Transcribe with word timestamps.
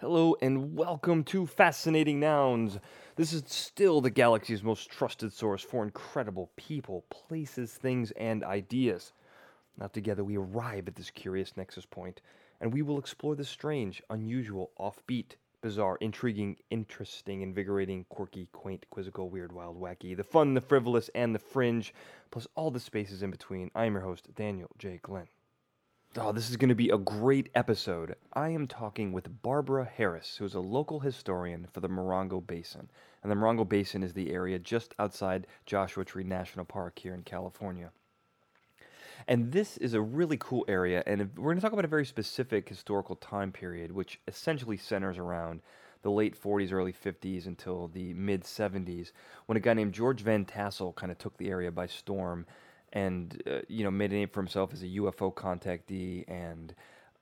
Hello 0.00 0.36
and 0.40 0.76
welcome 0.76 1.24
to 1.24 1.44
Fascinating 1.44 2.20
Nouns. 2.20 2.78
This 3.16 3.32
is 3.32 3.42
still 3.48 4.00
the 4.00 4.10
galaxy's 4.10 4.62
most 4.62 4.88
trusted 4.88 5.32
source 5.32 5.60
for 5.60 5.82
incredible 5.82 6.52
people, 6.54 7.04
places, 7.10 7.72
things, 7.72 8.12
and 8.12 8.44
ideas. 8.44 9.12
Now, 9.76 9.88
together 9.88 10.22
we 10.22 10.38
arrive 10.38 10.86
at 10.86 10.94
this 10.94 11.10
curious 11.10 11.56
nexus 11.56 11.84
point, 11.84 12.20
and 12.60 12.72
we 12.72 12.80
will 12.80 13.00
explore 13.00 13.34
the 13.34 13.44
strange, 13.44 14.00
unusual, 14.08 14.70
offbeat, 14.78 15.34
bizarre, 15.62 15.98
intriguing, 16.00 16.58
interesting, 16.70 17.42
invigorating, 17.42 18.06
quirky, 18.08 18.46
quaint, 18.52 18.86
quizzical, 18.90 19.28
weird, 19.28 19.50
wild, 19.50 19.80
wacky, 19.80 20.16
the 20.16 20.22
fun, 20.22 20.54
the 20.54 20.60
frivolous, 20.60 21.10
and 21.16 21.34
the 21.34 21.40
fringe, 21.40 21.92
plus 22.30 22.46
all 22.54 22.70
the 22.70 22.78
spaces 22.78 23.24
in 23.24 23.32
between. 23.32 23.68
I 23.74 23.86
am 23.86 23.94
your 23.94 24.02
host, 24.02 24.32
Daniel 24.36 24.70
J. 24.78 25.00
Glenn. 25.02 25.26
Oh, 26.16 26.32
this 26.32 26.48
is 26.48 26.56
going 26.56 26.70
to 26.70 26.74
be 26.74 26.88
a 26.88 26.96
great 26.96 27.50
episode. 27.54 28.16
I 28.32 28.48
am 28.48 28.66
talking 28.66 29.12
with 29.12 29.42
Barbara 29.42 29.84
Harris, 29.84 30.36
who 30.36 30.46
is 30.46 30.54
a 30.54 30.60
local 30.60 31.00
historian 31.00 31.68
for 31.70 31.80
the 31.80 31.88
Morongo 31.88 32.44
Basin. 32.44 32.88
And 33.22 33.30
the 33.30 33.36
Morongo 33.36 33.68
Basin 33.68 34.02
is 34.02 34.14
the 34.14 34.32
area 34.32 34.58
just 34.58 34.94
outside 34.98 35.46
Joshua 35.66 36.06
Tree 36.06 36.24
National 36.24 36.64
Park 36.64 36.98
here 36.98 37.12
in 37.12 37.24
California. 37.24 37.90
And 39.28 39.52
this 39.52 39.76
is 39.76 39.92
a 39.92 40.00
really 40.00 40.38
cool 40.38 40.64
area, 40.66 41.02
and 41.06 41.30
we're 41.36 41.50
going 41.50 41.56
to 41.56 41.62
talk 41.62 41.74
about 41.74 41.84
a 41.84 41.88
very 41.88 42.06
specific 42.06 42.70
historical 42.70 43.16
time 43.16 43.52
period, 43.52 43.92
which 43.92 44.18
essentially 44.26 44.78
centers 44.78 45.18
around 45.18 45.60
the 46.00 46.10
late 46.10 46.40
40s, 46.40 46.72
early 46.72 46.92
50s 46.92 47.46
until 47.46 47.88
the 47.88 48.14
mid 48.14 48.44
70s, 48.44 49.12
when 49.44 49.58
a 49.58 49.60
guy 49.60 49.74
named 49.74 49.92
George 49.92 50.22
Van 50.22 50.46
Tassel 50.46 50.94
kind 50.94 51.12
of 51.12 51.18
took 51.18 51.36
the 51.36 51.50
area 51.50 51.70
by 51.70 51.86
storm 51.86 52.46
and 52.92 53.42
uh, 53.46 53.60
you 53.68 53.84
know 53.84 53.90
made 53.90 54.12
a 54.12 54.14
name 54.14 54.28
for 54.28 54.40
himself 54.40 54.72
as 54.72 54.82
a 54.82 54.86
UFO 54.86 55.32
contactee 55.34 56.24
and 56.28 56.74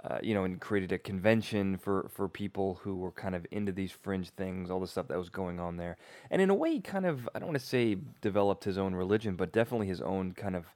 uh, 0.04 0.18
you 0.22 0.34
know 0.34 0.44
and 0.44 0.60
created 0.60 0.92
a 0.92 0.98
convention 0.98 1.78
for 1.78 2.08
for 2.12 2.28
people 2.28 2.78
who 2.82 2.96
were 2.96 3.12
kind 3.12 3.34
of 3.34 3.46
into 3.50 3.72
these 3.72 3.92
fringe 3.92 4.30
things 4.30 4.70
all 4.70 4.80
the 4.80 4.86
stuff 4.86 5.08
that 5.08 5.18
was 5.18 5.30
going 5.30 5.58
on 5.60 5.76
there. 5.76 5.96
And 6.30 6.40
in 6.40 6.50
a 6.50 6.54
way 6.54 6.72
he 6.72 6.80
kind 6.80 7.06
of 7.06 7.28
I 7.34 7.38
don't 7.38 7.48
want 7.48 7.60
to 7.60 7.66
say 7.66 7.96
developed 8.20 8.64
his 8.64 8.78
own 8.78 8.94
religion 8.94 9.36
but 9.36 9.52
definitely 9.52 9.86
his 9.88 10.00
own 10.00 10.32
kind 10.32 10.56
of 10.56 10.66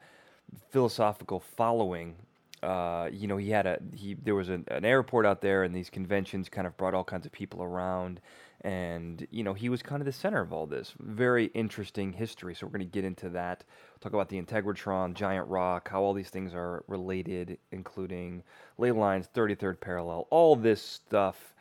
philosophical 0.71 1.41
following. 1.41 2.17
Uh, 2.63 3.09
you 3.13 3.27
know, 3.27 3.37
he 3.37 3.51
had 3.51 3.67
a 3.67 3.79
he 3.95 4.15
there 4.15 4.35
was 4.35 4.49
an, 4.49 4.65
an 4.69 4.85
airport 4.85 5.25
out 5.25 5.41
there, 5.41 5.63
and 5.63 5.75
these 5.75 5.89
conventions 5.89 6.49
kind 6.49 6.67
of 6.67 6.77
brought 6.77 6.95
all 6.95 7.05
kinds 7.05 7.25
of 7.25 7.33
people 7.33 7.63
around, 7.63 8.21
and 8.63 9.27
you 9.31 9.43
know 9.43 9.55
he 9.55 9.69
was 9.69 9.83
kind 9.83 10.03
of 10.03 10.07
the 10.07 10.13
center 10.13 10.41
of 10.41 10.53
all 10.53 10.67
this. 10.67 10.95
Very 10.99 11.47
interesting 11.47 12.13
history. 12.13 12.55
So 12.55 12.67
we're 12.67 12.73
going 12.73 12.81
to 12.81 12.93
get 12.93 13.05
into 13.05 13.29
that. 13.31 13.65
talk 14.01 14.13
about 14.13 14.29
the 14.29 14.41
Integratron, 14.41 15.15
Giant 15.15 15.49
Rock, 15.49 15.89
how 15.89 16.03
all 16.03 16.13
these 16.13 16.31
things 16.31 16.55
are 16.55 16.85
related, 16.87 17.59
including 17.73 18.43
ley 18.79 18.93
lines, 18.93 19.29
33rd 19.35 19.81
parallel, 19.81 20.27
all 20.31 20.57
this 20.57 20.83
stuff. 20.83 21.55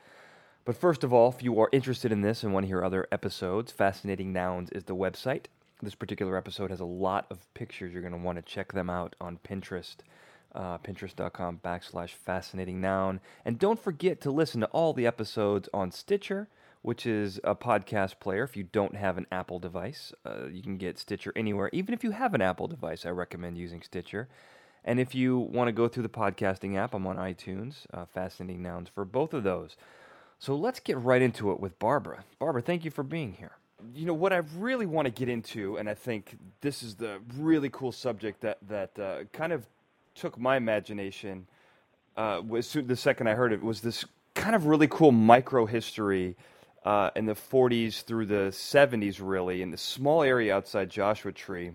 But 0.66 0.76
first 0.76 1.04
of 1.04 1.14
all, 1.14 1.30
if 1.30 1.42
you 1.42 1.60
are 1.60 1.70
interested 1.72 2.12
in 2.12 2.22
this 2.22 2.44
and 2.44 2.54
want 2.54 2.66
to 2.66 2.68
hear 2.68 2.84
other 2.84 3.08
episodes, 3.12 3.72
Fascinating 3.72 4.34
Nouns 4.34 4.70
is 4.72 4.84
the 4.84 4.96
website. 4.96 5.46
This 5.82 5.96
particular 5.96 6.36
episode 6.36 6.70
has 6.70 6.82
a 6.82 6.86
lot 6.86 7.26
of 7.32 7.52
pictures. 7.54 7.94
You're 7.94 8.02
going 8.02 8.14
to 8.14 8.20
want 8.20 8.36
to 8.36 8.42
check 8.42 8.74
them 8.74 8.90
out 8.90 9.16
on 9.22 9.40
Pinterest 9.48 9.96
uh, 10.54 10.78
pinterest.com 10.80 11.60
backslash 11.64 12.10
fascinating 12.10 12.82
noun. 12.82 13.20
And 13.46 13.60
don't 13.60 13.80
forget 13.80 14.22
to 14.22 14.32
listen 14.32 14.62
to 14.62 14.68
all 14.68 14.94
the 14.94 15.06
episodes 15.06 15.70
on 15.74 15.92
Stitcher, 15.92 16.48
which 16.82 17.06
is 17.06 17.40
a 17.44 17.56
podcast 17.56 18.20
player. 18.20 18.44
If 18.44 18.56
you 18.56 18.64
don't 18.64 18.96
have 18.96 19.18
an 19.18 19.28
Apple 19.32 19.60
device, 19.60 20.14
uh, 20.26 20.48
you 20.48 20.62
can 20.62 20.78
get 20.78 20.98
Stitcher 20.98 21.34
anywhere. 21.36 21.70
Even 21.74 21.94
if 21.94 22.04
you 22.04 22.12
have 22.12 22.34
an 22.34 22.42
Apple 22.42 22.68
device, 22.68 23.06
I 23.06 23.10
recommend 23.10 23.58
using 23.58 23.82
Stitcher. 23.82 24.30
And 24.86 25.00
if 25.00 25.14
you 25.14 25.38
want 25.38 25.68
to 25.68 25.72
go 25.74 25.88
through 25.88 26.04
the 26.04 26.10
podcasting 26.10 26.78
app, 26.78 26.94
I'm 26.94 27.06
on 27.06 27.18
iTunes, 27.18 27.86
uh, 27.94 28.06
Fascinating 28.06 28.64
Nouns 28.64 28.90
for 28.90 29.04
both 29.04 29.34
of 29.34 29.44
those. 29.44 29.76
So 30.40 30.56
let's 30.56 30.80
get 30.80 30.98
right 30.98 31.22
into 31.22 31.52
it 31.52 31.60
with 31.60 31.78
Barbara. 31.80 32.24
Barbara, 32.40 32.62
thank 32.62 32.86
you 32.86 32.92
for 32.92 33.04
being 33.04 33.34
here. 33.34 33.52
You 33.94 34.06
know 34.06 34.14
what 34.14 34.32
I 34.32 34.38
really 34.58 34.86
want 34.86 35.06
to 35.06 35.12
get 35.12 35.30
into, 35.30 35.78
and 35.78 35.90
I 35.90 35.94
think 35.94 36.38
this 36.62 36.82
is 36.82 36.96
the 36.96 37.20
really 37.38 37.70
cool 37.70 37.92
subject 37.92 38.42
that 38.42 38.58
that 38.68 39.00
uh, 39.00 39.24
kind 39.32 39.54
of 39.54 39.66
took 40.16 40.38
my 40.38 40.58
imagination 40.58 41.48
uh, 42.18 42.42
was 42.46 42.74
the 42.74 42.96
second 42.96 43.28
I 43.28 43.36
heard 43.36 43.54
it 43.54 43.64
was 43.64 43.80
this 43.80 44.04
kind 44.36 44.56
of 44.56 44.66
really 44.66 44.88
cool 44.88 45.12
micro 45.12 45.66
history 45.66 46.36
uh, 46.86 47.10
in 47.16 47.26
the 47.26 47.36
40s 47.36 48.04
through 48.04 48.26
the 48.26 48.52
70s, 48.52 49.20
really, 49.22 49.62
in 49.62 49.72
the 49.72 49.78
small 49.78 50.24
area 50.24 50.56
outside 50.56 50.90
Joshua 50.90 51.32
Tree 51.32 51.72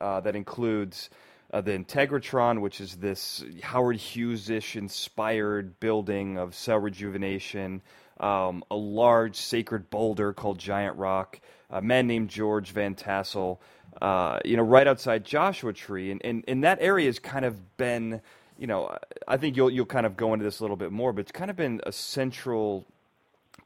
uh, 0.00 0.20
that 0.20 0.36
includes 0.36 1.10
uh, 1.52 1.60
the 1.60 1.72
Integratron, 1.72 2.60
which 2.60 2.80
is 2.80 2.96
this 2.96 3.44
Howard 3.62 3.96
Hughes-ish 3.96 4.76
inspired 4.76 5.78
building 5.78 6.38
of 6.38 6.54
cell 6.54 6.78
rejuvenation, 6.78 7.82
um, 8.18 8.64
a 8.70 8.76
large 8.76 9.36
sacred 9.36 9.90
boulder 9.90 10.32
called 10.32 10.58
Giant 10.58 10.96
Rock, 10.96 11.40
a 11.70 11.82
man 11.82 12.06
named 12.06 12.30
George 12.30 12.70
Van 12.70 12.94
Tassel, 12.94 13.60
uh, 14.00 14.40
you 14.44 14.56
know, 14.56 14.62
right 14.62 14.86
outside 14.86 15.24
Joshua 15.24 15.72
Tree, 15.72 16.10
and, 16.10 16.20
and 16.24 16.44
and 16.48 16.64
that 16.64 16.78
area 16.80 17.06
has 17.06 17.18
kind 17.18 17.44
of 17.44 17.76
been, 17.76 18.20
you 18.58 18.66
know, 18.66 18.96
I 19.26 19.36
think 19.36 19.56
you'll 19.56 19.70
you'll 19.70 19.86
kind 19.86 20.06
of 20.06 20.16
go 20.16 20.34
into 20.34 20.44
this 20.44 20.60
a 20.60 20.64
little 20.64 20.76
bit 20.76 20.92
more, 20.92 21.12
but 21.12 21.20
it's 21.20 21.32
kind 21.32 21.50
of 21.50 21.56
been 21.56 21.80
a 21.86 21.92
central 21.92 22.86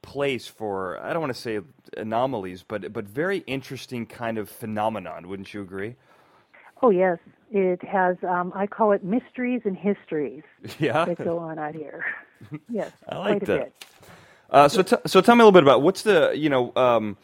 place 0.03 0.47
for 0.47 0.99
I 1.03 1.13
don't 1.13 1.21
want 1.21 1.35
to 1.35 1.41
say 1.41 1.61
anomalies, 1.97 2.65
but 2.67 2.93
but 2.93 3.07
very 3.07 3.39
interesting 3.47 4.07
kind 4.07 4.39
of 4.39 4.49
phenomenon. 4.49 5.29
Wouldn't 5.29 5.53
you 5.55 5.63
agree? 5.63 5.97
Oh 6.83 6.91
yes, 6.91 7.19
it 7.51 7.83
has. 7.85 8.17
Um, 8.23 8.53
I 8.55 8.67
call 8.67 8.93
it 8.93 9.05
mysteries 9.05 9.63
and 9.65 9.77
histories. 9.77 10.43
Yeah, 10.79 11.05
that 11.05 11.19
go 11.19 11.39
on 11.39 11.59
out 11.59 11.75
here. 11.75 12.05
Yes, 12.71 12.93
I 13.09 13.19
like 13.19 13.39
quite 13.39 13.45
that. 13.47 13.61
a 13.61 13.65
bit. 13.65 13.75
Uh, 14.51 14.69
so 14.69 14.83
t- 14.83 14.97
so 15.07 15.21
tell 15.21 15.37
me 15.37 15.43
a 15.43 15.45
little 15.45 15.53
bit 15.53 15.63
about 15.63 15.83
what's 15.83 16.03
the 16.03 16.33
you 16.35 16.49
know. 16.51 16.73
Um, 16.77 17.17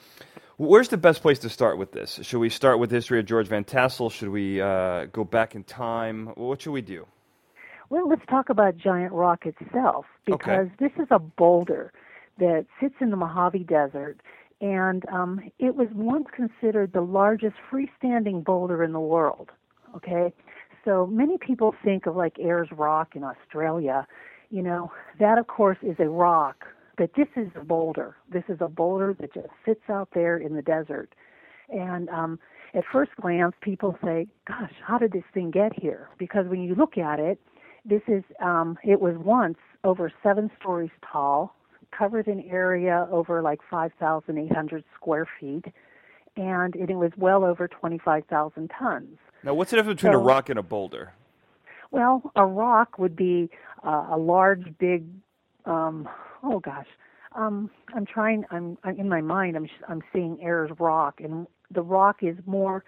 Where's 0.58 0.88
the 0.88 0.96
best 0.96 1.20
place 1.20 1.38
to 1.40 1.50
start 1.50 1.76
with 1.78 1.92
this? 1.92 2.18
Should 2.22 2.38
we 2.38 2.48
start 2.48 2.78
with 2.78 2.88
the 2.90 2.96
history 2.96 3.18
of 3.20 3.26
George 3.26 3.46
Van 3.48 3.62
Tassel? 3.64 4.08
Should 4.10 4.30
we 4.30 4.58
uh, 4.60 5.04
go 5.06 5.22
back 5.22 5.54
in 5.54 5.64
time? 5.64 6.28
What 6.36 6.62
should 6.62 6.72
we 6.72 6.80
do? 6.80 7.06
Well, 7.90 8.08
let's 8.08 8.24
talk 8.28 8.48
about 8.48 8.76
Giant 8.78 9.12
Rock 9.12 9.46
itself 9.46 10.06
because 10.24 10.68
Okay. 10.68 10.70
this 10.78 10.92
is 10.98 11.08
a 11.10 11.18
boulder 11.18 11.92
that 12.38 12.66
sits 12.80 12.94
in 13.00 13.10
the 13.10 13.16
Mojave 13.16 13.64
Desert, 13.64 14.20
and 14.60 15.04
um, 15.08 15.40
it 15.58 15.74
was 15.74 15.88
once 15.94 16.26
considered 16.34 16.92
the 16.92 17.00
largest 17.00 17.56
freestanding 17.70 18.44
boulder 18.44 18.82
in 18.82 18.92
the 18.92 19.00
world. 19.00 19.50
Okay, 19.94 20.32
so 20.84 21.06
many 21.06 21.38
people 21.38 21.74
think 21.84 22.06
of 22.06 22.16
like 22.16 22.38
Ayers 22.38 22.68
Rock 22.72 23.16
in 23.16 23.24
Australia. 23.24 24.06
You 24.50 24.62
know, 24.62 24.92
that 25.18 25.38
of 25.38 25.46
course 25.48 25.78
is 25.82 25.96
a 25.98 26.08
rock, 26.08 26.64
but 26.96 27.10
this 27.16 27.28
is 27.36 27.48
a 27.56 27.64
boulder. 27.64 28.16
This 28.30 28.44
is 28.48 28.58
a 28.60 28.68
boulder 28.68 29.14
that 29.20 29.34
just 29.34 29.48
sits 29.64 29.82
out 29.88 30.10
there 30.14 30.38
in 30.38 30.54
the 30.54 30.62
desert. 30.62 31.14
And 31.68 32.08
um, 32.10 32.38
at 32.74 32.84
first 32.92 33.10
glance, 33.20 33.54
people 33.60 33.98
say, 34.04 34.28
"Gosh, 34.46 34.72
how 34.86 34.98
did 34.98 35.12
this 35.12 35.24
thing 35.34 35.50
get 35.50 35.72
here?" 35.78 36.08
Because 36.18 36.46
when 36.46 36.62
you 36.62 36.74
look 36.74 36.96
at 36.96 37.18
it, 37.18 37.40
this 37.84 38.02
is 38.06 38.22
um, 38.40 38.78
it 38.84 39.00
was 39.00 39.16
once 39.16 39.58
over 39.82 40.12
seven 40.22 40.50
stories 40.60 40.90
tall, 41.10 41.55
covered 41.90 42.26
an 42.26 42.44
area 42.48 43.08
over 43.10 43.42
like 43.42 43.60
5,800 43.70 44.84
square 44.94 45.26
feet, 45.40 45.66
and 46.36 46.76
it 46.76 46.94
was 46.94 47.12
well 47.16 47.44
over 47.44 47.68
25,000 47.68 48.70
tons. 48.78 49.18
Now, 49.42 49.54
what's 49.54 49.70
the 49.70 49.76
difference 49.76 50.00
between 50.00 50.14
a 50.14 50.18
rock 50.18 50.48
and 50.48 50.58
a 50.58 50.62
boulder? 50.62 51.12
Well, 51.90 52.30
a 52.34 52.44
rock 52.44 52.98
would 52.98 53.16
be 53.16 53.48
uh, 53.84 54.08
a 54.10 54.18
large, 54.18 54.76
big. 54.78 55.06
Um, 55.64 56.08
oh 56.42 56.60
gosh, 56.60 56.86
um, 57.34 57.70
I'm 57.94 58.06
trying. 58.06 58.44
I'm, 58.50 58.76
I'm 58.84 58.98
in 58.98 59.08
my 59.08 59.20
mind. 59.20 59.56
I'm 59.56 59.68
I'm 59.88 60.02
seeing 60.12 60.38
Ayers 60.42 60.70
Rock, 60.78 61.20
and 61.22 61.46
the 61.70 61.82
rock 61.82 62.22
is 62.22 62.36
more 62.46 62.84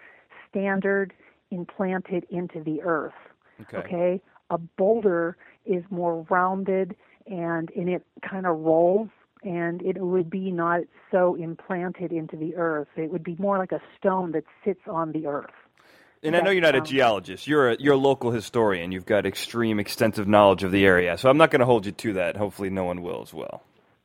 standard, 0.49 1.13
implanted 1.51 2.25
into 2.29 2.63
the 2.63 2.81
earth. 2.81 3.13
Okay. 3.61 3.77
Okay. 3.77 4.21
A 4.49 4.57
boulder 4.57 5.37
is 5.65 5.83
more 5.89 6.25
rounded, 6.29 6.95
and 7.29 7.69
and 7.75 7.89
it 7.89 8.05
kind 8.27 8.45
of 8.45 8.59
rolls, 8.59 9.09
and 9.43 9.81
it 9.81 9.97
would 9.97 10.29
be 10.29 10.51
not 10.51 10.81
so 11.11 11.35
implanted 11.35 12.11
into 12.11 12.35
the 12.35 12.55
earth. 12.55 12.87
It 12.95 13.11
would 13.11 13.23
be 13.23 13.35
more 13.39 13.57
like 13.57 13.71
a 13.71 13.81
stone 13.97 14.31
that 14.33 14.43
sits 14.63 14.81
on 14.87 15.11
the 15.11 15.27
earth. 15.27 15.51
And 16.21 16.35
I 16.35 16.41
know 16.41 16.51
you're 16.51 16.61
not 16.61 16.75
a 16.75 16.79
um, 16.79 16.85
geologist. 16.85 17.47
You're 17.47 17.71
a 17.71 17.77
you're 17.79 17.93
a 17.93 17.97
local 17.97 18.31
historian. 18.31 18.91
You've 18.91 19.05
got 19.05 19.25
extreme, 19.25 19.79
extensive 19.79 20.27
knowledge 20.27 20.63
of 20.63 20.71
the 20.71 20.85
area. 20.85 21.17
So 21.17 21.29
I'm 21.29 21.37
not 21.37 21.49
going 21.49 21.61
to 21.61 21.65
hold 21.65 21.85
you 21.85 21.93
to 21.93 22.13
that. 22.13 22.35
Hopefully, 22.35 22.69
no 22.69 22.83
one 22.83 23.01
will 23.01 23.21
as 23.21 23.33
well. 23.33 23.63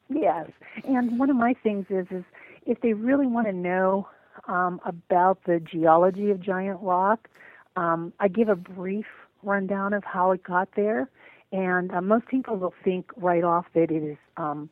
Yes, 0.09 0.51
and 0.85 1.19
one 1.19 1.31
of 1.31 1.37
my 1.37 1.55
things 1.63 1.87
is 1.91 2.07
is 2.11 2.25
if 2.67 2.81
they 2.83 2.93
really 2.93 3.27
want 3.27 3.47
to 3.47 3.53
know 3.53 4.09
um, 4.47 4.81
about 4.85 5.39
the 5.45 5.61
geology 5.61 6.31
of 6.31 6.41
Giant 6.41 6.81
Rock, 6.83 7.29
um, 7.77 8.13
I 8.21 8.29
give 8.29 8.49
a 8.49 8.57
brief 8.57 9.07
rundown 9.43 9.93
of 9.93 10.05
how 10.05 10.31
it 10.33 10.43
got 10.43 10.69
there, 10.77 11.09
and 11.55 11.93
uh, 11.93 12.01
most 12.01 12.27
people 12.27 12.57
will 12.57 12.75
think 12.83 13.11
right 13.17 13.45
off 13.45 13.67
that 13.75 13.91
it 13.91 14.03
is 14.03 14.19
um, 14.37 14.69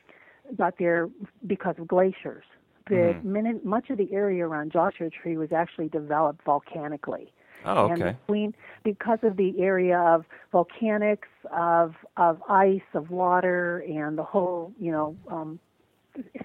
got 0.56 0.74
there 0.78 1.08
because 1.46 1.76
of 1.78 1.86
glaciers. 1.86 2.44
But 2.86 2.96
Mhm. 2.96 3.24
many, 3.24 3.52
much 3.62 3.90
of 3.90 3.98
the 3.98 4.12
area 4.12 4.46
around 4.46 4.72
Joshua 4.72 5.08
Tree 5.10 5.36
was 5.36 5.52
actually 5.52 5.88
developed 5.88 6.42
volcanically. 6.42 7.32
Oh, 7.64 7.84
And 7.86 7.92
okay. 7.92 8.16
between 8.26 8.54
because 8.82 9.20
of 9.22 9.36
the 9.36 9.60
area 9.60 9.98
of 9.98 10.26
volcanics, 10.52 11.30
of 11.52 11.94
of 12.16 12.42
ice, 12.48 12.88
of 12.94 13.10
water, 13.10 13.78
and 13.88 14.18
the 14.18 14.24
whole 14.24 14.72
you 14.80 14.90
know 14.90 15.16
um, 15.28 15.60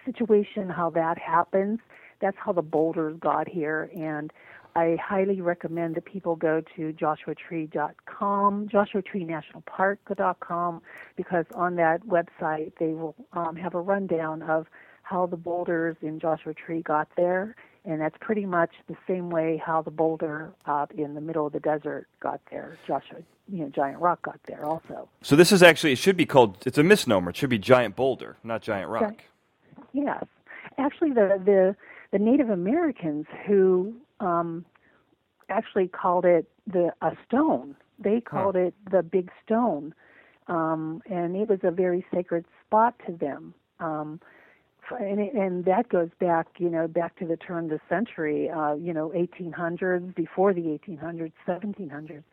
situation, 0.06 0.70
how 0.70 0.92
that 0.92 1.18
happens. 1.18 1.80
That's 2.22 2.38
how 2.38 2.52
the 2.54 2.62
boulders 2.62 3.18
got 3.20 3.48
here, 3.48 3.90
and 3.96 4.32
I 4.78 4.96
highly 5.04 5.42
recommend 5.42 5.96
that 5.96 6.06
people 6.06 6.36
go 6.36 6.62
to 6.76 6.94
joshuatree.com, 6.94 8.70
joshuatreenationalpark.com, 8.70 10.82
because 11.16 11.46
on 11.56 11.76
that 11.78 12.06
website 12.06 12.74
they 12.80 12.90
will 12.90 13.16
um, 13.34 13.56
have 13.56 13.74
a 13.74 13.82
rundown 13.82 14.44
of 14.44 14.68
how 15.02 15.26
the 15.26 15.36
boulders 15.36 15.96
in 16.04 16.20
Joshua 16.20 16.54
Tree 16.54 16.84
got 16.84 17.08
there, 17.18 17.56
and 17.86 18.00
that's 18.00 18.18
pretty 18.22 18.46
much 18.46 18.70
the 18.88 18.96
same 19.08 19.32
way 19.32 19.60
how 19.66 19.82
the 19.82 19.90
boulder 19.90 20.54
in 20.96 21.16
the 21.16 21.22
middle 21.22 21.48
of 21.48 21.54
the 21.54 21.60
desert 21.60 22.06
got 22.20 22.40
there. 22.52 22.78
Joshua, 22.86 23.18
you 23.52 23.64
know, 23.64 23.70
Giant 23.70 24.00
Rock 24.00 24.22
got 24.22 24.40
there 24.46 24.64
also. 24.64 25.10
So 25.24 25.36
this 25.36 25.52
is 25.52 25.64
actually 25.64 25.94
it 25.94 25.98
should 25.98 26.18
be 26.18 26.28
called 26.28 26.58
it's 26.68 26.78
a 26.78 26.84
misnomer. 26.84 27.32
It 27.32 27.36
should 27.36 27.50
be 27.50 27.58
giant 27.58 27.96
boulder, 27.96 28.38
not 28.44 28.62
giant 28.62 28.92
rock. 28.92 29.24
Yes, 29.94 30.24
actually, 30.78 31.14
the 31.14 31.42
the 31.44 31.76
the 32.12 32.20
Native 32.20 32.52
Americans 32.52 33.26
who 33.48 33.96
um, 34.20 34.66
actually 35.50 35.88
called 35.88 36.26
it 36.26 36.48
the 36.66 36.92
a 37.02 37.12
stone. 37.28 37.76
They 38.00 38.22
called 38.22 38.56
it 38.56 38.76
the 38.92 39.02
Big 39.02 39.32
Stone, 39.44 39.94
um, 40.48 41.02
and 41.10 41.36
it 41.36 41.50
was 41.50 41.60
a 41.64 41.72
very 41.72 42.06
sacred 42.14 42.46
spot 42.66 42.96
to 43.08 43.12
them. 43.12 43.54
Um, 43.80 44.20
and, 45.00 45.20
it, 45.20 45.34
and 45.34 45.66
that 45.66 45.90
goes 45.90 46.10
back, 46.20 46.48
you 46.60 46.70
know, 46.70 46.88
back 46.88 47.18
to 47.18 47.26
the 47.26 47.38
turn 47.38 47.66
of 47.66 47.70
the 47.72 47.80
century, 47.90 48.50
uh, 48.50 48.74
you 48.76 48.94
know, 48.94 49.10
1800s, 49.10 50.16
before 50.16 50.54
the 50.54 50.62
1800s, 50.62 51.34
1700s. 51.48 52.24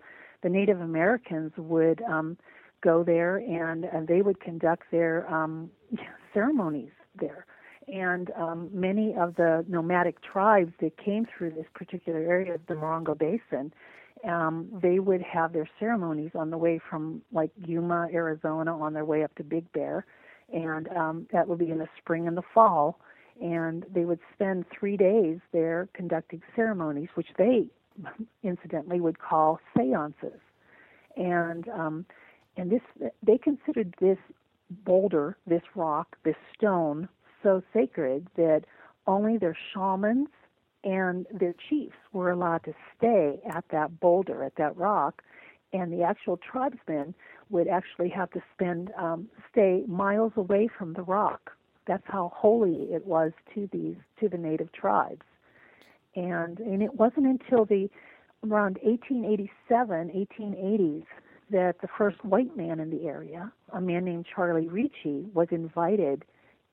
The 0.43 0.49
Native 0.49 0.81
Americans 0.81 1.53
would 1.57 2.03
um, 2.03 2.37
go 2.83 3.03
there 3.03 3.39
and, 3.39 3.85
and 3.85 4.07
they 4.07 4.23
would 4.23 4.41
conduct 4.41 4.91
their 4.91 5.29
um, 5.33 5.71
ceremonies 6.35 6.93
there. 7.19 7.47
And 7.87 8.31
um, 8.37 8.71
many 8.73 9.15
of 9.15 9.37
the 9.37 9.65
nomadic 9.69 10.23
tribes 10.23 10.73
that 10.81 10.97
came 10.97 11.27
through 11.27 11.51
this 11.51 11.67
particular 11.75 12.21
area 12.21 12.55
of 12.55 12.61
the 12.67 12.75
Morongo 12.75 13.17
Basin, 13.17 13.73
um, 14.27 14.69
they 14.83 14.99
would 14.99 15.21
have 15.23 15.53
their 15.53 15.69
ceremonies 15.79 16.31
on 16.35 16.51
the 16.51 16.57
way 16.57 16.81
from 16.91 17.21
like 17.33 17.51
Yuma, 17.67 18.09
Arizona, 18.13 18.77
on 18.77 18.95
their 18.95 19.05
way 19.05 19.23
up 19.23 19.35
to 19.37 19.45
Big 19.45 19.71
Bear, 19.73 20.07
and 20.53 20.89
um, 20.97 21.27
that 21.33 21.47
would 21.47 21.59
be 21.59 21.71
in 21.71 21.79
the 21.79 21.89
spring 21.99 22.27
and 22.27 22.37
the 22.37 22.43
fall. 22.55 22.99
And 23.43 23.85
they 23.93 24.05
would 24.05 24.21
spend 24.33 24.65
three 24.79 24.97
days 24.97 25.41
there 25.53 25.89
conducting 25.93 26.41
ceremonies, 26.55 27.09
which 27.17 27.27
they 27.37 27.67
incidentally 28.43 29.01
would 29.01 29.19
call 29.19 29.59
seances. 29.77 30.41
And 31.17 31.69
um, 31.69 32.07
and 32.57 32.71
this 32.71 33.11
they 33.23 33.37
considered 33.37 33.95
this 34.01 34.19
boulder, 34.85 35.37
this 35.47 35.63
rock, 35.75 36.17
this 36.25 36.37
stone 36.57 37.09
so 37.45 37.63
sacred 37.73 38.27
that 38.37 38.63
only 39.07 39.39
their 39.39 39.57
shamans 39.73 40.29
and 40.83 41.27
their 41.33 41.55
chiefs 41.69 41.97
were 42.13 42.31
allowed 42.31 42.65
to 42.65 42.75
stay 42.97 43.41
at 43.55 43.65
that 43.71 44.01
boulder, 44.01 44.43
at 44.43 44.57
that 44.57 44.77
rock, 44.77 45.23
and 45.73 45.93
the 45.93 46.03
actual 46.03 46.37
tribesmen 46.37 47.15
would 47.51 47.69
actually 47.69 48.09
have 48.09 48.31
to 48.31 48.41
spend 48.55 48.91
um, 48.99 49.29
stay 49.51 49.85
miles 49.87 50.33
away 50.37 50.69
from 50.79 50.95
the 50.95 51.03
rock. 51.03 51.53
That's 51.87 52.05
how 52.07 52.33
holy 52.35 52.89
it 52.93 53.07
was 53.07 53.33
to 53.55 53.69
these 53.73 53.97
to 54.21 54.29
the 54.29 54.39
native 54.39 54.73
tribes. 54.73 55.23
And 56.17 56.59
and 56.61 56.83
it 56.83 56.95
wasn't 56.95 57.27
until 57.27 57.65
the 57.65 57.91
around 58.43 58.79
1887, 58.83 60.11
1880s 60.11 61.05
that 61.51 61.81
the 61.81 61.89
first 61.99 62.23
white 62.25 62.57
man 62.57 62.81
in 62.81 62.91
the 62.91 63.07
area, 63.07 63.53
a 63.73 63.81
man 63.81 64.05
named 64.05 64.27
Charlie 64.35 64.69
Ricci, 64.69 65.27
was 65.33 65.49
invited 65.51 66.25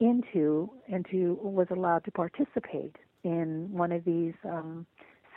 into 0.01 0.69
and 0.92 1.06
to 1.12 1.39
was 1.42 1.68
allowed 1.69 2.03
to 2.06 2.12
participate 2.12 2.98
in 3.24 3.71
one 3.71 3.92
of 3.92 4.03
these 4.03 4.33
um, 4.44 4.86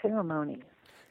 ceremonies. 0.02 0.62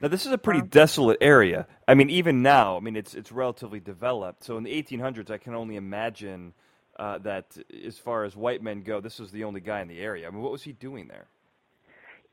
Now 0.02 0.10
this 0.10 0.26
is 0.26 0.34
a 0.34 0.38
pretty 0.38 0.62
desolate 0.62 1.20
area. 1.22 1.68
I 1.88 1.94
mean, 1.94 2.10
even 2.10 2.42
now, 2.42 2.76
I 2.76 2.80
mean, 2.82 2.98
it's 2.98 3.14
it's 3.14 3.32
relatively 3.32 3.80
developed. 3.80 4.44
So 4.44 4.58
in 4.58 4.64
the 4.64 4.84
1800s, 4.84 5.32
I 5.32 5.38
can 5.38 5.54
only 5.54 5.78
imagine 5.78 6.54
uh, 7.00 7.20
that 7.20 7.58
as 7.86 7.98
far 7.98 8.26
as 8.26 8.36
white 8.36 8.62
men 8.62 8.82
go, 8.82 9.00
this 9.00 9.20
was 9.20 9.32
the 9.32 9.46
only 9.46 9.62
guy 9.62 9.82
in 9.82 9.88
the 9.88 10.00
area. 10.00 10.28
I 10.28 10.32
mean, 10.32 10.42
what 10.42 10.52
was 10.52 10.64
he 10.64 10.74
doing 10.74 11.08
there? 11.08 11.28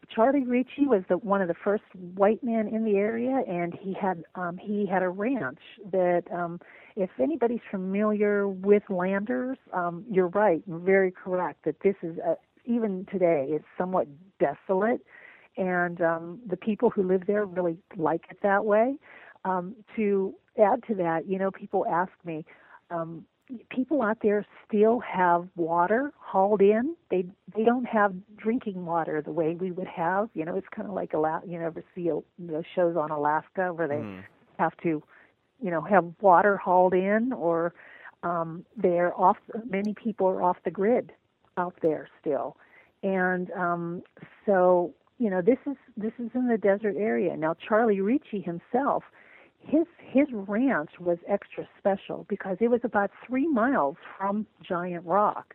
Charlie 0.08 0.44
Ricci 0.44 0.86
was 0.86 1.02
the 1.08 1.18
one 1.18 1.40
of 1.40 1.48
the 1.48 1.54
first 1.54 1.84
white 2.14 2.42
men 2.42 2.68
in 2.68 2.84
the 2.84 2.96
area, 2.96 3.42
and 3.46 3.74
he 3.80 3.92
had 3.92 4.24
um, 4.34 4.58
he 4.58 4.86
had 4.86 5.02
a 5.02 5.08
ranch 5.08 5.60
that. 5.92 6.24
Um, 6.32 6.60
if 6.96 7.08
anybody's 7.20 7.60
familiar 7.70 8.48
with 8.48 8.82
landers, 8.90 9.56
um, 9.72 10.04
you're 10.10 10.28
right, 10.28 10.60
very 10.66 11.12
correct 11.12 11.64
that 11.64 11.76
this 11.82 11.94
is 12.02 12.18
uh 12.18 12.34
even 12.64 13.06
today 13.10 13.46
it's 13.50 13.64
somewhat 13.78 14.06
desolate, 14.38 15.00
and 15.56 16.00
um, 16.00 16.40
the 16.46 16.56
people 16.56 16.90
who 16.90 17.02
live 17.02 17.26
there 17.26 17.44
really 17.44 17.78
like 17.96 18.24
it 18.30 18.38
that 18.42 18.64
way. 18.64 18.96
Um, 19.44 19.74
to 19.96 20.34
add 20.62 20.82
to 20.88 20.94
that, 20.96 21.26
you 21.26 21.38
know, 21.38 21.50
people 21.50 21.86
ask 21.90 22.12
me. 22.24 22.44
Um, 22.90 23.24
people 23.70 24.02
out 24.02 24.18
there 24.22 24.44
still 24.66 25.00
have 25.00 25.48
water 25.56 26.12
hauled 26.18 26.60
in. 26.62 26.94
They 27.10 27.24
they 27.56 27.64
don't 27.64 27.86
have 27.86 28.14
drinking 28.36 28.84
water 28.86 29.22
the 29.22 29.32
way 29.32 29.54
we 29.54 29.70
would 29.72 29.86
have. 29.88 30.28
You 30.34 30.44
know, 30.44 30.56
it's 30.56 30.68
kind 30.74 30.88
of 30.88 30.94
like 30.94 31.14
Ala- 31.14 31.42
you 31.46 31.58
know, 31.58 31.66
ever 31.66 31.82
see 31.94 32.10
those 32.38 32.64
shows 32.74 32.96
on 32.96 33.10
Alaska 33.10 33.72
where 33.72 33.88
they 33.88 33.96
Mm. 33.96 34.24
have 34.58 34.76
to, 34.78 35.02
you 35.60 35.70
know, 35.70 35.80
have 35.80 36.04
water 36.20 36.56
hauled 36.56 36.94
in, 36.94 37.32
or 37.32 37.74
um, 38.22 38.64
they're 38.76 39.18
off. 39.18 39.38
Many 39.68 39.94
people 39.94 40.26
are 40.28 40.42
off 40.42 40.58
the 40.64 40.70
grid 40.70 41.12
out 41.56 41.74
there 41.82 42.08
still, 42.20 42.56
and 43.02 43.50
um, 43.52 44.02
so 44.46 44.94
you 45.18 45.28
know, 45.28 45.42
this 45.42 45.58
is 45.66 45.76
this 45.96 46.12
is 46.18 46.30
in 46.34 46.48
the 46.48 46.56
desert 46.58 46.96
area. 46.96 47.36
Now, 47.36 47.54
Charlie 47.54 48.00
Ricci 48.00 48.40
himself 48.40 49.04
his 49.66 49.86
his 49.98 50.26
ranch 50.32 50.90
was 50.98 51.18
extra 51.28 51.68
special 51.78 52.26
because 52.28 52.56
it 52.60 52.68
was 52.68 52.80
about 52.82 53.10
three 53.26 53.46
miles 53.46 53.96
from 54.18 54.46
Giant 54.62 55.04
Rock, 55.06 55.54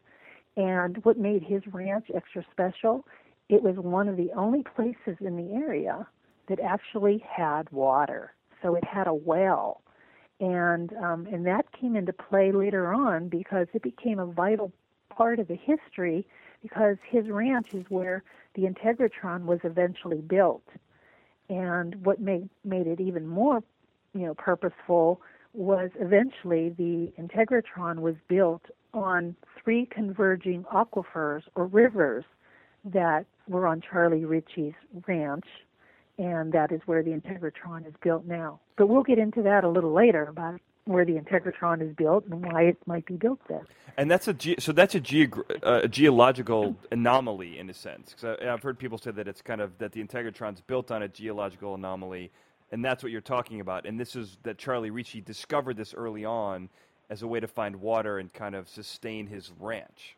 and 0.55 1.03
what 1.03 1.17
made 1.17 1.43
his 1.43 1.61
ranch 1.67 2.07
extra 2.15 2.45
special, 2.51 3.05
it 3.49 3.61
was 3.61 3.75
one 3.75 4.07
of 4.07 4.15
the 4.15 4.31
only 4.35 4.63
places 4.63 5.17
in 5.19 5.35
the 5.35 5.53
area 5.53 6.07
that 6.47 6.59
actually 6.59 7.23
had 7.29 7.69
water. 7.71 8.33
So 8.61 8.75
it 8.75 8.83
had 8.83 9.07
a 9.07 9.13
well, 9.13 9.81
and 10.39 10.93
um, 10.93 11.27
and 11.31 11.45
that 11.45 11.71
came 11.71 11.95
into 11.95 12.13
play 12.13 12.51
later 12.51 12.93
on 12.93 13.27
because 13.27 13.67
it 13.73 13.81
became 13.81 14.19
a 14.19 14.25
vital 14.25 14.71
part 15.09 15.39
of 15.39 15.47
the 15.47 15.55
history 15.55 16.25
because 16.61 16.97
his 17.07 17.27
ranch 17.29 17.73
is 17.73 17.85
where 17.89 18.23
the 18.55 18.63
Integratron 18.63 19.43
was 19.43 19.59
eventually 19.63 20.21
built. 20.21 20.67
And 21.49 22.03
what 22.03 22.19
made 22.19 22.49
made 22.63 22.87
it 22.87 22.99
even 22.99 23.27
more 23.27 23.61
you 24.15 24.25
know 24.25 24.33
purposeful 24.33 25.21
was 25.53 25.91
eventually 25.99 26.69
the 26.69 27.11
Integratron 27.21 27.99
was 27.99 28.15
built 28.27 28.63
on 28.93 29.35
three 29.63 29.85
converging 29.85 30.63
aquifers 30.73 31.43
or 31.55 31.67
rivers 31.67 32.25
that 32.85 33.25
were 33.47 33.67
on 33.67 33.81
Charlie 33.81 34.25
Ritchie's 34.25 34.73
ranch, 35.07 35.45
and 36.17 36.51
that 36.53 36.71
is 36.71 36.81
where 36.85 37.03
the 37.03 37.11
Integratron 37.11 37.87
is 37.87 37.93
built 38.03 38.25
now. 38.25 38.59
But 38.77 38.87
we'll 38.87 39.03
get 39.03 39.19
into 39.19 39.41
that 39.43 39.63
a 39.63 39.69
little 39.69 39.93
later 39.93 40.23
about 40.23 40.59
where 40.85 41.03
the 41.03 41.13
Integratron 41.13 41.81
is 41.81 41.95
built 41.95 42.25
and 42.27 42.45
why 42.45 42.63
it 42.63 42.77
might 42.85 43.05
be 43.05 43.15
built 43.15 43.39
there. 43.49 43.65
And 43.97 44.09
that's 44.09 44.27
a 44.27 44.33
ge- 44.33 44.59
so 44.59 44.71
that's 44.71 44.93
a, 44.93 45.01
geog- 45.01 45.43
uh, 45.63 45.81
a 45.83 45.87
geological 45.87 46.75
anomaly 46.91 47.57
in 47.57 47.69
a 47.69 47.73
sense. 47.73 48.13
Because 48.13 48.37
I've 48.45 48.61
heard 48.61 48.77
people 48.77 48.97
say 48.97 49.11
that 49.11 49.27
it's 49.27 49.41
kind 49.41 49.61
of 49.61 49.77
that 49.79 49.93
the 49.93 50.03
Integratron's 50.03 50.61
built 50.61 50.91
on 50.91 51.01
a 51.01 51.07
geological 51.07 51.73
anomaly, 51.73 52.31
and 52.71 52.83
that's 52.83 53.03
what 53.03 53.11
you're 53.11 53.21
talking 53.21 53.59
about. 53.61 53.85
And 53.85 53.99
this 53.99 54.15
is 54.15 54.37
that 54.43 54.57
Charlie 54.57 54.89
Ricci 54.89 55.21
discovered 55.21 55.77
this 55.77 55.93
early 55.93 56.25
on 56.25 56.69
as 57.09 57.21
a 57.21 57.27
way 57.27 57.39
to 57.39 57.47
find 57.47 57.75
water 57.77 58.17
and 58.17 58.33
kind 58.33 58.55
of 58.55 58.67
sustain 58.67 59.27
his 59.27 59.51
ranch. 59.59 60.15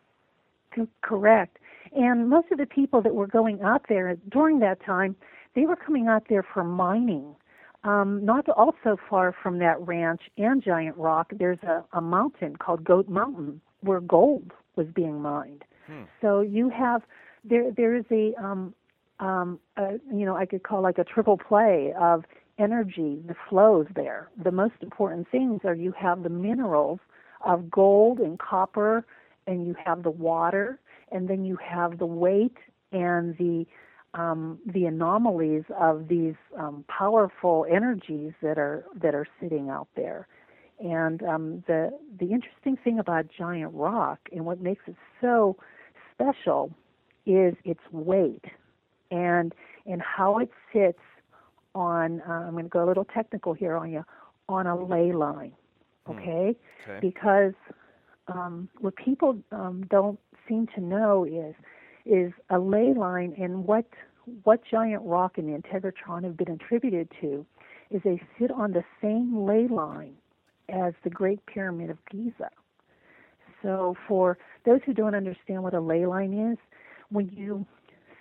Co- 0.73 0.87
Correct. 1.01 1.57
And 1.95 2.29
most 2.29 2.51
of 2.51 2.57
the 2.57 2.65
people 2.65 3.01
that 3.01 3.13
were 3.13 3.27
going 3.27 3.61
out 3.61 3.85
there 3.89 4.15
during 4.29 4.59
that 4.59 4.83
time, 4.83 5.15
they 5.55 5.65
were 5.65 5.75
coming 5.75 6.07
out 6.07 6.23
there 6.29 6.43
for 6.43 6.63
mining. 6.63 7.35
Um, 7.83 8.25
not 8.25 8.49
also 8.49 8.97
far 9.09 9.33
from 9.43 9.59
that 9.59 9.79
ranch 9.79 10.21
and 10.37 10.61
Giant 10.63 10.97
Rock, 10.97 11.31
there's 11.37 11.61
a, 11.63 11.83
a 11.93 12.01
mountain 12.01 12.55
called 12.55 12.83
Goat 12.83 13.07
Mountain 13.07 13.61
where 13.81 14.01
gold 14.01 14.51
was 14.75 14.87
being 14.87 15.21
mined. 15.21 15.63
Hmm. 15.85 16.03
So 16.21 16.41
you 16.41 16.69
have 16.69 17.03
there 17.45 17.71
there 17.71 17.95
is 17.95 18.05
a 18.11 18.33
um, 18.35 18.73
um, 19.19 19.59
you 19.77 20.25
know 20.25 20.35
I 20.35 20.45
could 20.45 20.63
call 20.63 20.81
like 20.81 20.97
a 20.97 21.03
triple 21.03 21.37
play 21.37 21.93
of 21.99 22.23
energy 22.59 23.19
that 23.27 23.37
flows 23.49 23.85
there. 23.95 24.29
The 24.43 24.51
most 24.51 24.75
important 24.81 25.27
things 25.29 25.61
are 25.63 25.75
you 25.75 25.93
have 25.93 26.23
the 26.23 26.29
minerals 26.29 26.99
of 27.45 27.69
gold 27.69 28.19
and 28.19 28.39
copper, 28.39 29.05
and 29.45 29.65
you 29.65 29.75
have 29.83 30.03
the 30.03 30.09
water, 30.11 30.79
and 31.11 31.27
then 31.27 31.45
you 31.45 31.57
have 31.57 31.99
the 31.99 32.05
weight 32.05 32.57
and 32.91 33.37
the 33.37 33.65
um, 34.13 34.59
the 34.65 34.85
anomalies 34.85 35.63
of 35.79 36.07
these 36.07 36.35
um, 36.57 36.83
powerful 36.87 37.65
energies 37.69 38.33
that 38.41 38.57
are 38.57 38.85
that 39.01 39.13
are 39.13 39.27
sitting 39.41 39.69
out 39.69 39.87
there. 39.95 40.27
And 40.79 41.23
um, 41.23 41.63
the 41.67 41.91
the 42.19 42.31
interesting 42.31 42.77
thing 42.83 42.99
about 42.99 43.25
giant 43.35 43.73
rock 43.73 44.19
and 44.31 44.45
what 44.45 44.61
makes 44.61 44.83
it 44.87 44.95
so 45.21 45.57
special 46.13 46.71
is 47.25 47.55
its 47.63 47.81
weight 47.91 48.45
and 49.11 49.53
and 49.85 50.01
how 50.01 50.37
it 50.39 50.49
sits 50.73 50.99
on. 51.75 52.21
Uh, 52.27 52.31
I'm 52.31 52.51
going 52.51 52.63
to 52.63 52.69
go 52.69 52.83
a 52.83 52.87
little 52.87 53.05
technical 53.05 53.53
here 53.53 53.75
on 53.75 53.91
you 53.91 54.03
on 54.49 54.67
a 54.67 54.81
ley 54.81 55.11
line, 55.11 55.53
okay? 56.09 56.55
Hmm. 56.85 56.91
okay. 56.91 56.99
Because 57.01 57.53
um, 58.27 58.69
what 58.79 58.95
people 58.95 59.37
um, 59.51 59.85
don't 59.89 60.19
seem 60.47 60.67
to 60.75 60.81
know 60.81 61.25
is 61.25 61.55
is 62.05 62.31
a 62.49 62.59
ley 62.59 62.93
line 62.93 63.33
and 63.37 63.65
what 63.65 63.85
what 64.43 64.61
giant 64.69 65.01
rock 65.03 65.37
and 65.37 65.47
the 65.47 65.57
integratron 65.57 66.23
have 66.23 66.37
been 66.37 66.51
attributed 66.51 67.09
to 67.21 67.45
is 67.89 68.01
they 68.03 68.21
sit 68.39 68.51
on 68.51 68.73
the 68.73 68.83
same 69.01 69.45
ley 69.45 69.67
line 69.67 70.13
as 70.69 70.93
the 71.03 71.09
Great 71.09 71.45
Pyramid 71.45 71.89
of 71.89 71.97
Giza. 72.11 72.49
So 73.61 73.95
for 74.07 74.37
those 74.65 74.81
who 74.85 74.93
don't 74.93 75.15
understand 75.15 75.63
what 75.63 75.73
a 75.73 75.79
ley 75.79 76.05
line 76.05 76.51
is, 76.51 76.57
when 77.09 77.29
you 77.29 77.65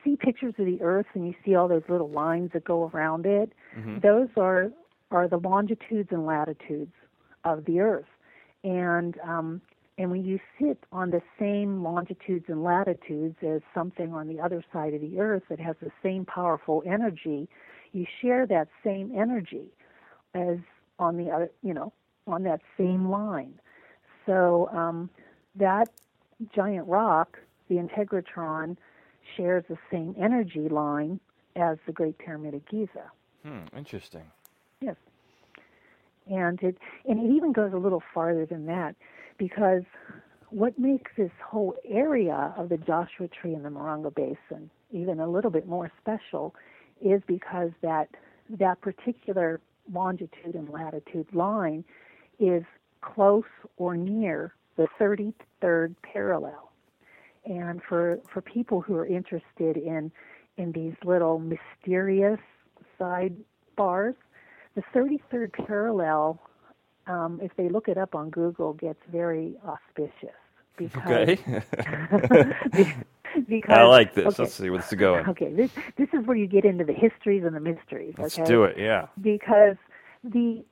see 0.07 0.17
pictures 0.17 0.55
of 0.59 0.67
the 0.67 0.81
Earth 0.81 1.07
and 1.15 1.27
you 1.27 1.35
see 1.45 1.55
all 1.55 1.69
those 1.69 1.83
little 1.89 2.09
lines 2.11 2.53
that 2.55 2.65
go 2.65 2.89
around 2.95 3.27
it, 3.27 3.53
Mhm. 3.77 4.01
those 4.01 4.29
are 4.37 4.73
are 5.13 5.29
the 5.29 5.39
longitudes 5.39 6.11
and 6.11 6.27
latitudes 6.27 6.93
of 7.45 7.65
the 7.65 7.81
Earth, 7.81 8.09
and 8.65 9.19
um, 9.21 9.61
and 9.99 10.11
when 10.11 10.25
you 10.25 10.41
sit 10.59 10.79
on 10.93 11.11
the 11.11 11.23
same 11.39 11.83
longitudes 11.83 12.47
and 12.49 12.63
latitudes 12.63 13.37
as 13.43 13.63
something 13.73 14.13
on 14.13 14.29
the 14.29 14.41
other 14.41 14.63
side 14.73 14.95
of 14.95 15.01
the 15.01 15.21
Earth 15.21 15.45
that 15.49 15.61
has 15.61 15.77
the 15.81 15.93
same 16.03 16.25
powerful 16.25 16.83
energy, 16.87 17.49
you 17.93 18.05
share 18.21 18.47
that 18.47 18.69
same 18.85 19.13
energy 19.15 19.71
as 20.35 20.59
on 20.99 21.17
the 21.17 21.31
other, 21.31 21.51
you 21.63 21.73
know, 21.73 21.93
on 22.27 22.43
that 22.43 22.61
same 22.77 23.09
line. 23.09 23.59
So 24.27 24.69
um, 24.73 25.09
that 25.55 25.89
giant 26.55 26.87
rock, 26.89 27.39
the 27.69 27.77
integratron, 27.77 28.77
shares 29.37 29.65
the 29.69 29.79
same 29.91 30.15
energy 30.19 30.69
line 30.69 31.21
as 31.55 31.79
the 31.87 31.93
Great 31.93 32.19
Pyramid 32.19 32.55
of 32.55 32.67
Giza. 32.67 33.11
Hmm, 33.45 33.65
interesting. 33.77 34.25
Yes. 34.81 34.97
And 36.29 36.61
it 36.63 36.77
and 37.07 37.21
it 37.21 37.35
even 37.35 37.53
goes 37.53 37.73
a 37.73 37.79
little 37.79 38.03
farther 38.13 38.47
than 38.47 38.67
that 38.67 38.97
because 39.39 39.85
what 40.51 40.79
makes 40.79 41.11
this 41.17 41.31
whole 41.45 41.75
area 41.89 42.53
of 42.57 42.69
the 42.69 42.77
Joshua 42.77 43.29
Tree 43.29 43.55
and 43.55 43.65
the 43.65 43.69
Morongo 43.69 44.15
Basin 44.15 44.71
even 44.91 45.21
a 45.21 45.29
little 45.29 45.51
bit 45.51 45.67
more 45.67 45.91
special 46.01 46.55
is 47.01 47.21
because 47.27 47.71
that 47.83 48.09
that 48.51 48.81
particular 48.81 49.61
longitude 49.93 50.55
and 50.55 50.69
latitude 50.69 51.27
line 51.33 51.85
is 52.39 52.65
close 53.01 53.45
or 53.77 53.97
near 53.97 54.55
the 54.77 54.87
33rd 55.01 55.95
parallel. 56.03 56.66
And 57.47 57.81
for 57.89 58.19
for 58.33 58.41
people 58.41 58.81
who 58.81 58.95
are 58.97 59.07
interested 59.07 59.77
in 59.77 60.11
in 60.57 60.73
these 60.73 60.95
little 61.05 61.39
mysterious 61.39 62.41
sidebars, 63.01 64.15
the 64.75 64.83
33rd 64.95 65.53
parallel, 65.67 66.41
um, 67.07 67.39
if 67.43 67.53
they 67.57 67.69
look 67.69 67.89
it 67.89 67.99
up 67.99 68.15
on 68.15 68.31
Google, 68.31 68.73
gets 68.73 68.99
very 69.11 69.55
auspicious 69.65 70.35
because 70.77 71.03
Okay. 71.07 71.37
because 73.49 73.77
I 73.77 73.83
like 73.85 74.15
this. 74.15 74.27
okay. 74.27 74.43
Let's 74.43 74.55
see 74.55 74.71
what's 74.71 74.93
going. 74.95 75.27
Okay, 75.29 75.53
this 75.53 75.71
this 75.97 76.09
is 76.13 76.27
where 76.27 76.37
you 76.37 76.47
get 76.47 76.65
into 76.65 76.85
the 76.85 76.93
histories 76.93 77.45
and 77.45 77.55
the 77.55 77.61
mysteries. 77.61 78.15
Let's 78.19 78.39
okay? 78.39 78.49
do 78.49 78.65
it. 78.65 78.77
Yeah. 78.79 79.07
because 79.21 79.77
the 80.25 80.65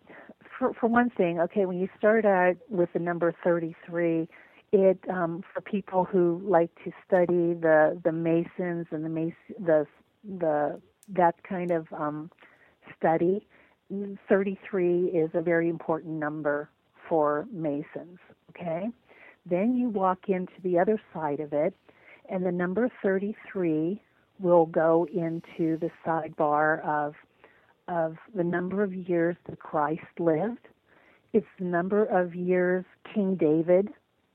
for 0.58 0.72
for 0.74 0.86
one 0.88 1.10
thing, 1.10 1.40
okay, 1.40 1.66
when 1.66 1.78
you 1.78 1.88
start 1.98 2.24
out 2.24 2.56
with 2.68 2.92
the 2.92 2.98
number 2.98 3.34
33, 3.44 4.28
it 4.74 4.98
um, 5.08 5.42
for 5.52 5.60
people 5.60 6.04
who 6.04 6.42
like 6.44 6.70
to 6.84 6.90
study 7.06 7.54
the 7.54 7.98
the 8.02 8.12
Masons 8.12 8.86
and 8.90 9.04
the 9.04 9.32
the 9.58 9.86
the 10.38 10.80
that 11.08 11.42
kind 11.44 11.70
of 11.70 11.86
um, 11.92 12.30
study, 12.98 13.46
33 14.28 15.06
is 15.06 15.30
a 15.34 15.40
very 15.40 15.68
important 15.68 16.14
number 16.14 16.68
for 17.08 17.46
Masons. 17.52 18.18
Okay, 18.50 18.88
then 19.46 19.76
you 19.76 19.88
walk 19.88 20.28
into 20.28 20.52
the 20.62 20.78
other 20.78 21.00
side 21.12 21.40
of 21.40 21.52
it, 21.52 21.74
and 22.28 22.44
the 22.44 22.52
number 22.52 22.90
33 23.02 24.02
will 24.40 24.66
go 24.66 25.06
into 25.12 25.78
the 25.78 25.90
sidebar 26.04 26.84
of 26.84 27.14
of 27.86 28.16
the 28.34 28.44
number 28.44 28.82
of 28.82 28.92
years 28.92 29.36
that 29.48 29.60
Christ 29.60 30.02
lived. 30.18 30.66
It's 31.32 31.46
the 31.58 31.64
number 31.64 32.04
of 32.06 32.34
years 32.34 32.84
King 33.12 33.36
David 33.36 33.88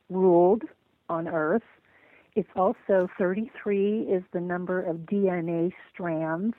ruled 0.10 0.64
on 1.10 1.28
earth. 1.28 1.64
It's 2.36 2.50
also 2.56 3.10
33 3.18 4.02
is 4.02 4.24
the 4.32 4.40
number 4.40 4.82
of 4.82 4.98
DNA 4.98 5.72
strands 5.92 6.56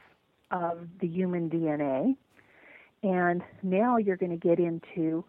of 0.51 0.81
the 1.01 1.07
human 1.07 1.49
DNA. 1.49 2.17
And 3.03 3.43
now 3.63 3.97
you're 3.97 4.17
going 4.17 4.39
to 4.39 4.49
get 4.49 4.59
into 4.59 5.25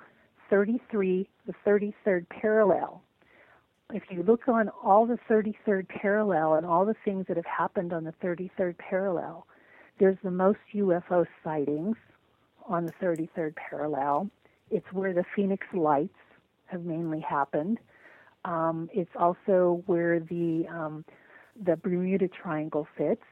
33, 0.49 1.29
the 1.45 1.53
33rd 1.65 2.27
parallel. 2.29 3.01
If 3.93 4.03
you 4.09 4.23
look 4.23 4.47
on 4.47 4.69
all 4.83 5.05
the 5.05 5.17
33rd 5.29 5.87
parallel 5.87 6.55
and 6.55 6.65
all 6.65 6.85
the 6.85 6.95
things 7.05 7.25
that 7.27 7.37
have 7.37 7.45
happened 7.45 7.93
on 7.93 8.03
the 8.03 8.13
33rd 8.23 8.77
parallel, 8.77 9.47
there's 9.99 10.17
the 10.23 10.31
most 10.31 10.59
UFO 10.73 11.25
sightings 11.43 11.97
on 12.67 12.85
the 12.85 12.93
33rd 12.93 13.55
parallel. 13.55 14.29
It's 14.69 14.91
where 14.91 15.13
the 15.13 15.25
Phoenix 15.35 15.67
Lights 15.73 16.13
have 16.65 16.83
mainly 16.83 17.19
happened. 17.19 17.79
Um, 18.45 18.89
it's 18.93 19.11
also 19.17 19.83
where 19.85 20.19
the 20.19 20.65
um, 20.69 21.05
the 21.63 21.75
Bermuda 21.75 22.27
Triangle 22.27 22.87
fits. 22.97 23.23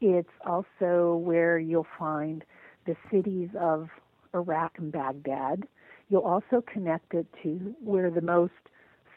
It's 0.00 0.28
also 0.44 1.16
where 1.16 1.58
you'll 1.58 1.86
find 1.98 2.44
the 2.86 2.96
cities 3.10 3.48
of 3.58 3.88
Iraq 4.34 4.72
and 4.78 4.92
Baghdad. 4.92 5.64
You'll 6.08 6.22
also 6.22 6.62
connect 6.72 7.14
it 7.14 7.26
to 7.42 7.74
where 7.82 8.10
the 8.10 8.20
most 8.20 8.52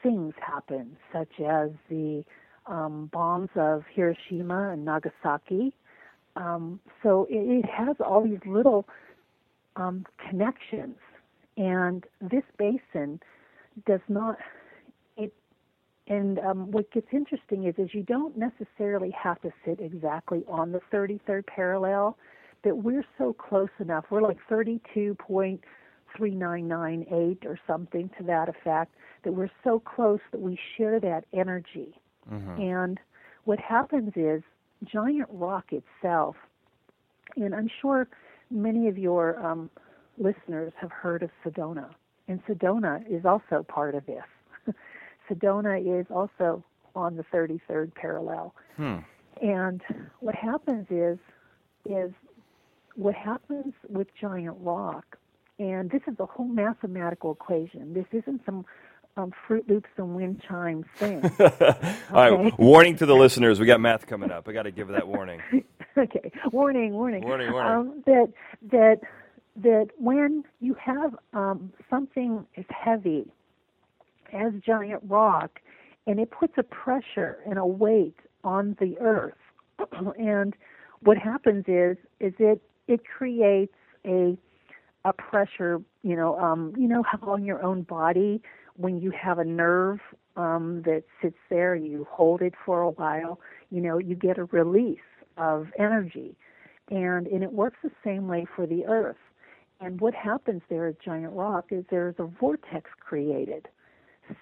things 0.02 0.34
happen, 0.40 0.96
such 1.14 1.40
as 1.40 1.72
the 1.90 2.24
um, 2.66 3.10
bombs 3.12 3.50
of 3.56 3.84
Hiroshima 3.94 4.70
and 4.72 4.86
Nagasaki. 4.86 5.74
Um, 6.36 6.80
so 7.04 7.28
it, 7.30 7.66
it 7.66 7.66
has 7.66 7.98
all 8.00 8.24
these 8.24 8.40
little 8.46 8.88
um, 9.76 10.06
connections, 10.30 10.98
and 11.58 12.06
this 12.22 12.44
basin 12.58 13.20
does 13.86 14.02
not. 14.08 14.38
And 16.10 16.40
um, 16.40 16.72
what 16.72 16.92
gets 16.92 17.08
interesting 17.14 17.68
is, 17.68 17.76
is 17.78 17.94
you 17.94 18.02
don't 18.02 18.36
necessarily 18.36 19.12
have 19.12 19.40
to 19.44 19.52
sit 19.64 19.80
exactly 19.80 20.44
on 20.48 20.72
the 20.72 20.82
33rd 20.92 21.46
parallel, 21.46 22.18
but 22.64 22.78
we're 22.78 23.06
so 23.18 23.34
close 23.34 23.70
enough. 23.80 24.06
We're 24.10 24.24
like 24.24 24.40
32.3998 24.50 27.46
or 27.46 27.60
something 27.68 28.10
to 28.18 28.24
that 28.24 28.50
effect 28.50 28.96
that 29.24 29.34
we're 29.34 29.52
so 29.64 29.80
close 29.80 30.20
that 30.32 30.42
we 30.42 30.58
share 30.78 31.00
that 31.00 31.26
energy. 31.32 31.96
Mhm. 32.30 32.60
And 32.60 33.00
what 33.44 33.60
happens 33.60 34.12
is 34.16 34.42
giant 34.84 35.30
rock 35.32 35.72
itself, 35.72 36.36
and 37.36 37.54
I'm 37.54 37.68
sure 37.68 38.08
many 38.50 38.88
of 38.88 38.98
your 38.98 39.38
um, 39.46 39.70
listeners 40.18 40.74
have 40.78 40.92
heard 40.92 41.22
of 41.22 41.30
Sedona, 41.44 41.94
and 42.28 42.44
Sedona 42.46 43.06
is 43.08 43.26
also 43.26 43.62
part 43.64 43.94
of 43.94 44.08
this. 44.08 44.26
Sedona 45.30 46.02
is 46.02 46.06
also 46.10 46.64
on 46.96 47.16
the 47.16 47.24
33rd 47.24 47.94
parallel. 47.96 48.54
Hmm. 48.78 48.98
And 49.42 49.82
what 50.20 50.36
happens 50.36 50.88
is, 50.90 51.18
is 51.86 52.12
what 52.96 53.16
happens 53.16 53.74
with 53.88 54.08
giant 54.20 54.58
rock, 54.60 55.18
and 55.60 55.90
this 55.90 56.02
is 56.08 56.16
a 56.20 56.26
whole 56.26 56.48
mathematical 56.48 57.32
equation. 57.32 57.94
This 57.94 58.06
isn't 58.12 58.42
some 58.46 58.66
um, 59.18 59.34
Fruit 59.48 59.68
Loops 59.70 59.90
and 59.98 60.16
wind 60.16 60.42
chimes 60.48 60.86
thing. 60.98 61.24
All 62.12 62.32
right. 62.32 62.60
Warning 62.60 62.96
to 62.98 63.06
the 63.06 63.16
listeners. 63.16 63.60
We 63.60 63.66
got 63.66 63.80
math 63.80 64.08
coming 64.08 64.32
up. 64.32 64.48
I 64.48 64.54
got 64.54 64.64
to 64.64 64.72
give 64.72 64.88
that 64.90 65.08
warning. 65.08 65.42
okay, 65.98 66.32
warning, 66.52 66.94
warning, 66.94 67.24
Warning, 67.24 67.52
warning. 67.52 67.72
Um, 67.72 68.04
that 68.06 68.34
that 68.72 69.00
that 69.58 69.88
when 69.98 70.44
you 70.62 70.76
have 70.76 71.16
um, 71.34 71.72
something 71.90 72.46
as 72.58 72.66
heavy 72.70 73.32
as 74.34 74.54
giant 74.66 75.02
rock, 75.08 75.60
and 76.08 76.20
it 76.20 76.32
puts 76.32 76.54
a 76.58 76.64
pressure 76.64 77.40
and 77.46 77.58
a 77.58 77.66
weight 77.66 78.18
on 78.44 78.76
the 78.80 78.98
earth, 79.00 79.34
and 80.18 80.56
what 81.02 81.18
happens 81.18 81.66
is 81.68 81.98
is 82.20 82.34
it 82.40 82.62
it 82.88 83.02
creates 83.06 83.76
a 84.06 84.38
a 85.06 85.14
pressure, 85.14 85.82
you 86.04 86.16
know, 86.16 86.38
um, 86.38 86.74
you 86.78 86.88
know 86.88 87.04
how 87.04 87.20
on 87.30 87.46
your 87.46 87.64
own 87.64 87.84
body 87.84 88.42
when 88.76 89.00
you 89.00 89.12
have 89.12 89.40
a 89.40 89.46
nerve 89.46 90.00
um, 90.36 90.82
that 90.86 91.04
sits 91.22 91.38
there, 91.50 91.74
and 91.74 91.86
you 91.86 92.08
hold 92.10 92.42
it 92.42 92.54
for 92.66 92.82
a 92.82 92.90
while, 92.92 93.40
you 93.72 93.82
know, 93.82 93.98
you 93.98 94.16
get 94.16 94.38
a 94.38 94.46
release 94.46 95.00
of 95.38 95.68
energy, 95.78 96.36
and 96.90 97.28
and 97.28 97.44
it 97.44 97.52
works 97.54 97.78
the 97.84 97.92
same 98.04 98.28
way 98.28 98.46
for 98.56 98.66
the 98.66 98.86
Earth. 98.86 99.18
And 99.82 100.02
what 100.02 100.14
happens 100.14 100.62
there 100.70 100.88
at 100.88 101.02
Giant 101.02 101.34
Rock 101.34 101.68
is 101.72 101.86
there's 101.90 102.16
a 102.20 102.26
vortex 102.26 102.90
created. 103.00 103.68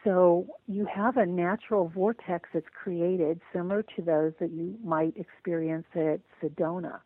So 0.04 0.48
you 0.68 0.86
have 0.86 1.18
a 1.18 1.26
natural 1.26 1.88
vortex 1.90 2.50
that's 2.54 2.66
created 2.74 3.40
similar 3.54 3.84
to 3.96 4.02
those 4.02 4.34
that 4.40 4.52
you 4.52 4.78
might 4.84 5.16
experience 5.16 5.86
at 5.96 6.20
Sedona. 6.42 7.00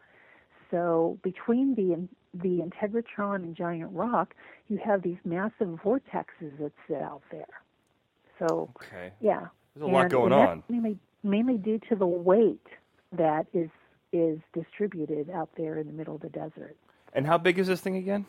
So 0.71 1.17
between 1.23 1.75
the 1.75 2.07
the 2.33 2.63
integratron 2.65 3.35
and 3.43 3.55
giant 3.55 3.91
rock, 3.93 4.33
you 4.69 4.77
have 4.77 5.01
these 5.01 5.17
massive 5.25 5.67
vortexes 5.83 6.57
that 6.59 6.71
sit 6.87 7.01
out 7.01 7.21
there. 7.29 7.45
So 8.39 8.71
Okay. 8.77 9.11
yeah, 9.19 9.47
There's 9.75 9.89
a 9.89 9.91
lot 9.93 10.09
going 10.09 10.31
on. 10.31 10.63
Mainly, 10.69 10.97
mainly 11.23 11.57
due 11.57 11.79
to 11.89 11.95
the 11.95 12.07
weight 12.07 12.65
that 13.11 13.47
is 13.53 13.69
is 14.13 14.39
distributed 14.53 15.29
out 15.29 15.49
there 15.55 15.77
in 15.77 15.87
the 15.87 15.93
middle 15.93 16.15
of 16.15 16.21
the 16.21 16.29
desert. 16.29 16.75
And 17.13 17.27
how 17.27 17.37
big 17.37 17.59
is 17.59 17.67
this 17.67 17.81
thing 17.81 17.97
again? 17.97 18.25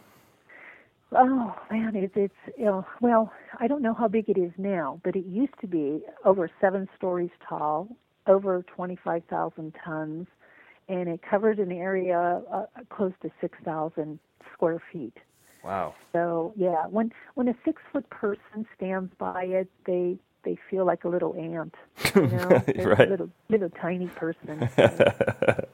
Oh 1.15 1.55
man, 1.71 1.95
it's 1.95 2.15
it's 2.17 2.35
you 2.59 2.65
know, 2.65 2.87
well, 3.01 3.33
I 3.59 3.67
don't 3.67 3.83
know 3.83 3.95
how 3.95 4.09
big 4.09 4.29
it 4.29 4.39
is 4.39 4.53
now, 4.57 5.01
but 5.05 5.15
it 5.17 5.27
used 5.27 5.55
to 5.61 5.67
be 5.67 6.01
over 6.25 6.51
seven 6.61 6.89
stories 6.97 7.31
tall, 7.47 7.89
over 8.27 8.63
twenty 8.63 8.97
five 9.05 9.23
thousand 9.29 9.75
tons, 9.85 10.27
and 10.89 11.09
it 11.09 11.21
covered 11.29 11.59
an 11.59 11.71
area 11.73 12.41
uh, 12.51 12.65
close 12.89 13.13
to 13.23 13.31
six 13.41 13.59
thousand 13.65 14.19
square 14.55 14.83
feet. 14.93 15.17
Wow. 15.63 15.95
So 16.13 16.55
yeah, 16.57 16.87
when 16.87 17.13
when 17.35 17.49
a 17.49 17.55
six 17.65 17.83
foot 17.93 18.09
person 18.11 18.67
stands 18.77 19.13
by 19.19 19.45
it, 19.45 19.69
they 19.85 20.17
they 20.45 20.57
feel 20.71 20.85
like 20.87 21.05
a 21.05 21.09
little 21.09 21.35
ant, 21.37 21.75
you 22.15 22.23
know, 22.29 22.63
Right. 22.77 23.07
a 23.07 23.11
little 23.11 23.31
little 23.51 23.71
tiny 23.71 24.07
person. 24.09 24.69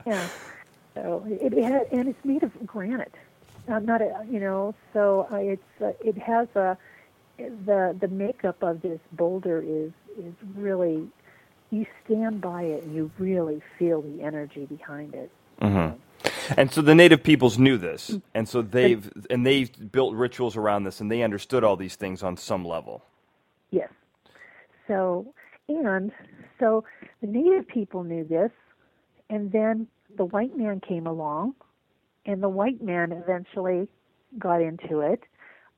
yeah. 0.07 0.29
So 0.95 1.25
it, 1.29 1.53
it 1.53 1.63
has, 1.65 1.87
and 1.93 2.09
it's 2.09 2.25
made 2.25 2.43
of 2.43 2.51
granite, 2.67 3.15
uh, 3.71 3.79
not 3.81 4.03
a 4.03 4.25
you 4.31 4.41
know. 4.41 4.75
So 4.93 5.27
uh, 5.33 5.37
it's 5.37 5.63
uh, 5.81 5.93
it 6.01 6.19
has 6.19 6.49
a 6.55 6.77
the 7.39 7.97
the 8.01 8.09
makeup 8.09 8.63
of 8.63 8.83
this 8.83 9.01
boulder 9.13 9.63
is 9.63 9.93
is 10.19 10.35
really 10.55 11.09
you 11.71 11.87
stand 12.05 12.41
by 12.41 12.63
it 12.63 12.83
and 12.85 12.95
you 12.95 13.11
really 13.19 13.63
feel 13.79 14.03
the 14.03 14.23
energy 14.23 14.67
behind 14.67 15.15
it. 15.15 15.31
And 16.57 16.73
so 16.73 16.81
the 16.81 16.95
native 16.95 17.23
peoples 17.23 17.59
knew 17.59 17.77
this, 17.77 18.17
and 18.35 18.49
so 18.49 18.63
they've 18.63 19.11
and 19.29 19.45
they've 19.45 19.93
built 19.93 20.15
rituals 20.15 20.57
around 20.57 20.85
this, 20.85 21.01
and 21.01 21.11
they 21.11 21.23
understood 21.23 21.63
all 21.63 21.77
these 21.77 21.97
things 21.97 22.23
on 22.23 22.37
some 22.37 22.65
level. 22.65 23.05
Yes. 23.71 23.91
So, 24.87 25.33
and 25.69 26.11
so 26.59 26.85
the 27.21 27.27
native 27.27 27.69
people 27.69 28.03
knew 28.03 28.25
this, 28.25 28.51
and 29.29 29.53
then 29.53 29.87
the 30.17 30.25
white 30.25 30.57
man 30.57 30.81
came 30.81 31.07
along, 31.07 31.55
and 32.29 32.43
the 32.43 32.49
white 32.49 32.81
man 32.81 33.11
eventually 33.11 33.89
got 34.39 34.61
into 34.61 35.01
it 35.01 35.25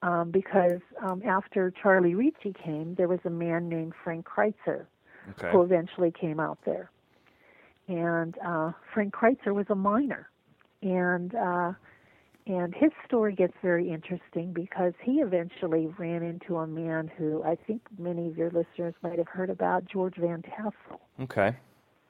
um, 0.02 0.30
because 0.30 0.80
um, 1.00 1.22
after 1.24 1.72
Charlie 1.80 2.14
Ricci 2.14 2.52
came, 2.52 2.94
there 2.96 3.08
was 3.08 3.20
a 3.24 3.30
man 3.30 3.68
named 3.70 3.94
Frank 4.04 4.26
Kreitzer 4.26 4.86
Okay. 5.32 5.50
who 5.52 5.62
eventually 5.62 6.10
came 6.10 6.40
out 6.40 6.58
there. 6.64 6.90
And 7.88 8.36
uh, 8.44 8.72
Frank 8.92 9.14
Kreitzer 9.14 9.54
was 9.54 9.66
a 9.68 9.74
miner, 9.74 10.30
and 10.82 11.34
uh, 11.34 11.72
and 12.46 12.74
his 12.74 12.90
story 13.06 13.34
gets 13.34 13.52
very 13.62 13.90
interesting 13.90 14.52
because 14.52 14.92
he 15.02 15.20
eventually 15.20 15.92
ran 15.98 16.22
into 16.22 16.56
a 16.56 16.66
man 16.66 17.10
who 17.18 17.42
I 17.44 17.56
think 17.66 17.82
many 17.98 18.28
of 18.28 18.38
your 18.38 18.50
listeners 18.50 18.94
might 19.02 19.18
have 19.18 19.28
heard 19.28 19.50
about, 19.50 19.84
George 19.84 20.14
Van 20.16 20.42
Tassel. 20.42 21.00
Okay. 21.20 21.54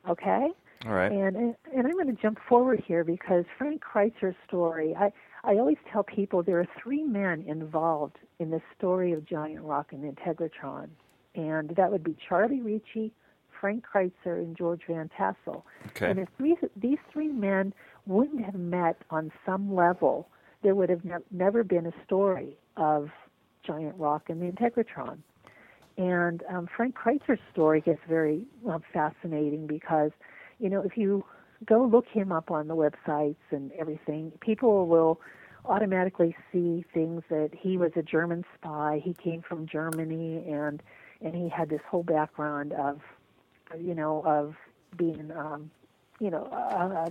Okay, 0.09 0.49
All 0.87 0.93
right. 0.93 1.13
and 1.13 1.37
and 1.37 1.87
I'm 1.87 1.93
going 1.93 2.15
to 2.15 2.21
jump 2.21 2.39
forward 2.49 2.83
here 2.87 3.05
because 3.05 3.45
Frank 3.59 3.83
Kreitzer's 3.83 4.37
story. 4.47 4.95
I 4.97 5.13
I 5.45 5.53
always 5.57 5.77
tell 5.93 6.03
people 6.03 6.43
there 6.43 6.59
are 6.59 6.69
three 6.83 7.03
men 7.03 7.45
involved 7.47 8.19
in 8.39 8.51
the 8.51 8.61
story 8.77 9.13
of 9.13 9.27
Giant 9.27 9.63
Rock 9.63 9.93
and 9.93 10.05
the 10.05 10.09
Integratron, 10.09 10.89
and 11.35 11.71
that 11.77 11.91
would 11.91 12.05
be 12.05 12.17
Charlie 12.29 12.61
Ricci, 12.61 13.13
Frank 13.61 13.85
Kreitzer, 13.85 14.39
and 14.39 14.57
George 14.57 14.83
Van 14.89 15.11
Tassel. 15.17 15.65
Okay. 15.89 16.11
And 16.11 16.19
if 16.19 16.29
these 16.39 16.59
these 16.77 16.99
three 17.13 17.29
men 17.29 17.75
wouldn't 18.07 18.45
have 18.45 18.55
met 18.55 18.97
on 19.11 19.31
some 19.45 19.75
level, 19.75 20.29
there 20.63 20.75
would 20.75 20.89
have 20.89 21.05
ne- 21.05 21.25
never 21.31 21.63
been 21.63 21.87
a 21.87 21.93
story 22.05 22.57
of 22.77 23.11
Giant 23.67 23.97
Rock 23.99 24.31
and 24.31 24.41
the 24.41 24.47
Integratron. 24.47 25.19
And 25.97 26.43
um, 26.49 26.69
Frank 26.75 26.97
Kreitzer's 26.97 27.41
story 27.53 27.81
gets 27.83 28.01
very 28.09 28.47
um, 28.67 28.83
fascinating 28.93 29.67
because, 29.67 30.13
you 30.61 30.69
know, 30.69 30.83
if 30.83 30.97
you 30.97 31.25
go 31.65 31.85
look 31.85 32.07
him 32.07 32.33
up 32.33 32.51
on 32.51 32.69
the 32.69 32.77
websites 32.77 33.37
and 33.51 33.73
everything, 33.73 34.33
people 34.41 34.87
will 34.87 35.21
automatically 35.65 36.37
see 36.53 36.85
things 36.95 37.23
that 37.29 37.51
he 37.59 37.77
was 37.77 37.93
a 37.97 38.03
German 38.03 38.45
spy. 38.55 39.01
He 39.03 39.15
came 39.15 39.43
from 39.43 39.67
Germany, 39.67 40.45
and 40.49 40.83
and 41.21 41.35
he 41.35 41.49
had 41.49 41.69
this 41.69 41.83
whole 41.89 42.03
background 42.03 42.73
of, 42.73 43.01
you 43.79 43.95
know, 43.95 44.23
of 44.25 44.55
being, 44.97 45.31
um, 45.37 45.71
you 46.19 46.31
know, 46.31 46.45
uh, 46.47 47.11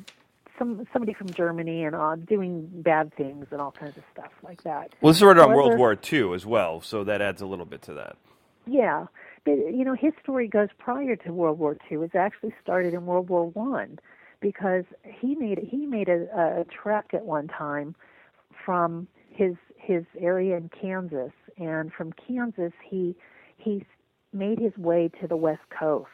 some 0.58 0.88
somebody 0.92 1.14
from 1.14 1.30
Germany 1.30 1.86
and 1.86 1.96
uh, 1.96 2.16
doing 2.16 2.68
bad 2.74 3.14
things 3.16 3.48
and 3.52 3.62
all 3.62 3.72
kinds 3.72 3.98
of 3.98 4.04
stuff 4.12 4.32
like 4.44 4.64
that. 4.64 4.94
Well, 5.02 5.12
this 5.14 5.18
is 5.18 5.24
right 5.24 5.38
on 5.38 5.54
World 5.54 5.78
War 5.78 5.98
II 6.12 6.34
as 6.34 6.46
well, 6.46 6.82
so 6.82 7.04
that 7.04 7.22
adds 7.22 7.42
a 7.42 7.46
little 7.46 7.66
bit 7.66 7.82
to 7.84 7.94
that. 7.94 8.18
Yeah, 8.66 9.08
you 9.56 9.84
know 9.86 9.96
his 9.96 10.14
story 10.22 10.48
goes 10.48 10.70
prior 10.78 11.16
to 11.16 11.34
World 11.34 11.60
War 11.60 11.78
II. 11.92 12.00
It's 12.00 12.16
actually 12.16 12.54
started 12.62 12.94
in 12.94 13.06
World 13.06 13.30
War 13.30 13.48
One, 13.50 14.00
because 14.42 14.86
he 15.04 15.36
made 15.36 15.60
he 15.60 15.86
made 15.86 16.10
a, 16.10 16.24
a 16.36 16.66
trek 16.66 17.08
at 17.14 17.26
one 17.26 17.48
time 17.48 17.96
from 18.66 19.08
his 19.30 19.56
his 19.76 20.04
area 20.20 20.58
in 20.58 20.70
Kansas, 20.70 21.32
and 21.58 21.92
from 21.92 22.14
Kansas 22.14 22.74
he 22.88 23.16
he 23.58 23.86
made 24.34 24.60
his 24.60 24.76
way 24.78 25.10
to 25.22 25.28
the 25.28 25.36
West 25.36 25.64
Coast, 25.78 26.10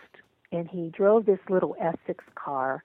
and 0.51 0.67
he 0.69 0.89
drove 0.89 1.25
this 1.25 1.39
little 1.49 1.75
Essex 1.79 2.23
car, 2.35 2.83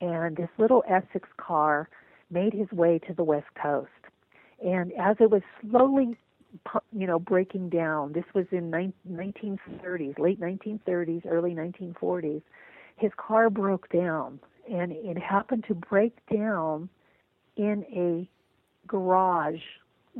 and 0.00 0.36
this 0.36 0.50
little 0.58 0.84
Essex 0.88 1.28
car 1.36 1.88
made 2.30 2.52
his 2.52 2.70
way 2.72 2.98
to 3.06 3.14
the 3.14 3.24
West 3.24 3.48
Coast, 3.60 3.90
and 4.64 4.92
as 4.92 5.16
it 5.20 5.30
was 5.30 5.42
slowly 5.60 6.16
you 6.92 7.06
know 7.06 7.18
breaking 7.18 7.68
down. 7.68 8.12
This 8.12 8.24
was 8.34 8.46
in 8.50 8.70
nine- 8.70 8.92
1930s 9.08 10.18
late 10.18 10.40
1930s 10.40 11.22
early 11.26 11.54
1940s 11.54 12.42
his 13.00 13.10
car 13.16 13.50
broke 13.50 13.88
down 13.88 14.38
and 14.70 14.92
it 14.92 15.18
happened 15.18 15.64
to 15.66 15.74
break 15.74 16.14
down 16.32 16.88
in 17.56 17.84
a 17.92 18.28
garage 18.86 19.60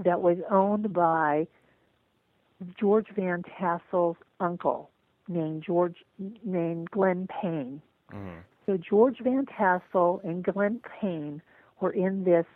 that 0.05 0.21
was 0.21 0.39
owned 0.51 0.93
by 0.93 1.47
George 2.79 3.07
Van 3.15 3.43
Tassel's 3.43 4.17
uncle 4.41 4.91
named 5.29 5.63
George 5.65 5.97
named 6.45 6.91
Glenn 6.91 7.29
Payne. 7.41 7.81
Mm-hmm. 8.13 8.39
So 8.67 8.77
George 8.77 9.19
Van 9.23 9.47
Tassel 9.47 10.21
and 10.25 10.43
Glenn 10.45 10.81
Payne 11.01 11.43
were 11.81 11.93
in 11.93 12.25
this, 12.25 12.47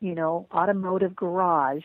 you 0.00 0.14
know, 0.14 0.46
automotive 0.52 1.14
garage 1.14 1.84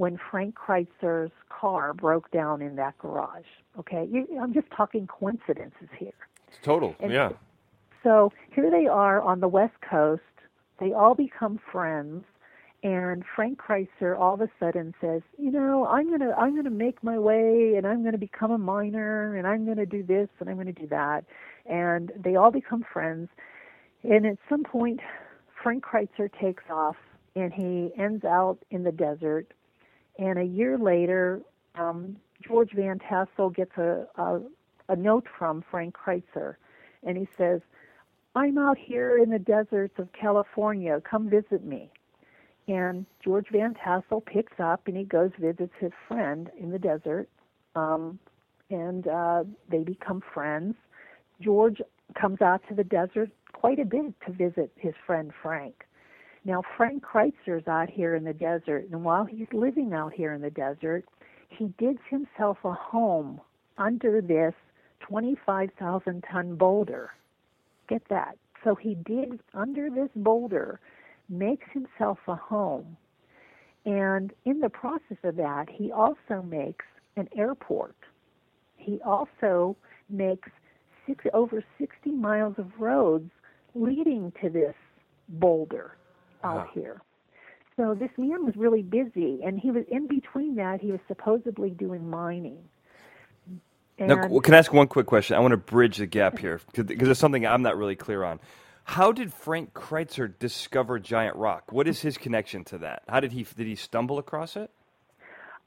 when 0.00 0.18
Frank 0.30 0.54
Kreitzer's 0.54 1.30
car 1.50 1.92
broke 1.92 2.30
down 2.30 2.62
in 2.62 2.76
that 2.76 2.96
garage. 2.96 3.44
Okay, 3.78 4.08
you, 4.10 4.26
I'm 4.40 4.54
just 4.54 4.68
talking 4.74 5.06
coincidences 5.06 5.90
here. 5.98 6.14
It's 6.48 6.56
total. 6.62 6.96
And- 7.00 7.12
yeah. 7.12 7.32
So 8.02 8.32
here 8.54 8.70
they 8.70 8.86
are 8.86 9.20
on 9.20 9.40
the 9.40 9.48
West 9.48 9.74
Coast. 9.82 10.22
They 10.78 10.94
all 10.94 11.14
become 11.14 11.60
friends, 11.70 12.24
and 12.82 13.22
Frank 13.36 13.60
Kreitzer 13.60 14.18
all 14.18 14.32
of 14.32 14.40
a 14.40 14.48
sudden 14.58 14.94
says, 15.02 15.20
"You 15.36 15.50
know, 15.50 15.86
I'm 15.86 16.10
gonna 16.10 16.32
I'm 16.34 16.56
gonna 16.56 16.70
make 16.70 17.04
my 17.04 17.18
way, 17.18 17.74
and 17.76 17.86
I'm 17.86 18.02
gonna 18.02 18.16
become 18.16 18.52
a 18.52 18.56
miner, 18.56 19.36
and 19.36 19.46
I'm 19.46 19.66
gonna 19.66 19.84
do 19.84 20.02
this, 20.02 20.30
and 20.40 20.48
I'm 20.48 20.56
gonna 20.56 20.72
do 20.72 20.86
that." 20.86 21.26
And 21.66 22.10
they 22.16 22.36
all 22.36 22.50
become 22.50 22.86
friends. 22.90 23.28
And 24.02 24.24
at 24.24 24.38
some 24.48 24.64
point, 24.64 25.00
Frank 25.62 25.84
Kreitzer 25.84 26.30
takes 26.40 26.64
off, 26.70 26.96
and 27.36 27.52
he 27.52 27.92
ends 27.98 28.24
out 28.24 28.56
in 28.70 28.84
the 28.84 28.92
desert. 28.92 29.52
And 30.20 30.38
a 30.38 30.44
year 30.44 30.78
later, 30.78 31.40
um, 31.74 32.16
George 32.46 32.70
Van 32.74 33.00
Tassel 33.00 33.50
gets 33.50 33.76
a, 33.76 34.06
a 34.16 34.40
a 34.90 34.96
note 34.96 35.26
from 35.38 35.64
Frank 35.70 35.94
Kreitzer, 35.94 36.56
and 37.04 37.16
he 37.16 37.28
says, 37.38 37.60
I'm 38.34 38.58
out 38.58 38.76
here 38.76 39.18
in 39.18 39.30
the 39.30 39.38
deserts 39.38 39.94
of 39.98 40.08
California. 40.12 41.00
Come 41.08 41.30
visit 41.30 41.64
me. 41.64 41.90
And 42.68 43.06
George 43.24 43.46
Van 43.52 43.74
Tassel 43.74 44.20
picks 44.20 44.58
up 44.58 44.86
and 44.86 44.96
he 44.96 45.04
goes 45.04 45.30
visits 45.40 45.72
his 45.80 45.92
friend 46.06 46.50
in 46.58 46.70
the 46.70 46.78
desert, 46.78 47.28
um, 47.74 48.18
and 48.68 49.06
uh, 49.06 49.44
they 49.70 49.82
become 49.84 50.22
friends. 50.34 50.74
George 51.40 51.80
comes 52.20 52.40
out 52.40 52.60
to 52.68 52.74
the 52.74 52.84
desert 52.84 53.30
quite 53.52 53.78
a 53.78 53.84
bit 53.84 54.12
to 54.26 54.32
visit 54.32 54.72
his 54.76 54.94
friend 55.06 55.32
Frank. 55.40 55.84
Now 56.44 56.62
Frank 56.76 57.02
Kreitzer's 57.02 57.68
out 57.68 57.90
here 57.90 58.14
in 58.14 58.24
the 58.24 58.32
desert, 58.32 58.86
and 58.90 59.04
while 59.04 59.24
he's 59.24 59.46
living 59.52 59.92
out 59.92 60.14
here 60.14 60.32
in 60.32 60.40
the 60.40 60.50
desert, 60.50 61.04
he 61.48 61.66
digs 61.78 62.00
himself 62.08 62.58
a 62.64 62.72
home 62.72 63.40
under 63.76 64.22
this 64.22 64.54
25,000 65.00 66.24
ton 66.30 66.56
boulder. 66.56 67.10
Get 67.88 68.02
that, 68.08 68.38
So 68.64 68.74
he 68.74 68.94
digs 68.94 69.38
under 69.54 69.90
this 69.90 70.10
boulder, 70.14 70.80
makes 71.28 71.66
himself 71.72 72.18
a 72.28 72.36
home, 72.36 72.96
and 73.84 74.32
in 74.44 74.60
the 74.60 74.68
process 74.68 75.16
of 75.24 75.36
that, 75.36 75.68
he 75.70 75.90
also 75.90 76.42
makes 76.42 76.84
an 77.16 77.28
airport. 77.36 77.96
He 78.76 79.00
also 79.02 79.76
makes 80.08 80.48
six, 81.06 81.24
over 81.34 81.64
60 81.78 82.10
miles 82.10 82.54
of 82.58 82.70
roads 82.78 83.30
leading 83.74 84.32
to 84.42 84.50
this 84.50 84.74
boulder 85.28 85.96
out 86.44 86.56
Wow. 86.56 86.70
here. 86.74 87.00
So 87.76 87.94
this 87.94 88.10
man 88.18 88.44
was 88.44 88.56
really 88.56 88.82
busy, 88.82 89.42
and 89.42 89.58
he 89.58 89.70
was 89.70 89.84
in 89.88 90.06
between 90.06 90.56
that. 90.56 90.80
He 90.80 90.92
was 90.92 91.00
supposedly 91.08 91.70
doing 91.70 92.10
mining. 92.10 92.58
Now, 93.98 94.16
And- 94.22 94.32
c- 94.32 94.40
can 94.40 94.54
I 94.54 94.58
ask 94.58 94.72
one 94.72 94.88
quick 94.88 95.06
question? 95.06 95.36
I 95.36 95.40
want 95.40 95.52
to 95.52 95.56
bridge 95.58 95.98
the 95.98 96.06
gap 96.06 96.38
here 96.38 96.60
because 96.74 97.08
it's 97.08 97.20
something 97.20 97.46
I'm 97.46 97.62
not 97.62 97.76
really 97.76 97.96
clear 97.96 98.24
on. 98.24 98.40
How 98.84 99.12
did 99.12 99.32
Frank 99.32 99.72
Kreitzer 99.74 100.32
discover 100.38 100.98
Giant 100.98 101.36
Rock? 101.36 101.70
What 101.72 101.86
is 101.86 102.00
his 102.02 102.18
connection 102.18 102.64
to 102.64 102.78
that? 102.78 103.02
How 103.08 103.20
did 103.20 103.32
he 103.32 103.44
did 103.44 103.66
he 103.66 103.76
stumble 103.76 104.18
across 104.18 104.56
it? 104.56 104.70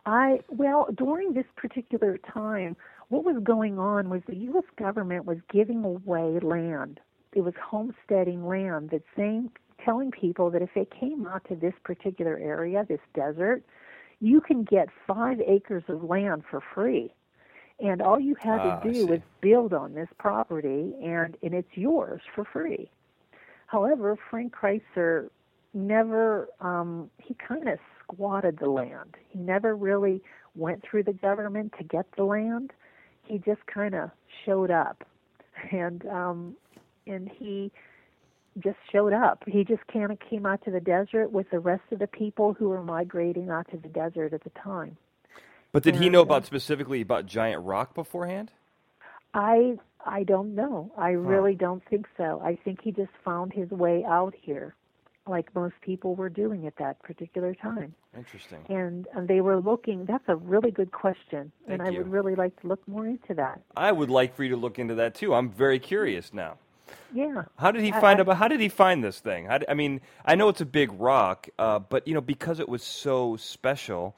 I 0.06 0.42
well, 0.50 0.88
during 0.94 1.34
this 1.34 1.46
particular 1.56 2.18
time, 2.18 2.76
what 3.10 3.24
was 3.24 3.38
going 3.44 3.80
on 3.80 4.10
was 4.10 4.22
the 4.28 4.36
U.S. 4.36 4.66
government 4.78 5.26
was 5.26 5.38
giving 5.50 5.84
away 5.86 6.40
land. 6.40 7.00
It 7.34 7.42
was 7.42 7.54
homesteading 7.64 8.46
land 8.46 8.90
that 8.90 9.04
saying, 9.16 9.52
telling 9.84 10.12
people 10.12 10.50
that 10.52 10.62
if 10.62 10.70
they 10.76 10.86
came 11.00 11.26
out 11.28 11.46
to 11.50 11.56
this 11.56 11.74
particular 11.84 12.38
area, 12.38 12.86
this 12.88 13.00
desert, 13.14 13.64
you 14.20 14.42
can 14.42 14.64
get 14.64 14.88
five 15.08 15.40
acres 15.42 15.84
of 15.90 16.04
land 16.04 16.44
for 16.50 16.62
free, 16.74 17.14
and 17.80 18.02
all 18.02 18.20
you 18.20 18.36
had 18.36 18.62
Ah, 18.62 18.80
to 18.82 18.92
do 18.94 19.06
was 19.08 19.20
build 19.42 19.74
on 19.74 19.94
this 19.94 20.10
property, 20.18 20.94
and 21.04 21.38
and 21.44 21.54
it's 21.54 21.76
yours 21.76 22.22
for 22.34 22.46
free. 22.46 22.90
However, 23.68 24.18
Frank 24.30 24.54
Kreitzer 24.54 25.30
never 25.74 26.50
um, 26.62 27.10
he 27.18 27.36
kind 27.36 27.68
of 27.68 27.80
squatted 28.04 28.60
the 28.60 28.70
land. 28.70 29.16
He 29.30 29.40
never 29.40 29.76
really 29.76 30.22
went 30.56 30.84
through 30.84 31.04
the 31.04 31.14
government 31.14 31.74
to 31.78 31.84
get 31.84 32.06
the 32.16 32.24
land. 32.24 32.72
He 33.24 33.40
just 33.40 33.66
kind 33.66 33.96
of 33.96 34.12
showed 34.46 34.72
up, 34.72 35.04
and 35.72 36.06
um, 36.08 36.56
and 37.08 37.30
he 37.30 37.72
just 38.60 38.78
showed 38.92 39.14
up. 39.14 39.44
He 39.48 39.64
just 39.64 39.86
kind 39.88 40.12
of 40.12 40.20
came 40.20 40.46
out 40.46 40.64
to 40.66 40.72
the 40.72 40.80
desert 40.80 41.32
with 41.32 41.50
the 41.50 41.60
rest 41.60 41.84
of 41.92 42.00
the 42.00 42.08
people 42.08 42.54
who 42.54 42.70
were 42.70 42.84
migrating 42.84 43.50
out 43.50 43.70
to 43.72 43.78
the 43.78 43.88
desert 43.90 44.34
at 44.34 44.44
the 44.44 44.50
time. 44.52 44.98
But 45.72 45.84
did 45.84 45.96
he 45.96 46.06
And, 46.06 46.14
know 46.14 46.20
uh, 46.20 46.24
about 46.24 46.46
specifically 46.46 47.02
about 47.02 47.26
Giant 47.26 47.64
Rock 47.64 47.96
beforehand? 47.96 48.52
I 49.34 49.78
I 50.06 50.24
don't 50.24 50.54
know. 50.54 50.92
I 50.98 51.12
really 51.12 51.56
don't 51.56 51.82
think 51.90 52.08
so. 52.18 52.42
I 52.44 52.56
think 52.64 52.82
he 52.84 52.92
just 52.92 53.12
found 53.24 53.54
his 53.54 53.70
way 53.72 54.04
out 54.06 54.36
here, 54.40 54.76
like 55.28 55.54
most 55.56 55.76
people 55.82 56.14
were 56.16 56.30
doing 56.30 56.68
at 56.68 56.76
that 56.78 57.02
particular 57.02 57.56
time. 57.56 57.96
Interesting. 58.16 58.64
and 58.70 59.08
and 59.16 59.28
they 59.28 59.42
were 59.42 59.60
looking 59.60 60.06
that's 60.06 60.24
a 60.28 60.36
really 60.36 60.70
good 60.70 60.92
question 60.92 61.52
and 61.68 61.80
Thank 61.80 61.82
i 61.82 61.90
you. 61.90 61.98
would 61.98 62.12
really 62.12 62.36
like 62.36 62.60
to 62.62 62.68
look 62.68 62.88
more 62.88 63.08
into 63.08 63.34
that 63.34 63.60
I 63.76 63.92
would 63.92 64.12
like 64.12 64.36
for 64.36 64.44
you 64.44 64.52
to 64.52 64.56
look 64.56 64.78
into 64.78 64.94
that 64.96 65.16
too. 65.16 65.34
I'm 65.34 65.50
very 65.50 65.80
curious 65.80 66.32
now. 66.32 66.60
Yeah 67.14 67.44
How 67.58 67.72
did 67.72 67.84
he 67.84 67.92
find 67.92 68.20
I- 68.20 68.22
about? 68.22 68.38
How 68.38 68.48
did 68.48 68.60
he 68.60 68.70
find 68.70 69.04
this 69.04 69.20
thing? 69.20 69.46
How 69.46 69.58
d 69.60 69.66
I 69.70 69.74
mean, 69.74 70.02
I 70.26 70.36
know 70.36 70.50
it's 70.50 70.62
a 70.62 70.66
big 70.66 70.92
rock, 71.00 71.50
uh, 71.60 71.80
but 71.80 72.08
you 72.08 72.14
know, 72.14 72.22
because 72.22 72.60
it 72.60 72.68
was 72.70 72.84
so 72.84 73.36
special, 73.38 74.16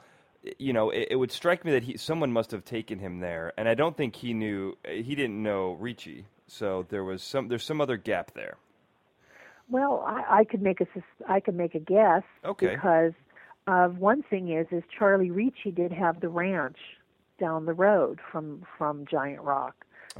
you 0.59 0.73
know, 0.73 0.89
it, 0.91 1.07
it 1.11 1.15
would 1.15 1.31
strike 1.31 1.65
me 1.65 1.71
that 1.71 1.83
he 1.83 1.97
someone 1.97 2.31
must 2.31 2.51
have 2.51 2.63
taken 2.65 2.99
him 2.99 3.19
there, 3.19 3.53
and 3.57 3.67
I 3.67 3.73
don't 3.73 3.95
think 3.97 4.15
he 4.15 4.33
knew. 4.33 4.77
He 4.87 5.15
didn't 5.15 5.41
know 5.41 5.73
Ricci, 5.73 6.25
so 6.47 6.85
there 6.89 7.03
was 7.03 7.21
some. 7.23 7.47
There's 7.47 7.63
some 7.63 7.81
other 7.81 7.97
gap 7.97 8.31
there. 8.33 8.57
well 9.69 10.03
i 10.07 10.39
i 10.39 10.43
could 10.43 10.61
make 10.61 10.79
a 10.81 10.87
i 11.27 11.39
could 11.39 11.55
make 11.55 11.73
a 11.75 11.79
guess 11.79 12.23
Okay. 12.43 12.75
because 12.75 13.13
uh 13.67 13.87
one 13.87 14.21
thing 14.29 14.51
is 14.51 14.67
is 14.71 14.83
charlie 14.97 15.31
ricci 15.31 15.71
did 15.71 15.91
have 15.91 16.19
the 16.21 16.29
ranch 16.29 16.77
down 17.39 17.65
the 17.65 17.73
road 17.73 18.19
from 18.31 18.61
from 18.77 19.05
giant 19.09 19.41
rock 19.41 19.75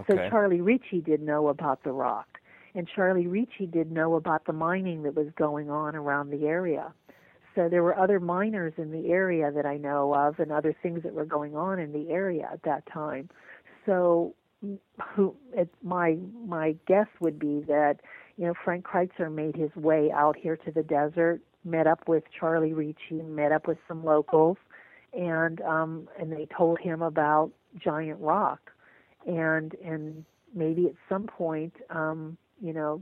so 0.07 0.15
charlie 0.29 0.61
ricci 0.61 0.99
did 0.99 1.21
know 1.21 1.47
about 1.49 1.83
the 1.83 1.91
rock 1.91 2.39
and 2.75 2.87
charlie 2.93 3.27
ricci 3.27 3.65
did 3.65 3.91
know 3.91 4.15
about 4.15 4.45
the 4.45 4.53
mining 4.53 5.03
that 5.03 5.15
was 5.15 5.27
going 5.37 5.69
on 5.69 5.95
around 5.95 6.29
the 6.29 6.45
area 6.45 6.93
so 7.55 7.69
there 7.69 7.81
were 7.81 7.97
other 7.97 8.19
miners 8.19 8.73
in 8.77 8.91
the 8.91 9.09
area 9.09 9.49
that 9.49 9.65
I 9.65 9.77
know 9.77 10.13
of, 10.13 10.39
and 10.39 10.51
other 10.51 10.75
things 10.83 11.03
that 11.03 11.13
were 11.13 11.25
going 11.25 11.55
on 11.55 11.79
in 11.79 11.93
the 11.93 12.11
area 12.11 12.49
at 12.51 12.61
that 12.63 12.85
time. 12.91 13.29
So, 13.85 14.35
who 15.15 15.35
it, 15.53 15.69
my 15.81 16.17
my 16.45 16.75
guess 16.87 17.07
would 17.21 17.39
be 17.39 17.61
that 17.67 18.01
you 18.37 18.45
know 18.45 18.53
Frank 18.63 18.85
Kreitzer 18.85 19.31
made 19.33 19.55
his 19.55 19.73
way 19.75 20.11
out 20.11 20.35
here 20.35 20.57
to 20.57 20.71
the 20.71 20.83
desert, 20.83 21.39
met 21.63 21.87
up 21.87 22.07
with 22.07 22.23
Charlie 22.37 22.73
Ricci, 22.73 23.21
met 23.23 23.51
up 23.51 23.67
with 23.67 23.77
some 23.87 24.03
locals, 24.03 24.57
and 25.13 25.61
um, 25.61 26.09
and 26.19 26.31
they 26.31 26.47
told 26.57 26.79
him 26.79 27.01
about 27.01 27.51
Giant 27.81 28.19
Rock, 28.19 28.71
and 29.25 29.75
and 29.83 30.25
maybe 30.53 30.87
at 30.87 30.95
some 31.07 31.27
point, 31.27 31.73
um, 31.89 32.37
you 32.65 32.73
know. 32.73 33.01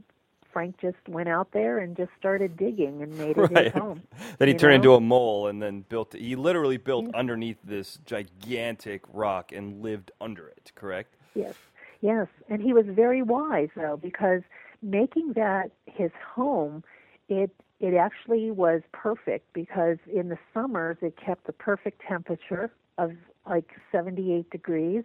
Frank 0.51 0.79
just 0.79 0.97
went 1.07 1.29
out 1.29 1.51
there 1.51 1.79
and 1.79 1.97
just 1.97 2.11
started 2.19 2.55
digging 2.57 3.01
and 3.01 3.17
made 3.17 3.37
it 3.39 3.49
Right. 3.49 3.65
his 3.65 3.73
home. 3.73 4.03
Then 4.37 4.47
he 4.49 4.53
turned 4.53 4.71
know? 4.71 4.75
into 4.75 4.95
a 4.95 5.01
mole 5.01 5.47
and 5.47 5.61
then 5.61 5.83
built. 5.89 6.13
He 6.13 6.35
literally 6.35 6.77
built 6.77 7.07
underneath 7.15 7.57
this 7.63 7.97
gigantic 8.05 9.01
rock 9.11 9.51
and 9.51 9.81
lived 9.81 10.11
under 10.21 10.47
it. 10.49 10.71
Correct. 10.75 11.15
Yes, 11.33 11.55
yes, 12.01 12.27
and 12.49 12.61
he 12.61 12.73
was 12.73 12.85
very 12.87 13.23
wise 13.23 13.69
though 13.75 13.97
because 13.97 14.43
making 14.83 15.33
that 15.33 15.71
his 15.87 16.11
home, 16.35 16.83
it 17.29 17.51
it 17.79 17.95
actually 17.95 18.51
was 18.51 18.81
perfect 18.91 19.51
because 19.53 19.97
in 20.13 20.29
the 20.29 20.37
summers 20.53 20.97
it 21.01 21.15
kept 21.17 21.47
the 21.47 21.53
perfect 21.53 22.01
temperature 22.07 22.71
of 22.99 23.13
like 23.49 23.71
78 23.91 24.49
degrees, 24.51 25.03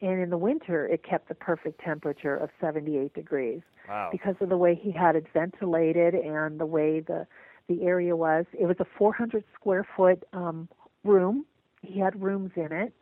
and 0.00 0.20
in 0.20 0.30
the 0.30 0.38
winter 0.38 0.86
it 0.86 1.02
kept 1.02 1.28
the 1.28 1.34
perfect 1.34 1.80
temperature 1.80 2.36
of 2.36 2.50
78 2.60 3.12
degrees 3.14 3.60
Wow. 3.88 4.10
because 4.12 4.34
of 4.40 4.50
the 4.50 4.56
way 4.56 4.74
he 4.74 4.90
had 4.90 5.16
it 5.16 5.26
ventilated 5.32 6.14
and 6.14 6.60
the 6.60 6.66
way 6.66 7.00
the 7.00 7.26
the 7.68 7.82
area 7.82 8.16
was. 8.16 8.46
It 8.58 8.66
was 8.66 8.76
a 8.80 8.86
400 8.96 9.44
square 9.54 9.86
foot 9.96 10.24
um, 10.32 10.68
room. 11.04 11.44
He 11.82 12.00
had 12.00 12.20
rooms 12.20 12.50
in 12.56 12.72
it, 12.72 12.92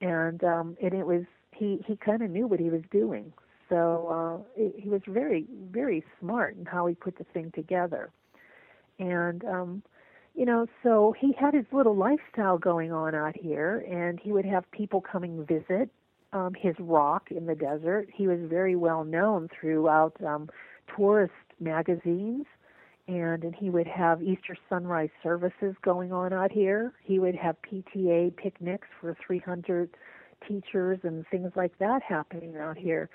and 0.00 0.42
um, 0.44 0.76
and 0.82 0.94
it 0.94 1.06
was 1.06 1.22
he 1.52 1.82
he 1.86 1.96
kind 1.96 2.22
of 2.22 2.30
knew 2.30 2.46
what 2.46 2.60
he 2.60 2.70
was 2.70 2.82
doing. 2.90 3.32
So 3.68 4.44
uh, 4.56 4.60
it, 4.62 4.74
he 4.78 4.88
was 4.88 5.00
very 5.08 5.46
very 5.70 6.04
smart 6.20 6.56
in 6.56 6.66
how 6.66 6.86
he 6.86 6.94
put 6.94 7.16
the 7.18 7.24
thing 7.24 7.50
together, 7.54 8.10
and 8.98 9.44
um, 9.44 9.82
you 10.34 10.44
know 10.46 10.66
so 10.82 11.14
he 11.18 11.32
had 11.38 11.54
his 11.54 11.66
little 11.72 11.96
lifestyle 11.96 12.58
going 12.58 12.92
on 12.92 13.14
out 13.14 13.36
here, 13.36 13.84
and 13.90 14.20
he 14.20 14.32
would 14.32 14.44
have 14.44 14.70
people 14.70 15.00
coming 15.00 15.44
visit 15.46 15.90
um, 16.32 16.54
his 16.54 16.74
rock 16.78 17.30
in 17.30 17.46
the 17.46 17.54
desert. 17.54 18.08
He 18.12 18.26
was 18.26 18.38
very 18.42 18.76
well 18.76 19.04
known 19.04 19.48
throughout 19.58 20.14
um, 20.24 20.48
tourist 20.96 21.32
magazines, 21.60 22.46
and 23.08 23.44
and 23.44 23.54
he 23.54 23.70
would 23.70 23.86
have 23.86 24.22
Easter 24.22 24.56
sunrise 24.68 25.10
services 25.22 25.74
going 25.82 26.12
on 26.12 26.32
out 26.32 26.52
here. 26.52 26.92
He 27.02 27.18
would 27.18 27.34
have 27.34 27.56
PTA 27.62 28.36
picnics 28.36 28.88
for 29.00 29.16
300 29.26 29.90
teachers 30.46 30.98
and 31.02 31.24
things 31.30 31.52
like 31.56 31.78
that 31.78 32.02
happening 32.02 32.56
out 32.56 32.76
here. 32.76 33.08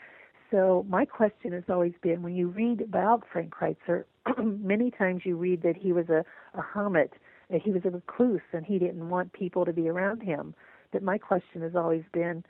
So 0.51 0.85
my 0.87 1.05
question 1.05 1.51
has 1.51 1.63
always 1.69 1.93
been 2.01 2.21
when 2.23 2.35
you 2.35 2.47
read 2.47 2.81
about 2.81 3.23
Frank 3.31 3.53
Kreitzer, 3.53 4.05
many 4.43 4.91
times 4.91 5.21
you 5.25 5.35
read 5.35 5.61
that 5.63 5.75
he 5.75 5.91
was 5.91 6.07
a, 6.09 6.23
a 6.57 6.61
hermit, 6.61 7.13
that 7.49 7.61
he 7.61 7.71
was 7.71 7.81
a 7.83 7.89
recluse, 7.89 8.41
and 8.53 8.65
he 8.65 8.79
didn't 8.79 9.09
want 9.09 9.33
people 9.33 9.65
to 9.65 9.73
be 9.73 9.89
around 9.89 10.21
him. 10.21 10.53
But 10.91 11.03
my 11.03 11.17
question 11.17 11.61
has 11.63 11.75
always 11.75 12.03
been, 12.13 12.45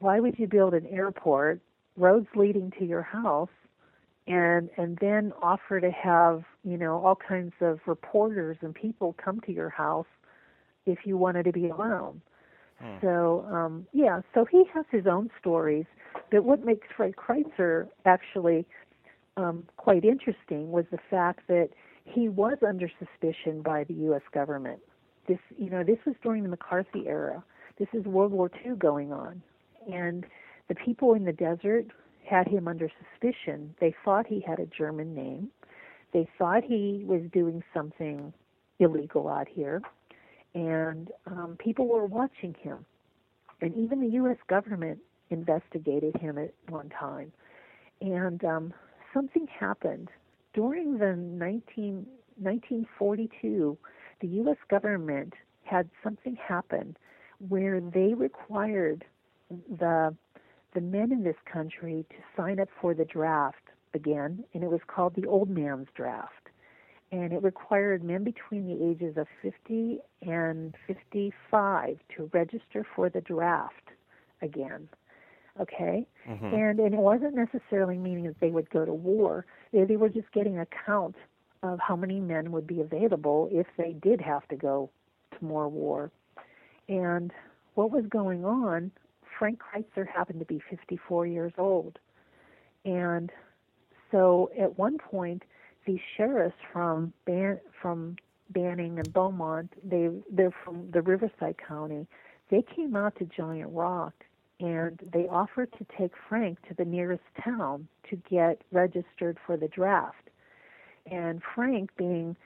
why 0.00 0.20
would 0.20 0.38
you 0.38 0.46
build 0.46 0.74
an 0.74 0.86
airport, 0.86 1.60
roads 1.96 2.28
leading 2.34 2.72
to 2.78 2.84
your 2.84 3.02
house, 3.02 3.48
and 4.26 4.68
and 4.76 4.98
then 5.00 5.32
offer 5.42 5.80
to 5.80 5.90
have 5.90 6.44
you 6.64 6.76
know 6.76 7.04
all 7.04 7.16
kinds 7.16 7.54
of 7.60 7.80
reporters 7.86 8.56
and 8.60 8.74
people 8.74 9.14
come 9.22 9.40
to 9.42 9.52
your 9.52 9.70
house 9.70 10.06
if 10.86 10.98
you 11.04 11.16
wanted 11.16 11.44
to 11.44 11.52
be 11.52 11.68
alone? 11.68 12.20
So 13.00 13.46
um, 13.50 13.86
yeah, 13.92 14.20
so 14.34 14.44
he 14.44 14.64
has 14.72 14.84
his 14.90 15.06
own 15.06 15.30
stories. 15.40 15.86
But 16.30 16.44
what 16.44 16.64
makes 16.64 16.86
Fred 16.96 17.14
Kreitzer 17.16 17.88
actually 18.04 18.66
um, 19.36 19.64
quite 19.76 20.04
interesting 20.04 20.70
was 20.70 20.84
the 20.90 20.98
fact 21.10 21.40
that 21.48 21.70
he 22.04 22.28
was 22.28 22.58
under 22.66 22.90
suspicion 22.98 23.62
by 23.62 23.84
the 23.84 23.94
U.S. 23.94 24.22
government. 24.32 24.80
This, 25.26 25.38
you 25.56 25.70
know, 25.70 25.84
this 25.84 25.98
was 26.06 26.14
during 26.22 26.42
the 26.42 26.48
McCarthy 26.48 27.06
era. 27.06 27.42
This 27.78 27.88
is 27.92 28.04
World 28.04 28.32
War 28.32 28.50
II 28.64 28.76
going 28.76 29.12
on, 29.12 29.42
and 29.88 30.24
the 30.68 30.74
people 30.74 31.14
in 31.14 31.24
the 31.24 31.32
desert 31.32 31.86
had 32.24 32.46
him 32.46 32.68
under 32.68 32.90
suspicion. 33.00 33.74
They 33.80 33.94
thought 34.04 34.26
he 34.26 34.40
had 34.46 34.58
a 34.60 34.66
German 34.66 35.14
name. 35.14 35.48
They 36.12 36.28
thought 36.38 36.62
he 36.64 37.04
was 37.06 37.22
doing 37.32 37.62
something 37.74 38.32
illegal 38.78 39.28
out 39.28 39.48
here, 39.48 39.82
and 40.54 41.10
um, 41.26 41.56
people 41.58 41.86
were 41.86 42.06
watching 42.06 42.54
him. 42.60 42.84
And 43.60 43.74
even 43.76 44.00
the 44.00 44.14
U.S. 44.14 44.36
government 44.48 45.00
investigated 45.30 46.16
him 46.16 46.38
at 46.38 46.54
one 46.68 46.90
time. 46.90 47.32
And 48.00 48.42
um, 48.44 48.72
something 49.12 49.46
happened 49.48 50.08
during 50.54 50.98
the 50.98 51.16
19, 51.16 52.06
1942. 52.40 53.76
The 54.20 54.28
U.S. 54.28 54.56
government 54.70 55.34
had 55.64 55.90
something 56.02 56.36
happen 56.36 56.96
where 57.48 57.80
they 57.80 58.14
required 58.14 59.04
the 59.50 60.14
the 60.74 60.80
men 60.80 61.12
in 61.12 61.24
this 61.24 61.36
country 61.50 62.04
to 62.10 62.16
sign 62.36 62.60
up 62.60 62.68
for 62.80 62.94
the 62.94 63.04
draft 63.04 63.56
again, 63.94 64.44
and 64.52 64.62
it 64.62 64.70
was 64.70 64.80
called 64.86 65.14
the 65.14 65.26
Old 65.26 65.48
Man's 65.48 65.88
Draft. 65.94 66.32
And 67.10 67.32
it 67.32 67.42
required 67.42 68.04
men 68.04 68.22
between 68.22 68.66
the 68.66 68.84
ages 68.90 69.16
of 69.16 69.26
50 69.40 69.98
and 70.22 70.74
55 70.86 71.98
to 72.16 72.30
register 72.34 72.86
for 72.94 73.08
the 73.08 73.22
draft 73.22 73.90
again. 74.42 74.88
Okay? 75.58 76.06
Mm-hmm. 76.28 76.46
And, 76.54 76.80
and 76.80 76.94
it 76.94 77.00
wasn't 77.00 77.34
necessarily 77.34 77.96
meaning 77.96 78.24
that 78.24 78.38
they 78.40 78.50
would 78.50 78.68
go 78.68 78.84
to 78.84 78.92
war, 78.92 79.46
they, 79.72 79.84
they 79.84 79.96
were 79.96 80.10
just 80.10 80.30
getting 80.32 80.58
a 80.58 80.66
count 80.86 81.16
of 81.62 81.78
how 81.80 81.96
many 81.96 82.20
men 82.20 82.52
would 82.52 82.66
be 82.66 82.80
available 82.80 83.48
if 83.50 83.66
they 83.76 83.94
did 84.02 84.20
have 84.20 84.46
to 84.48 84.56
go 84.56 84.90
to 85.36 85.44
more 85.44 85.68
war. 85.68 86.10
And 86.88 87.32
what 87.74 87.90
was 87.90 88.04
going 88.08 88.44
on, 88.44 88.92
Frank 89.38 89.60
Kreitzer 89.60 90.06
happened 90.06 90.40
to 90.40 90.46
be 90.46 90.60
54 90.68 91.26
years 91.26 91.52
old. 91.58 91.98
And 92.84 93.30
so 94.10 94.50
at 94.58 94.78
one 94.78 94.98
point, 94.98 95.42
these 95.86 96.00
sheriffs 96.16 96.56
from 96.72 97.12
Ban- 97.24 97.60
from 97.80 98.16
Banning 98.50 98.98
and 98.98 99.12
Beaumont, 99.12 99.72
they 99.82 100.10
they're 100.30 100.54
from 100.64 100.90
the 100.90 101.02
Riverside 101.02 101.56
County. 101.66 102.06
They 102.50 102.62
came 102.62 102.96
out 102.96 103.16
to 103.16 103.24
Giant 103.24 103.70
Rock 103.72 104.14
and 104.60 104.98
they 105.12 105.28
offered 105.28 105.72
to 105.78 105.86
take 105.96 106.12
Frank 106.28 106.58
to 106.68 106.74
the 106.74 106.84
nearest 106.84 107.22
town 107.42 107.86
to 108.10 108.16
get 108.16 108.62
registered 108.72 109.38
for 109.46 109.56
the 109.56 109.68
draft. 109.68 110.30
And 111.10 111.40
Frank, 111.54 111.90
being 111.96 112.36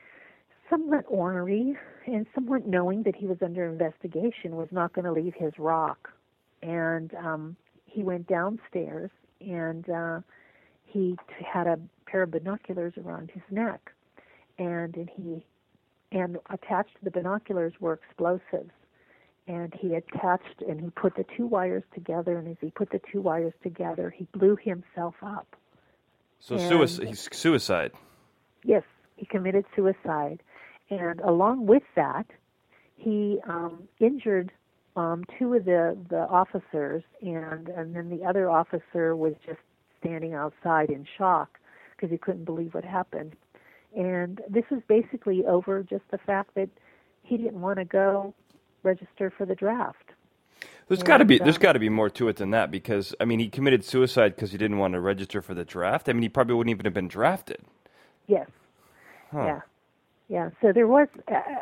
somewhat 0.69 1.05
ornery 1.09 1.77
and 2.07 2.27
somewhat 2.35 2.67
knowing 2.67 3.05
that 3.05 3.17
he 3.17 3.27
was 3.27 3.39
under 3.43 3.67
investigation, 3.67 4.57
was 4.57 4.69
not 4.71 4.93
going 4.93 5.05
to 5.05 5.13
leave 5.13 5.35
his 5.35 5.53
rock. 5.59 6.11
And 6.63 7.13
um, 7.15 7.57
he 7.87 8.03
went 8.03 8.27
downstairs 8.29 9.11
and 9.41 9.89
uh, 9.91 10.21
he 10.85 11.17
t- 11.29 11.45
had 11.45 11.67
a 11.67 11.79
pair 12.07 12.23
of 12.23 12.31
binoculars 12.31 12.95
around 13.03 13.31
his 13.33 13.43
neck, 13.51 13.91
and, 14.59 14.95
and 14.97 15.11
he 15.17 15.45
and 16.13 16.37
attached 16.51 16.95
to 16.99 17.05
the 17.05 17.11
binoculars 17.11 17.73
were 17.81 17.95
explosives. 17.95 18.71
And 19.49 19.75
he 19.75 19.95
attached 19.95 20.63
and 20.69 20.81
he 20.81 20.91
put 20.91 21.17
the 21.17 21.25
two 21.37 21.47
wires 21.47 21.83
together, 21.95 22.39
and 22.39 22.47
as 22.47 22.57
he 22.61 22.71
put 22.71 22.91
the 22.91 23.01
two 23.11 23.21
wires 23.21 23.55
together, 23.63 24.11
he 24.11 24.29
blew 24.33 24.57
himself 24.57 25.15
up. 25.23 25.57
So 26.39 26.55
And- 26.57 26.69
suicide. 26.69 27.17
Suicide. 27.35 27.93
Yes, 28.65 28.85
he 29.17 29.27
committed 29.27 29.65
suicide. 29.75 30.43
And 30.91 31.19
along 31.21 31.67
with 31.67 31.83
that, 31.97 32.27
he 32.97 33.41
um, 33.49 33.89
injured 33.99 34.53
um, 34.97 35.25
two 35.39 35.55
of 35.55 35.65
the, 35.65 35.97
the 36.11 36.21
officers, 36.29 37.03
and, 37.21 37.69
and 37.69 37.95
then 37.97 38.11
the 38.11 38.25
other 38.25 38.51
officer 38.51 39.17
was 39.17 39.35
just 39.47 39.61
standing 40.01 40.35
outside 40.35 40.91
in 40.91 41.07
shock 41.17 41.59
because 41.97 42.11
he 42.11 42.19
couldn't 42.19 42.45
believe 42.45 42.75
what 42.75 42.85
happened. 42.85 43.37
And 43.97 44.41
this 44.49 44.65
was 44.71 44.81
basically 44.89 45.45
over 45.47 45.83
just 45.83 46.05
the 46.11 46.19
fact 46.19 46.55
that 46.55 46.69
he 47.23 47.37
didn't 47.37 47.61
want 47.61 47.79
to 47.79 47.85
go 47.85 48.35
register 48.83 49.33
for 49.37 49.47
the 49.47 49.55
draft. 49.55 50.13
There's 50.89 51.03
got 51.03 51.19
to 51.19 51.25
be 51.25 51.39
there's 51.39 51.57
um, 51.57 51.63
got 51.63 51.73
to 51.73 51.79
be 51.79 51.89
more 51.89 52.11
to 52.11 52.29
it 52.29 52.37
than 52.37 52.51
that 52.51 52.71
because 52.71 53.15
I 53.21 53.25
mean 53.25 53.39
he 53.39 53.49
committed 53.49 53.85
suicide 53.85 54.35
because 54.35 54.53
he 54.53 54.59
didn't 54.59 54.79
want 54.79 54.93
to 54.95 55.01
register 55.01 55.41
for 55.41 55.55
the 55.55 55.65
draft. 55.65 56.09
I 56.09 56.13
mean 56.13 56.23
he 56.23 56.29
probably 56.29 56.55
wouldn't 56.55 56.71
even 56.71 56.85
have 56.85 56.95
been 56.95 57.09
drafted. 57.09 57.63
Yes. 58.27 58.49
Huh. 59.31 59.45
Yeah. 59.45 59.61
Yeah. 60.29 60.51
So 60.61 60.73
there 60.73 60.87
was 60.87 61.09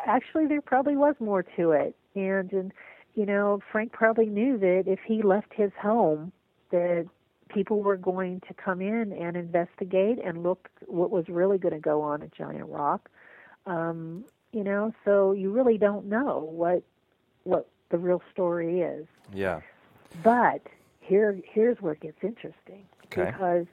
actually 0.06 0.46
there 0.46 0.60
probably 0.60 0.96
was 0.96 1.14
more 1.20 1.42
to 1.42 1.72
it, 1.72 1.94
and 2.14 2.52
and 2.52 2.72
you 3.14 3.26
know 3.26 3.60
Frank 3.70 3.92
probably 3.92 4.26
knew 4.26 4.58
that 4.58 4.84
if 4.86 5.00
he 5.06 5.22
left 5.22 5.52
his 5.54 5.72
home, 5.80 6.32
that 6.70 7.06
people 7.48 7.82
were 7.82 7.96
going 7.96 8.40
to 8.46 8.54
come 8.54 8.80
in 8.80 9.12
and 9.12 9.36
investigate 9.36 10.18
and 10.24 10.42
look 10.42 10.68
what 10.86 11.10
was 11.10 11.28
really 11.28 11.58
going 11.58 11.74
to 11.74 11.80
go 11.80 12.00
on 12.00 12.22
at 12.22 12.32
Giant 12.32 12.68
Rock. 12.68 13.08
Um, 13.66 14.24
you 14.52 14.64
know, 14.64 14.92
so 15.04 15.32
you 15.32 15.50
really 15.50 15.78
don't 15.78 16.06
know 16.06 16.48
what 16.50 16.82
what 17.44 17.68
the 17.90 17.98
real 17.98 18.22
story 18.32 18.80
is. 18.80 19.06
Yeah. 19.32 19.60
But 20.22 20.62
here 21.00 21.38
here's 21.44 21.80
where 21.80 21.92
it 21.94 22.00
gets 22.00 22.22
interesting. 22.22 22.84
Okay. 23.06 23.30
Because 23.30 23.66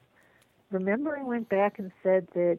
remember 0.71 1.17
I 1.17 1.23
went 1.23 1.49
back 1.49 1.79
and 1.79 1.91
said 2.03 2.27
that 2.33 2.57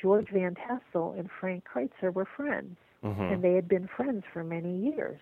George 0.00 0.28
Van 0.30 0.54
Tassel 0.54 1.14
and 1.18 1.28
Frank 1.40 1.64
Kreitzer 1.72 2.12
were 2.12 2.24
friends 2.26 2.76
Mhm. 3.04 3.32
and 3.32 3.42
they 3.42 3.54
had 3.54 3.68
been 3.68 3.86
friends 3.86 4.24
for 4.32 4.42
many 4.42 4.76
years. 4.76 5.20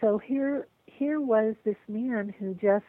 So 0.00 0.18
here 0.18 0.66
here 0.86 1.20
was 1.20 1.54
this 1.64 1.76
man 1.88 2.34
who 2.38 2.54
just 2.54 2.84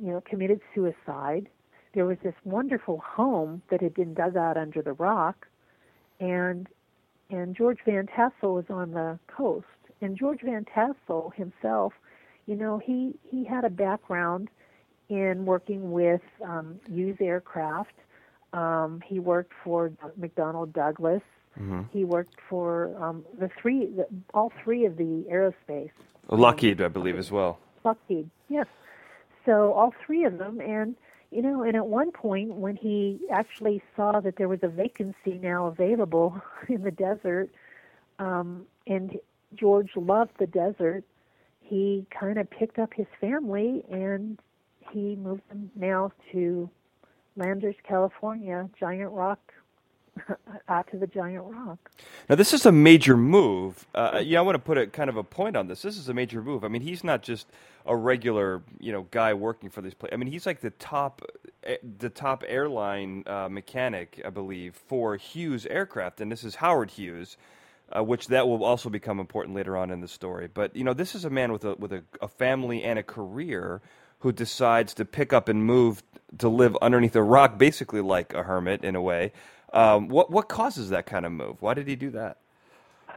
you 0.00 0.12
know 0.12 0.22
committed 0.22 0.60
suicide. 0.74 1.48
There 1.94 2.06
was 2.06 2.18
this 2.22 2.34
wonderful 2.44 3.02
home 3.04 3.62
that 3.70 3.82
had 3.82 3.94
been 3.94 4.14
dug 4.14 4.36
out 4.36 4.56
under 4.56 4.82
the 4.82 4.92
rock 4.92 5.46
and 6.20 6.68
and 7.30 7.56
George 7.56 7.78
Van 7.84 8.06
Tassel 8.06 8.54
was 8.54 8.64
on 8.68 8.92
the 8.92 9.18
coast. 9.28 9.66
And 10.00 10.16
George 10.16 10.40
Van 10.42 10.64
Tassel 10.64 11.32
himself, 11.36 11.92
you 12.46 12.56
know, 12.56 12.78
he 12.78 13.18
he 13.22 13.44
had 13.44 13.64
a 13.64 13.70
background 13.70 14.48
in 15.08 15.44
working 15.44 15.92
with 15.92 16.22
um, 16.44 16.80
used 16.88 17.20
aircraft. 17.20 17.94
Um, 18.52 19.02
he 19.06 19.18
worked 19.18 19.52
for 19.64 19.92
McDonnell 20.18 20.72
Douglas. 20.72 21.22
Mhm. 21.58 21.88
He 21.90 22.04
worked 22.04 22.36
for 22.48 22.94
um, 23.02 23.24
the 23.38 23.48
three, 23.60 23.86
the, 23.86 24.06
all 24.34 24.52
three 24.62 24.84
of 24.84 24.96
the 24.96 25.24
aerospace. 25.30 25.90
Lockheed, 26.28 26.80
I 26.80 26.88
believe, 26.88 27.18
as 27.18 27.30
well. 27.30 27.58
Lockheed, 27.84 28.30
yes. 28.48 28.66
So 29.44 29.72
all 29.72 29.92
three 30.04 30.24
of 30.24 30.38
them, 30.38 30.60
and 30.60 30.94
you 31.30 31.42
know, 31.42 31.62
and 31.62 31.76
at 31.76 31.86
one 31.86 32.12
point 32.12 32.54
when 32.54 32.76
he 32.76 33.20
actually 33.32 33.82
saw 33.96 34.20
that 34.20 34.36
there 34.36 34.48
was 34.48 34.60
a 34.62 34.68
vacancy 34.68 35.38
now 35.40 35.66
available 35.66 36.40
in 36.68 36.82
the 36.82 36.90
desert, 36.90 37.50
um, 38.18 38.66
and 38.86 39.18
George 39.54 39.90
loved 39.96 40.32
the 40.38 40.46
desert, 40.46 41.04
he 41.60 42.06
kind 42.10 42.38
of 42.38 42.50
picked 42.50 42.78
up 42.78 42.92
his 42.94 43.06
family 43.20 43.84
and 43.90 44.38
he 44.92 45.16
moved 45.16 45.42
them 45.48 45.70
now 45.76 46.10
to 46.32 46.68
Landers, 47.36 47.76
California, 47.86 48.68
Giant 48.78 49.12
Rock, 49.12 49.52
out 50.68 50.90
to 50.90 50.96
the 50.96 51.06
Giant 51.06 51.44
Rock. 51.44 51.90
Now, 52.28 52.36
this 52.36 52.52
is 52.52 52.66
a 52.66 52.72
major 52.72 53.16
move. 53.16 53.86
Uh, 53.94 54.22
yeah, 54.24 54.38
I 54.38 54.42
want 54.42 54.54
to 54.56 54.60
put 54.60 54.78
a 54.78 54.86
kind 54.86 55.10
of 55.10 55.16
a 55.16 55.24
point 55.24 55.56
on 55.56 55.68
this. 55.68 55.82
This 55.82 55.96
is 55.96 56.08
a 56.08 56.14
major 56.14 56.42
move. 56.42 56.64
I 56.64 56.68
mean, 56.68 56.82
he's 56.82 57.04
not 57.04 57.22
just 57.22 57.48
a 57.86 57.96
regular, 57.96 58.62
you 58.78 58.92
know, 58.92 59.06
guy 59.10 59.34
working 59.34 59.70
for 59.70 59.80
this 59.80 59.94
place. 59.94 60.12
I 60.12 60.16
mean, 60.16 60.30
he's 60.30 60.46
like 60.46 60.60
the 60.60 60.70
top, 60.70 61.22
eh, 61.64 61.76
the 61.98 62.10
top 62.10 62.44
airline 62.46 63.24
uh, 63.26 63.48
mechanic, 63.48 64.20
I 64.24 64.30
believe, 64.30 64.74
for 64.74 65.16
Hughes 65.16 65.66
Aircraft, 65.66 66.20
and 66.20 66.30
this 66.30 66.44
is 66.44 66.56
Howard 66.56 66.90
Hughes, 66.90 67.36
uh, 67.96 68.04
which 68.04 68.28
that 68.28 68.46
will 68.46 68.64
also 68.64 68.88
become 68.88 69.18
important 69.18 69.54
later 69.56 69.76
on 69.76 69.90
in 69.90 70.00
the 70.00 70.08
story. 70.08 70.48
But 70.52 70.76
you 70.76 70.84
know, 70.84 70.94
this 70.94 71.14
is 71.14 71.24
a 71.24 71.30
man 71.30 71.52
with 71.52 71.64
a 71.64 71.74
with 71.74 71.92
a, 71.92 72.04
a 72.20 72.28
family 72.28 72.84
and 72.84 72.98
a 72.98 73.02
career 73.02 73.80
who 74.20 74.32
decides 74.32 74.94
to 74.94 75.04
pick 75.04 75.32
up 75.32 75.48
and 75.48 75.64
move 75.64 76.02
to 76.38 76.48
live 76.48 76.76
underneath 76.82 77.16
a 77.16 77.22
rock, 77.22 77.58
basically 77.58 78.00
like 78.00 78.32
a 78.34 78.42
hermit 78.42 78.84
in 78.84 78.94
a 78.94 79.02
way. 79.02 79.32
Um, 79.72 80.08
what 80.08 80.30
what 80.30 80.48
causes 80.48 80.90
that 80.90 81.06
kind 81.06 81.24
of 81.26 81.32
move? 81.32 81.56
Why 81.62 81.74
did 81.74 81.88
he 81.88 81.96
do 81.96 82.10
that? 82.10 82.38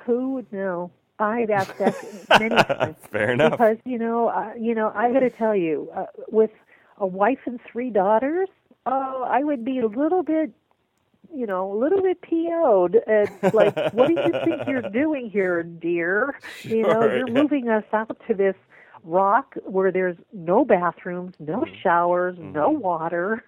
Who 0.06 0.34
would 0.34 0.52
know? 0.52 0.92
I've 1.20 1.50
asked 1.50 1.78
that 1.80 1.96
many 2.40 2.64
times. 2.64 2.98
Fair 3.12 3.32
enough. 3.32 3.52
Because 3.52 3.78
you 3.86 3.98
know, 3.98 4.28
uh, 4.30 4.54
you 4.60 4.76
know, 4.76 4.92
I 4.96 5.12
got 5.12 5.20
to 5.22 5.30
tell 5.30 5.56
you, 5.56 5.90
uh, 5.96 6.06
with 6.30 6.52
a 6.98 7.08
wife 7.08 7.40
and 7.46 7.60
three 7.72 7.90
daughters, 7.90 8.50
oh, 8.86 9.24
I 9.28 9.44
would 9.44 9.64
be 9.64 9.80
a 9.80 9.88
little 9.88 10.24
bit, 10.24 10.52
you 11.34 11.46
know, 11.46 11.72
a 11.72 11.78
little 11.78 12.02
bit 12.02 12.22
PO'd. 12.22 12.96
At, 13.08 13.54
like, 13.54 13.76
what 13.94 14.08
do 14.08 14.14
you 14.14 14.34
think 14.46 14.64
you're 14.68 14.82
doing 14.82 15.30
here, 15.30 15.64
dear? 15.64 16.40
You 16.64 16.84
know, 16.84 17.10
you're 17.14 17.28
yeah. 17.28 17.34
moving 17.42 17.70
us 17.70 17.86
out 17.94 18.20
to 18.28 18.34
this 18.34 18.56
rock 19.04 19.56
where 19.66 19.92
there's 19.92 20.18
no 20.34 20.66
bathrooms, 20.66 21.36
no 21.40 21.66
showers, 21.84 22.38
no 22.40 22.70
water, 22.70 23.44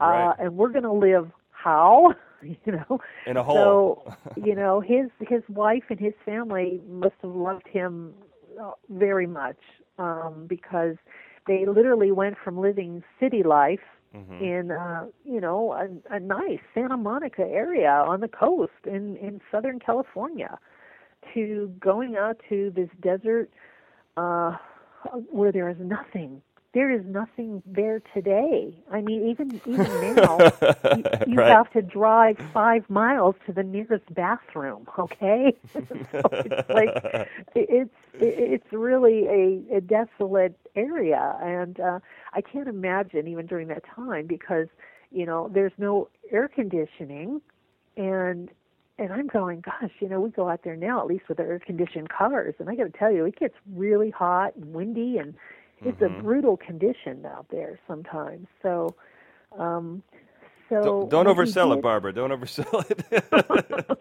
uh, 0.00 0.04
Mm-hmm. 0.04 0.28
Right. 0.28 0.36
and 0.40 0.56
we're 0.56 0.70
going 0.70 0.84
to 0.84 0.92
live 0.92 1.30
how? 1.50 2.14
You 2.64 2.72
know, 2.72 2.98
In 3.26 3.36
a 3.36 3.42
hole. 3.42 3.56
so 3.56 4.12
you 4.36 4.54
know 4.54 4.80
his 4.80 5.10
his 5.20 5.42
wife 5.48 5.84
and 5.90 5.98
his 5.98 6.14
family 6.24 6.80
must 6.88 7.14
have 7.22 7.34
loved 7.34 7.66
him 7.68 8.14
uh, 8.60 8.72
very 8.90 9.26
much 9.26 9.58
um, 9.98 10.46
because 10.48 10.96
they 11.46 11.64
literally 11.66 12.10
went 12.12 12.36
from 12.42 12.58
living 12.58 13.02
city 13.20 13.42
life 13.42 13.80
Mhm. 14.14 14.40
in 14.40 14.70
uh, 14.70 15.06
you 15.24 15.40
know 15.40 15.72
a, 15.72 16.14
a 16.14 16.20
nice 16.20 16.60
Santa 16.74 16.96
Monica 16.96 17.42
area 17.42 17.90
on 17.90 18.20
the 18.20 18.28
coast 18.28 18.72
in 18.86 19.16
in 19.16 19.40
Southern 19.50 19.78
California 19.78 20.58
to 21.34 21.72
going 21.80 22.16
out 22.16 22.40
to 22.48 22.70
this 22.74 22.88
desert 23.00 23.50
uh, 24.16 24.56
where 25.30 25.52
there 25.52 25.68
is 25.68 25.76
nothing. 25.80 26.42
There 26.76 26.92
is 26.92 27.02
nothing 27.06 27.62
there 27.66 28.02
today. 28.14 28.84
I 28.92 29.02
mean, 29.02 29.28
even 29.28 29.60
even 29.66 30.00
now, 30.00 30.46
you, 30.92 31.06
you 31.24 31.42
Right. 31.42 31.58
have 31.58 31.70
to 31.72 31.82
drive 31.82 32.36
five 32.54 32.88
miles 32.90 33.36
to 33.46 33.52
the 33.52 33.64
nearest 33.64 34.14
bathroom. 34.14 34.86
Okay, 34.98 35.54
so 36.22 36.36
it's 36.44 36.56
like 36.74 36.94
it's 37.54 37.90
it's 38.20 38.66
really 38.72 39.26
a, 39.28 39.76
a 39.78 39.80
desolate 39.80 40.56
area, 40.76 41.36
and 41.42 41.80
uh, 41.80 42.00
I 42.34 42.42
can't 42.42 42.68
imagine 42.68 43.28
even 43.28 43.46
during 43.46 43.68
that 43.68 43.84
time 43.94 44.26
because 44.26 44.68
you 45.10 45.26
know 45.26 45.50
there's 45.52 45.72
no 45.78 46.08
air 46.30 46.48
conditioning, 46.48 47.40
and 47.96 48.50
and 48.98 49.12
I'm 49.12 49.28
going, 49.28 49.62
gosh, 49.62 49.92
you 50.00 50.08
know, 50.08 50.20
we 50.20 50.30
go 50.30 50.48
out 50.48 50.62
there 50.64 50.76
now 50.76 51.00
at 51.00 51.06
least 51.06 51.28
with 51.28 51.40
air 51.40 51.60
conditioned 51.64 52.08
cars, 52.10 52.54
and 52.58 52.68
I 52.70 52.76
got 52.76 52.84
to 52.84 52.98
tell 52.98 53.12
you, 53.12 53.24
it 53.26 53.38
gets 53.38 53.54
really 53.74 54.10
hot 54.10 54.56
and 54.56 54.74
windy, 54.74 55.18
and 55.18 55.34
it's 55.84 56.00
Mm-hmm. 56.00 56.20
a 56.20 56.22
brutal 56.22 56.56
condition 56.56 57.24
out 57.26 57.46
there 57.50 57.78
sometimes. 57.86 58.46
So, 58.62 58.94
um, 59.58 60.02
so 60.68 60.82
Don't, 60.82 61.10
don't 61.10 61.26
oversell 61.26 61.70
did- 61.70 61.78
it, 61.78 61.82
Barbara. 61.82 62.12
Don't 62.12 62.30
oversell 62.30 62.84
it. 62.90 63.98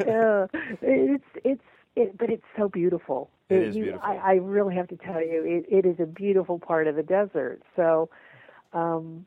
yeah, 0.06 0.46
it's 0.82 1.24
it's 1.44 1.62
it, 1.96 2.18
but 2.18 2.30
it's 2.30 2.44
so 2.56 2.68
beautiful. 2.68 3.30
It 3.50 3.62
is 3.62 3.76
you- 3.76 3.84
beautiful. 3.84 4.08
I, 4.08 4.16
I 4.16 4.32
really 4.34 4.74
have 4.74 4.88
to 4.88 4.96
tell 4.96 5.20
you, 5.20 5.44
it, 5.44 5.66
it 5.70 5.86
is 5.86 5.96
a 6.00 6.06
beautiful 6.06 6.58
part 6.58 6.86
of 6.88 6.96
the 6.96 7.02
desert. 7.02 7.62
So, 7.76 8.08
um, 8.72 9.26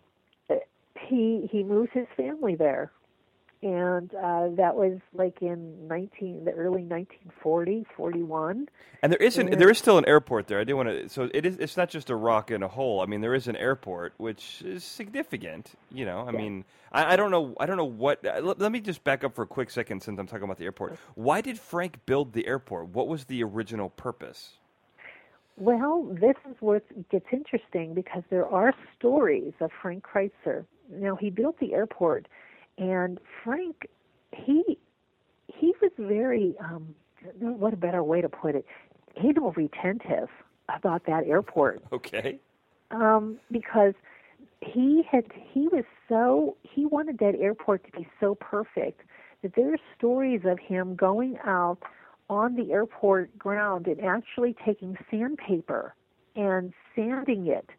he 1.00 1.48
he 1.52 1.64
moves 1.64 1.92
his 1.94 2.08
family 2.18 2.56
there, 2.56 2.92
and 3.64 4.14
uh, 4.14 4.50
that 4.56 4.76
was 4.76 5.00
like 5.14 5.42
in 5.42 5.88
nineteen 5.88 6.46
the 6.46 6.52
early 6.52 6.84
1940, 6.84 7.86
41. 7.96 8.70
And 9.02 9.12
there 9.12 9.20
isn't. 9.20 9.58
There 9.58 9.70
is 9.70 9.78
still 9.78 9.98
an 9.98 10.06
airport 10.08 10.48
there. 10.48 10.60
I 10.60 10.64
do 10.64 10.76
want 10.78 10.90
to. 10.90 11.10
So 11.10 11.30
it 11.34 11.46
is. 11.46 11.58
It's 11.58 11.78
not 11.78 11.90
just 11.90 12.10
a 12.10 12.16
rock 12.16 12.52
in 12.52 12.64
a 12.64 12.68
hole. 12.68 13.02
I 13.02 13.06
mean, 13.06 13.22
there 13.22 13.34
is 13.34 13.48
an 13.48 13.56
airport, 13.56 14.14
which 14.18 14.62
is 14.64 14.84
significant. 14.84 15.74
You 15.92 16.06
know. 16.06 16.26
I 16.28 16.32
mean, 16.32 16.66
I, 16.92 17.14
I 17.14 17.16
don't 17.16 17.32
know. 17.32 17.56
I 17.60 17.66
don't 17.66 17.78
know 17.78 17.86
what. 17.86 18.26
uh, 18.26 18.40
Let, 18.42 18.60
let 18.60 18.72
me 18.72 18.80
just 18.80 19.04
back 19.04 19.24
up 19.24 19.36
for 19.36 19.44
a 19.44 19.48
quick 19.48 19.70
second, 19.72 20.02
since 20.04 20.20
I'm 20.20 20.28
talking 20.28 20.44
about 20.44 20.58
the 20.58 20.66
airport. 20.66 20.98
Why 21.16 21.42
did 21.42 21.60
Frank 21.60 22.06
build 22.06 22.34
the 22.34 22.48
airport? 22.48 22.90
What 22.90 23.08
was 23.08 23.26
the 23.26 23.44
original 23.44 23.90
purpose? 23.90 24.54
Well, 25.60 26.04
this 26.22 26.36
is 26.50 26.56
where 26.60 26.78
it 26.78 27.10
gets 27.10 27.26
interesting 27.32 27.96
because 27.96 28.22
there 28.30 28.48
are 28.48 28.74
stories 28.98 29.54
of 29.60 29.72
Frank 29.82 30.04
Critzer. 30.06 30.66
Now 30.92 31.16
he 31.16 31.32
built 31.32 31.60
the 31.60 31.74
airport, 31.74 32.28
and 32.78 33.20
Frank, 33.44 33.88
he 34.34 34.78
he 35.48 35.74
was 35.82 35.92
very 35.98 36.56
um, 36.60 36.96
what 37.40 37.74
a 37.74 37.78
better 37.78 38.04
way 38.04 38.22
to 38.22 38.30
put 38.30 38.56
it, 38.56 38.66
He 39.16 39.28
was 39.28 39.54
retentive 39.56 40.30
about 40.76 41.06
that 41.06 41.26
airport 41.26 41.84
Okay. 41.92 42.40
um, 42.92 43.38
because 43.52 43.94
he 44.62 45.04
had 45.10 45.26
he 45.52 45.68
was 45.68 45.86
so 46.10 46.56
he 46.64 46.86
wanted 46.86 47.20
that 47.20 47.36
airport 47.36 47.84
to 47.86 47.92
be 47.92 48.08
so 48.20 48.36
perfect 48.36 49.02
that 49.42 49.54
there 49.56 49.74
are 49.74 49.78
stories 49.98 50.42
of 50.46 50.60
him 50.60 50.96
going 50.96 51.38
out 51.46 51.78
on 52.30 52.56
the 52.56 52.72
airport 52.72 53.38
ground 53.38 53.88
and 53.88 54.02
actually 54.02 54.56
taking 54.66 54.98
sandpaper 55.10 55.96
and 56.36 56.74
sanding 56.96 57.48
it 57.48 57.70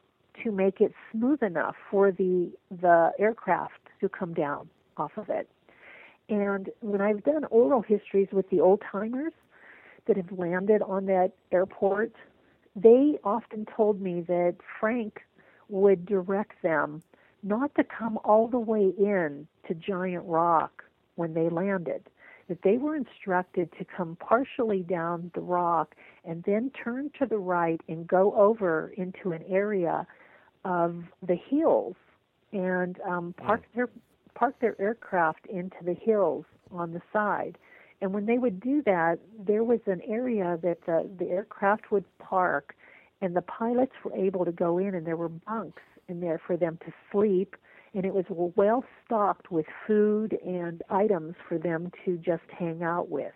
to 0.42 0.50
make 0.50 0.80
it 0.80 0.92
smooth 1.12 1.42
enough 1.42 1.74
for 1.90 2.10
the 2.12 2.50
the 2.80 3.12
aircraft 3.18 3.80
to 4.00 4.08
come 4.08 4.32
down 4.32 4.68
off 4.98 5.12
of 5.16 5.28
it. 5.28 5.48
And 6.28 6.70
when 6.80 7.00
I've 7.00 7.24
done 7.24 7.44
oral 7.46 7.82
histories 7.82 8.28
with 8.32 8.48
the 8.50 8.60
old 8.60 8.82
timers 8.90 9.32
that 10.06 10.16
have 10.16 10.30
landed 10.32 10.82
on 10.82 11.06
that 11.06 11.32
airport, 11.52 12.12
they 12.76 13.18
often 13.24 13.66
told 13.74 14.00
me 14.00 14.20
that 14.22 14.56
Frank 14.78 15.20
would 15.68 16.06
direct 16.06 16.62
them 16.62 17.02
not 17.42 17.74
to 17.76 17.84
come 17.84 18.18
all 18.24 18.48
the 18.48 18.58
way 18.58 18.92
in 18.98 19.46
to 19.66 19.74
Giant 19.74 20.24
Rock 20.26 20.84
when 21.16 21.34
they 21.34 21.48
landed, 21.48 22.08
that 22.48 22.62
they 22.62 22.76
were 22.76 22.96
instructed 22.96 23.70
to 23.78 23.84
come 23.84 24.16
partially 24.16 24.82
down 24.82 25.30
the 25.34 25.40
rock 25.40 25.94
and 26.24 26.42
then 26.44 26.70
turn 26.70 27.10
to 27.18 27.26
the 27.26 27.38
right 27.38 27.80
and 27.88 28.06
go 28.06 28.34
over 28.34 28.92
into 28.96 29.32
an 29.32 29.44
area 29.48 30.06
of 30.64 31.04
the 31.26 31.36
hills 31.36 31.96
and 32.52 32.98
um, 33.06 33.34
park 33.36 33.62
their 33.74 33.88
park 34.34 34.60
their 34.60 34.80
aircraft 34.80 35.46
into 35.46 35.76
the 35.84 35.94
hills 35.94 36.44
on 36.70 36.92
the 36.92 37.02
side. 37.12 37.58
And 38.00 38.12
when 38.14 38.26
they 38.26 38.38
would 38.38 38.60
do 38.60 38.82
that, 38.82 39.18
there 39.38 39.64
was 39.64 39.80
an 39.86 40.00
area 40.06 40.58
that 40.62 40.78
the, 40.86 41.10
the 41.18 41.26
aircraft 41.30 41.90
would 41.90 42.04
park, 42.18 42.76
and 43.20 43.34
the 43.34 43.42
pilots 43.42 43.92
were 44.04 44.14
able 44.14 44.44
to 44.44 44.52
go 44.52 44.78
in, 44.78 44.94
and 44.94 45.06
there 45.06 45.16
were 45.16 45.28
bunks 45.28 45.82
in 46.08 46.20
there 46.20 46.40
for 46.46 46.56
them 46.56 46.78
to 46.84 46.92
sleep, 47.10 47.56
and 47.94 48.04
it 48.04 48.14
was 48.14 48.24
well 48.56 48.84
stocked 49.04 49.50
with 49.50 49.66
food 49.86 50.38
and 50.46 50.82
items 50.90 51.34
for 51.48 51.58
them 51.58 51.90
to 52.04 52.16
just 52.18 52.44
hang 52.56 52.82
out 52.82 53.08
with. 53.08 53.32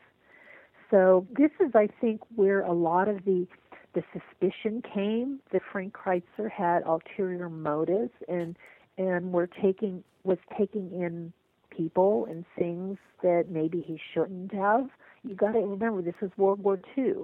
So 0.91 1.27
this 1.37 1.51
is, 1.59 1.73
I 1.75 1.89
think, 2.01 2.21
where 2.37 2.61
a 2.61 2.73
lot 2.73 3.09
of 3.09 3.25
the 3.25 3.47
the 3.95 4.03
suspicion 4.13 4.83
came 4.95 5.39
that 5.53 5.61
Frank 5.71 5.93
Critzer 5.93 6.51
had 6.51 6.83
ulterior 6.85 7.51
motives 7.51 8.11
and 8.27 8.57
and 8.99 9.33
were 9.33 9.47
taking 9.47 10.03
was 10.25 10.39
taking 10.59 10.91
in 10.93 11.33
people 11.71 12.27
and 12.29 12.45
things 12.59 12.99
that 13.23 13.47
maybe 13.49 13.81
he 13.81 13.99
shouldn't 14.13 14.53
have. 14.53 14.89
You 15.25 15.35
got 15.35 15.53
to 15.53 15.61
remember 15.61 16.03
this 16.03 16.15
is 16.23 16.31
World 16.37 16.63
War 16.63 16.79
II, 16.97 17.15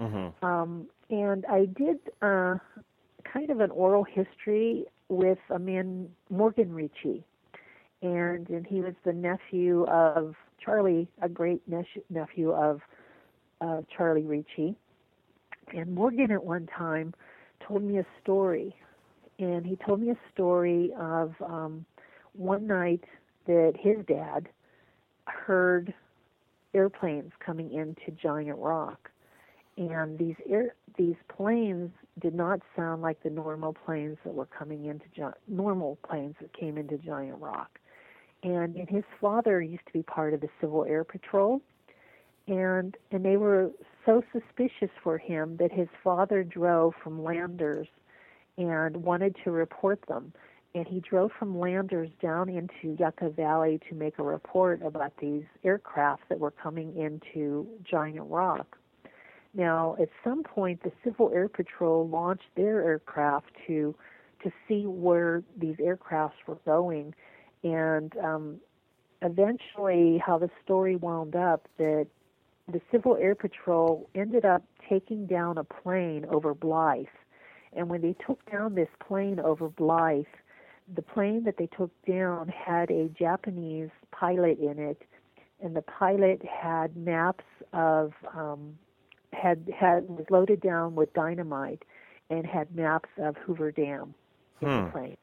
Mm-hmm. 0.00 0.46
um, 0.46 0.86
and 1.10 1.44
I 1.46 1.66
did 1.66 1.98
uh, 2.22 2.56
kind 3.30 3.50
of 3.50 3.60
an 3.60 3.70
oral 3.70 4.04
history 4.04 4.84
with 5.08 5.38
a 5.50 5.58
man 5.58 6.08
Morgan 6.30 6.72
Reche, 6.72 7.22
and 8.02 8.48
and 8.48 8.66
he 8.66 8.80
was 8.80 8.94
the 9.04 9.12
nephew 9.12 9.84
of 9.86 10.34
Charlie, 10.62 11.08
a 11.22 11.28
great 11.28 11.62
nephew 11.68 12.02
nephew 12.10 12.52
of 12.52 12.80
uh, 13.60 13.82
Charlie 13.94 14.24
Reche. 14.24 14.74
And 15.74 15.94
Morgan 15.94 16.30
at 16.30 16.44
one 16.44 16.66
time 16.66 17.14
told 17.66 17.82
me 17.82 17.98
a 17.98 18.06
story, 18.22 18.74
and 19.38 19.66
he 19.66 19.76
told 19.76 20.00
me 20.00 20.10
a 20.10 20.18
story 20.32 20.92
of 20.98 21.34
um, 21.44 21.84
one 22.32 22.66
night 22.66 23.04
that 23.46 23.74
his 23.78 23.96
dad 24.06 24.48
heard 25.26 25.92
airplanes 26.74 27.32
coming 27.44 27.72
into 27.72 28.10
Giant 28.20 28.58
Rock, 28.58 29.10
and 29.76 30.18
these 30.18 30.36
air 30.48 30.74
these 30.96 31.16
planes 31.28 31.90
did 32.20 32.34
not 32.34 32.60
sound 32.74 33.02
like 33.02 33.22
the 33.22 33.30
normal 33.30 33.74
planes 33.74 34.16
that 34.24 34.34
were 34.34 34.46
coming 34.46 34.86
into 34.86 35.04
Gi- 35.14 35.38
normal 35.48 35.98
planes 36.08 36.34
that 36.40 36.52
came 36.54 36.78
into 36.78 36.96
Giant 36.96 37.40
Rock. 37.40 37.78
And 38.42 38.76
and 38.76 38.88
his 38.88 39.04
father 39.20 39.60
used 39.60 39.86
to 39.86 39.92
be 39.92 40.02
part 40.02 40.32
of 40.32 40.40
the 40.40 40.48
Civil 40.60 40.84
Air 40.84 41.04
Patrol, 41.04 41.60
and 42.46 42.96
and 43.10 43.24
they 43.24 43.36
were 43.36 43.70
so 44.04 44.22
suspicious 44.32 44.90
for 45.02 45.18
him 45.18 45.56
that 45.58 45.72
his 45.72 45.88
father 46.02 46.42
drove 46.42 46.94
from 47.02 47.22
Landers 47.22 47.88
and 48.58 48.96
wanted 48.96 49.36
to 49.44 49.50
report 49.50 50.00
them. 50.08 50.32
And 50.74 50.86
he 50.86 51.00
drove 51.00 51.30
from 51.38 51.58
Landers 51.58 52.10
down 52.20 52.48
into 52.48 52.96
Yucca 52.98 53.30
Valley 53.30 53.80
to 53.88 53.94
make 53.94 54.18
a 54.18 54.22
report 54.22 54.82
about 54.82 55.12
these 55.18 55.44
aircraft 55.64 56.28
that 56.28 56.38
were 56.38 56.50
coming 56.50 56.94
into 56.96 57.66
Giant 57.82 58.28
Rock. 58.28 58.76
Now, 59.54 59.96
at 59.98 60.10
some 60.22 60.42
point, 60.42 60.82
the 60.82 60.92
Civil 61.02 61.30
Air 61.34 61.48
Patrol 61.48 62.06
launched 62.06 62.44
their 62.56 62.82
aircraft 62.82 63.52
to 63.66 63.94
to 64.42 64.52
see 64.68 64.86
where 64.86 65.42
these 65.56 65.76
aircrafts 65.76 66.44
were 66.46 66.58
going, 66.66 67.14
and 67.64 68.14
um, 68.18 68.60
eventually, 69.22 70.22
how 70.24 70.36
the 70.36 70.50
story 70.62 70.96
wound 70.96 71.34
up 71.34 71.66
that 71.78 72.06
the 72.70 72.82
Civil 72.92 73.16
Air 73.16 73.34
Patrol 73.34 74.10
ended 74.14 74.44
up 74.44 74.62
taking 74.90 75.26
down 75.26 75.56
a 75.56 75.64
plane 75.64 76.26
over 76.26 76.52
Blythe. 76.52 77.06
And 77.76 77.88
when 77.90 78.00
they 78.00 78.14
took 78.26 78.50
down 78.50 78.74
this 78.74 78.88
plane 79.06 79.38
over 79.38 79.68
Blythe, 79.68 80.24
the 80.94 81.02
plane 81.02 81.44
that 81.44 81.56
they 81.58 81.66
took 81.66 81.90
down 82.06 82.48
had 82.48 82.90
a 82.90 83.08
Japanese 83.08 83.90
pilot 84.12 84.58
in 84.58 84.78
it, 84.78 85.02
and 85.62 85.76
the 85.76 85.82
pilot 85.82 86.42
had 86.44 86.96
maps 86.96 87.44
of 87.72 88.12
um, 88.34 88.78
had 89.32 89.68
had 89.78 90.08
was 90.08 90.26
loaded 90.30 90.60
down 90.60 90.94
with 90.94 91.12
dynamite 91.12 91.82
and 92.30 92.46
had 92.46 92.74
maps 92.74 93.10
of 93.18 93.36
Hoover 93.38 93.70
Dam 93.72 94.14
in 94.60 94.68
Hmm. 94.68 94.84
the 94.86 94.90
plane. 94.90 95.16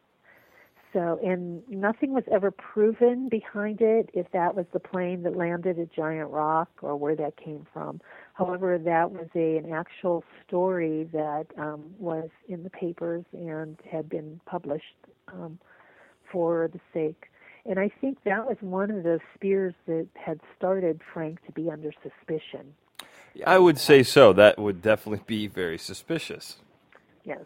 So, 0.93 1.19
and 1.23 1.67
nothing 1.67 2.13
was 2.13 2.23
ever 2.31 2.51
proven 2.51 3.27
behind 3.27 3.81
it 3.81 4.11
if 4.13 4.31
that 4.31 4.55
was 4.55 4.67
the 4.73 4.79
plane 4.79 5.23
that 5.23 5.35
landed 5.35 5.79
at 5.79 5.91
Giant 5.91 6.29
Rock 6.29 6.69
or 6.83 6.95
where 6.95 7.15
that 7.15 7.35
came 7.35 7.65
from. 7.73 7.99
However, 8.33 8.77
that 8.77 9.11
was 9.11 9.27
a 9.33 9.57
an 9.57 9.73
actual 9.73 10.23
story 10.47 11.09
that 11.11 11.47
um, 11.57 11.83
was 11.97 12.29
in 12.47 12.61
the 12.63 12.69
papers 12.69 13.25
and 13.33 13.77
had 13.91 14.07
been 14.07 14.39
published 14.45 14.95
um, 15.29 15.57
for 16.31 16.69
the 16.71 16.79
sake. 16.93 17.25
And 17.65 17.79
I 17.79 17.89
think 18.01 18.19
that 18.25 18.45
was 18.45 18.57
one 18.59 18.91
of 18.91 19.03
the 19.03 19.19
spears 19.33 19.73
that 19.87 20.07
had 20.13 20.41
started 20.55 21.01
Frank 21.13 21.43
to 21.45 21.51
be 21.51 21.71
under 21.71 21.91
suspicion. 22.03 22.73
I 23.47 23.57
would 23.57 23.79
say 23.79 24.03
so. 24.03 24.31
That 24.33 24.59
would 24.59 24.81
definitely 24.81 25.23
be 25.25 25.47
very 25.47 25.79
suspicious. 25.79 26.57
Yes. 27.23 27.39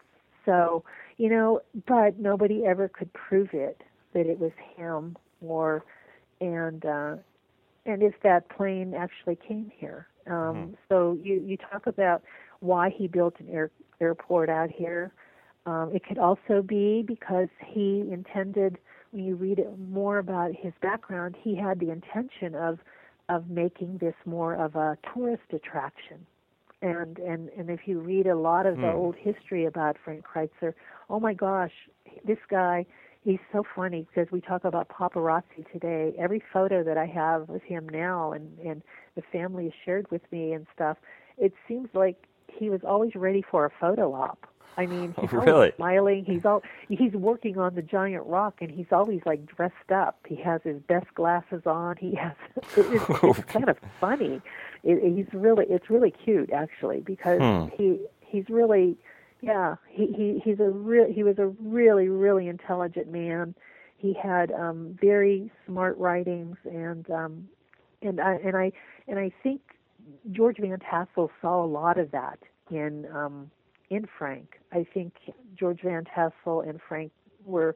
So, 0.46 0.84
you 1.18 1.30
know, 1.30 1.62
but 1.88 2.20
nobody 2.20 2.66
ever 2.66 2.88
could 2.88 3.12
prove 3.14 3.50
it 3.54 3.82
that 4.14 4.26
it 4.28 4.40
was 4.40 4.52
him 4.76 5.18
or 5.42 5.84
and 6.42 6.86
uh, 6.86 7.16
and 7.86 8.04
if 8.04 8.14
that 8.24 8.50
plane 8.50 8.94
actually 8.94 9.36
came 9.36 9.72
here. 9.76 10.08
Um, 10.28 10.34
mm-hmm. 10.34 10.74
So 10.90 11.18
you 11.22 11.42
you 11.46 11.58
talk 11.58 11.88
about 11.88 12.24
why 12.60 12.90
he 12.90 13.08
built 13.08 13.36
an 13.40 13.50
air, 13.50 13.72
airport 14.02 14.50
out 14.50 14.70
here. 14.70 15.12
Um, 15.66 15.92
it 15.94 16.06
could 16.06 16.18
also 16.18 16.62
be 16.62 17.04
because 17.06 17.50
he 17.66 18.04
intended. 18.12 18.78
When 19.12 19.24
you 19.24 19.36
read 19.36 19.64
more 19.90 20.18
about 20.18 20.52
his 20.54 20.74
background, 20.82 21.36
he 21.42 21.56
had 21.56 21.80
the 21.80 21.92
intention 21.92 22.56
of 22.56 22.80
of 23.30 23.50
making 23.50 23.98
this 23.98 24.16
more 24.26 24.54
of 24.56 24.76
a 24.76 24.98
tourist 25.14 25.44
attraction. 25.52 26.26
And 26.82 27.18
and 27.20 27.50
and 27.58 27.70
if 27.70 27.82
you 27.86 28.00
read 28.00 28.28
a 28.28 28.36
lot 28.36 28.66
of 28.66 28.76
mm. 28.76 28.82
the 28.82 28.92
hmm. 28.92 28.98
old 28.98 29.16
history 29.16 29.66
about 29.66 29.98
Frank 30.04 30.24
Critzer, 30.24 30.74
oh 31.10 31.20
my 31.20 31.34
gosh, 31.34 31.74
this 32.26 32.40
guy 32.50 32.86
he's 33.28 33.40
so 33.52 33.64
funny 33.76 34.08
because 34.08 34.32
we 34.32 34.40
talk 34.40 34.64
about 34.64 34.88
paparazzi 34.88 35.70
today. 35.72 36.14
Every 36.18 36.42
photo 36.54 36.82
that 36.84 36.98
I 36.98 37.06
have 37.06 37.50
of 37.50 37.62
him 37.62 37.88
now 37.90 38.32
and 38.32 38.58
and 38.60 38.82
the 39.16 39.22
family 39.22 39.66
has 39.66 39.74
shared 39.84 40.10
with 40.12 40.22
me 40.32 40.54
and 40.54 40.66
stuff, 40.74 40.98
it 41.38 41.54
seems 41.68 41.90
like 41.94 42.26
he 42.48 42.70
was 42.70 42.82
always 42.86 43.16
ready 43.16 43.44
for 43.50 43.66
a 43.66 43.72
photo 43.80 44.14
op. 44.14 44.48
I 44.78 44.86
mean, 44.86 45.14
he's 45.20 45.30
oh, 45.34 45.38
really? 45.38 45.74
smiling. 45.76 46.24
He's 46.24 46.46
all 46.46 46.64
he's 46.88 47.14
working 47.14 47.58
on 47.58 47.76
the 47.76 47.82
giant 47.82 48.26
rock, 48.26 48.60
and 48.62 48.72
he's 48.72 48.92
always 48.92 49.22
like 49.26 49.46
dressed 49.46 49.92
up. 49.94 50.20
He 50.26 50.36
has 50.38 50.62
his 50.64 50.82
best 50.84 51.14
glasses 51.14 51.64
on. 51.66 51.98
He 51.98 52.16
has 52.16 52.34
it's, 52.78 53.06
it's 53.24 53.52
kind 53.52 53.70
of 53.70 53.78
funny. 54.00 54.42
It, 54.84 55.16
he's 55.16 55.34
really 55.34 55.66
it's 55.68 55.90
really 55.90 56.12
cute 56.12 56.52
actually 56.54 57.02
because 57.02 57.40
hmm. 57.42 57.76
he 57.76 58.00
he's 58.22 58.46
really 58.50 58.98
yeah 59.42 59.76
he 59.90 60.08
he 60.08 60.42
he's 60.44 60.60
a 60.60 60.70
real 60.70 61.06
he 61.12 61.24
was 61.24 61.38
a 61.38 61.48
really 61.62 62.08
really 62.10 62.48
intelligent 62.48 63.12
man. 63.12 63.56
He 63.98 64.14
had 64.14 64.52
um 64.52 64.98
very 65.02 65.52
smart 65.66 65.98
writings 65.98 66.58
and 66.66 67.10
um 67.12 67.48
and 68.02 68.20
I 68.20 68.36
and 68.36 68.56
I 68.56 68.72
and 69.08 69.20
I 69.20 69.32
think 69.44 69.62
George 70.32 70.58
Van 70.60 70.80
Tassel 70.80 71.32
saw 71.42 71.64
a 71.64 71.68
lot 71.68 71.98
of 71.98 72.12
that 72.12 72.40
in 72.72 73.06
um 73.14 73.50
in 73.90 74.08
Frank. 74.18 74.60
I 74.72 74.86
think 74.94 75.14
George 75.58 75.82
Van 75.84 76.04
Tassel 76.06 76.62
and 76.62 76.80
Frank 76.88 77.12
were 77.46 77.76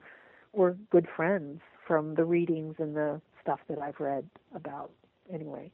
were 0.54 0.78
good 0.90 1.08
friends 1.16 1.62
from 1.88 2.16
the 2.16 2.26
readings 2.26 2.76
and 2.80 2.96
the 2.96 3.22
stuff 3.42 3.60
that 3.70 3.80
I've 3.80 4.00
read 4.00 4.30
about 4.54 4.92
anyway. 5.34 5.72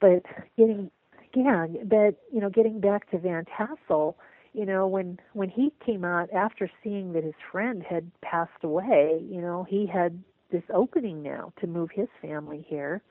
But 0.00 0.24
getting 0.56 0.90
yeah, 1.34 1.66
but 1.84 2.16
you 2.32 2.40
know, 2.40 2.50
getting 2.50 2.80
back 2.80 3.10
to 3.10 3.18
Van 3.18 3.44
Tassel, 3.44 4.16
you 4.52 4.66
know, 4.66 4.86
when 4.86 5.18
when 5.32 5.48
he 5.48 5.72
came 5.84 6.04
out 6.04 6.30
after 6.32 6.70
seeing 6.82 7.12
that 7.12 7.24
his 7.24 7.34
friend 7.52 7.82
had 7.82 8.10
passed 8.20 8.62
away, 8.62 9.20
you 9.28 9.40
know, 9.40 9.66
he 9.68 9.86
had 9.86 10.22
this 10.50 10.64
opening 10.74 11.22
now 11.22 11.52
to 11.60 11.66
move 11.66 11.90
his 11.92 12.08
family 12.20 12.64
here. 12.68 13.02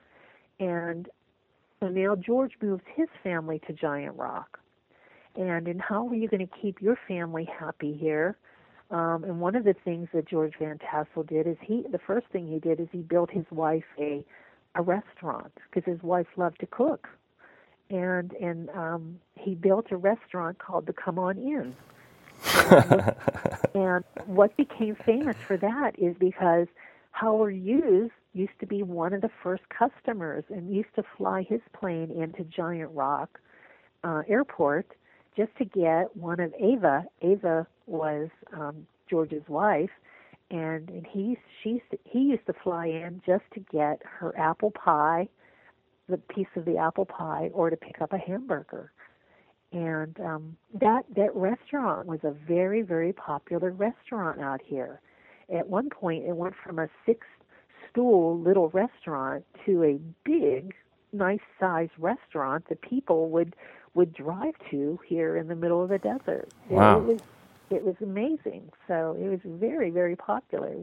And 0.58 1.08
so 1.80 1.88
now 1.88 2.14
George 2.14 2.52
moves 2.60 2.82
his 2.94 3.08
family 3.22 3.60
to 3.66 3.72
Giant 3.72 4.16
Rock 4.16 4.60
and 5.36 5.68
and 5.68 5.80
how 5.80 6.08
are 6.08 6.14
you 6.14 6.28
going 6.28 6.46
to 6.46 6.52
keep 6.60 6.80
your 6.80 6.98
family 7.06 7.48
happy 7.58 7.96
here? 7.98 8.36
Um, 8.90 9.22
and 9.24 9.40
one 9.40 9.54
of 9.54 9.64
the 9.64 9.74
things 9.84 10.08
that 10.12 10.28
George 10.28 10.54
Van 10.58 10.78
Tassel 10.78 11.22
did 11.22 11.46
is 11.46 11.56
he 11.62 11.84
the 11.90 12.00
first 12.06 12.26
thing 12.32 12.48
he 12.48 12.58
did 12.58 12.80
is 12.80 12.88
he 12.90 12.98
built 12.98 13.30
his 13.30 13.44
wife 13.50 13.84
a 13.98 14.24
a 14.76 14.82
restaurant 14.82 15.52
because 15.68 15.90
his 15.90 16.02
wife 16.02 16.26
loved 16.36 16.60
to 16.60 16.66
cook, 16.66 17.08
and 17.90 18.32
and 18.34 18.70
um, 18.70 19.20
he 19.34 19.54
built 19.54 19.86
a 19.90 19.96
restaurant 19.96 20.58
called 20.58 20.86
the 20.86 20.92
Come 20.92 21.18
On 21.18 21.36
Inn. 21.36 21.74
and, 22.54 23.14
and 23.74 24.04
what 24.26 24.56
became 24.56 24.96
famous 25.04 25.36
for 25.46 25.56
that 25.58 25.98
is 25.98 26.16
because 26.18 26.68
Howard 27.12 27.54
Hughes 27.54 28.10
used 28.32 28.58
to 28.60 28.66
be 28.66 28.82
one 28.82 29.12
of 29.12 29.20
the 29.20 29.30
first 29.42 29.64
customers 29.68 30.44
and 30.48 30.74
used 30.74 30.94
to 30.94 31.02
fly 31.16 31.42
his 31.42 31.60
plane 31.78 32.10
into 32.10 32.44
Giant 32.44 32.90
Rock 32.94 33.40
uh, 34.04 34.22
Airport 34.28 34.86
just 35.36 35.54
to 35.58 35.64
get 35.64 36.16
one 36.16 36.40
of 36.40 36.52
Ava. 36.58 37.04
Ava 37.22 37.66
was 37.86 38.28
um, 38.52 38.86
George's 39.08 39.46
wife, 39.48 39.90
and 40.50 40.88
and 40.88 41.06
he 41.06 41.36
she 41.62 41.82
he 42.04 42.20
used 42.20 42.46
to 42.46 42.52
fly 42.52 42.86
in 42.86 43.20
just 43.26 43.44
to 43.54 43.60
get 43.72 44.00
her 44.04 44.36
apple 44.38 44.70
pie, 44.70 45.28
the 46.10 46.18
piece 46.18 46.48
of 46.56 46.64
the 46.64 46.76
apple 46.76 47.04
pie, 47.06 47.50
or 47.52 47.70
to 47.70 47.76
pick 47.76 48.00
up 48.00 48.12
a 48.12 48.18
hamburger. 48.18 48.92
And 49.72 50.18
um, 50.20 50.56
that 50.80 51.04
that 51.14 51.34
restaurant 51.34 52.06
was 52.06 52.20
a 52.24 52.32
very 52.32 52.82
very 52.82 53.12
popular 53.12 53.70
restaurant 53.70 54.40
out 54.40 54.60
here. 54.64 55.00
At 55.52 55.68
one 55.68 55.90
point, 55.90 56.24
it 56.24 56.36
went 56.36 56.54
from 56.64 56.78
a 56.78 56.88
six 57.06 57.26
stool 57.90 58.38
little 58.38 58.68
restaurant 58.70 59.44
to 59.66 59.82
a 59.84 59.98
big, 60.24 60.74
nice 61.12 61.40
sized 61.58 61.92
restaurant 61.98 62.68
that 62.68 62.82
people 62.82 63.30
would 63.30 63.54
would 63.94 64.12
drive 64.12 64.54
to 64.70 64.98
here 65.06 65.36
in 65.36 65.48
the 65.48 65.56
middle 65.56 65.82
of 65.82 65.88
the 65.88 65.98
desert. 65.98 66.48
Wow. 66.68 66.98
It, 66.98 67.02
it 67.02 67.06
was 67.06 67.20
it 67.70 67.84
was 67.84 67.96
amazing. 68.02 68.70
So 68.88 69.16
it 69.20 69.28
was 69.28 69.40
very 69.44 69.90
very 69.90 70.16
popular. 70.16 70.74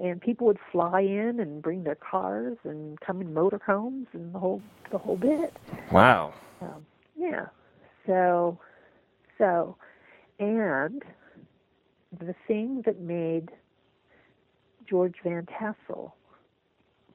And 0.00 0.20
people 0.20 0.46
would 0.46 0.58
fly 0.72 1.02
in 1.02 1.40
and 1.40 1.60
bring 1.60 1.84
their 1.84 1.94
cars 1.94 2.56
and 2.64 2.98
come 3.00 3.20
in 3.20 3.34
motorhomes 3.34 4.06
and 4.12 4.34
the 4.34 4.38
whole 4.38 4.62
the 4.90 4.98
whole 4.98 5.16
bit. 5.16 5.54
Wow. 5.92 6.32
Um, 6.62 6.86
yeah. 7.16 7.46
So 8.06 8.58
so 9.36 9.76
and 10.38 11.02
the 12.18 12.34
thing 12.48 12.82
that 12.86 13.00
made 13.00 13.50
George 14.88 15.16
Van 15.22 15.46
Tassel 15.46 16.14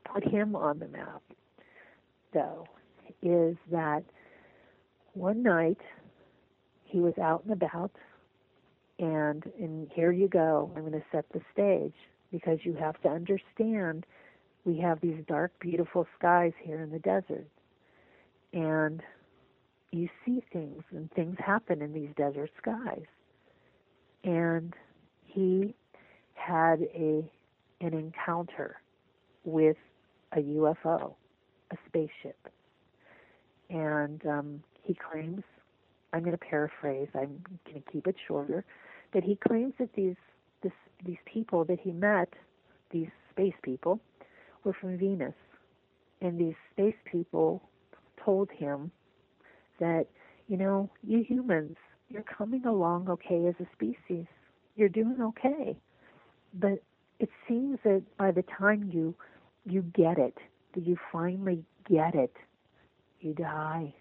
put 0.05 0.23
him 0.23 0.55
on 0.55 0.79
the 0.79 0.88
map, 0.88 1.23
though, 2.33 2.67
is 3.21 3.57
that 3.71 4.03
one 5.13 5.41
night 5.41 5.79
he 6.83 6.99
was 6.99 7.17
out 7.17 7.43
and 7.43 7.53
about 7.53 7.91
and 8.99 9.51
and 9.59 9.89
here 9.93 10.11
you 10.11 10.27
go 10.27 10.71
i'm 10.75 10.81
going 10.81 10.93
to 10.93 11.03
set 11.11 11.25
the 11.33 11.41
stage 11.51 11.93
because 12.32 12.59
you 12.63 12.73
have 12.73 13.01
to 13.01 13.09
understand 13.09 14.05
we 14.65 14.80
have 14.80 14.99
these 14.99 15.23
dark 15.28 15.51
beautiful 15.59 16.07
skies 16.17 16.53
here 16.61 16.82
in 16.82 16.89
the 16.89 16.99
desert. 16.99 17.47
And 18.51 19.01
you 19.91 20.09
see 20.26 20.43
things 20.51 20.84
and 20.91 21.11
things 21.11 21.38
happen 21.39 21.82
in 21.82 21.93
these 21.93 22.09
desert 22.17 22.49
skies. 22.57 23.05
And 24.23 24.73
he 25.23 25.76
had 26.34 26.82
a 26.93 27.32
an 27.82 27.93
encounter 27.93 28.78
with 29.43 29.78
a 30.32 30.39
UFO, 30.39 31.13
a 31.71 31.78
spaceship, 31.88 32.47
and 33.69 34.26
um, 34.26 34.63
he 34.82 34.95
claims, 34.95 35.43
I'm 36.13 36.21
going 36.21 36.32
to 36.32 36.38
paraphrase, 36.38 37.09
I'm 37.13 37.43
going 37.65 37.84
to 37.84 37.91
keep 37.91 38.07
it 38.07 38.15
shorter, 38.28 38.63
that 39.13 39.23
he 39.23 39.36
claims 39.36 39.73
that 39.80 39.93
these 39.93 40.15
these 41.05 41.17
people 41.25 41.63
that 41.65 41.79
he 41.79 41.91
met, 41.91 42.29
these 42.91 43.09
space 43.31 43.53
people, 43.61 43.99
were 44.63 44.73
from 44.73 44.97
Venus, 44.97 45.33
and 46.21 46.39
these 46.39 46.55
space 46.71 46.95
people 47.09 47.61
told 48.23 48.49
him 48.51 48.91
that, 49.79 50.07
you 50.47 50.57
know, 50.57 50.89
you 51.03 51.23
humans, 51.23 51.77
you're 52.09 52.23
coming 52.23 52.65
along 52.65 53.09
okay 53.09 53.47
as 53.47 53.55
a 53.59 53.67
species. 53.73 54.25
You're 54.75 54.89
doing 54.89 55.17
okay. 55.21 55.77
But 56.53 56.81
it 57.19 57.29
seems 57.47 57.79
that 57.83 58.03
by 58.17 58.31
the 58.31 58.43
time 58.57 58.89
you 58.91 59.15
you 59.65 59.81
get 59.81 60.19
it, 60.19 60.37
that 60.73 60.85
you 60.85 60.95
finally 61.11 61.63
get 61.89 62.13
it, 62.13 62.33
you 63.19 63.33
die. 63.33 63.93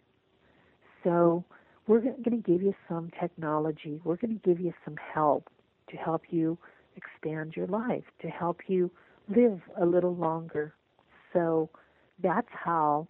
So 1.03 1.45
we're 1.87 2.01
going 2.01 2.23
to 2.31 2.37
give 2.37 2.63
you 2.63 2.75
some 2.89 3.11
technology. 3.19 4.01
We're 4.05 4.17
going 4.17 4.39
to 4.39 4.49
give 4.49 4.61
you 4.61 4.75
some 4.85 4.97
help 5.15 5.49
to 5.91 5.97
help 5.97 6.23
you 6.31 6.59
expand 6.97 7.57
your 7.57 7.67
life, 7.67 8.05
to 8.21 8.29
help 8.29 8.63
you 8.69 8.91
live 9.29 9.61
a 9.81 9.87
little 9.87 10.15
longer. 10.15 10.75
So 11.33 11.69
that's 12.23 12.49
how 12.51 13.09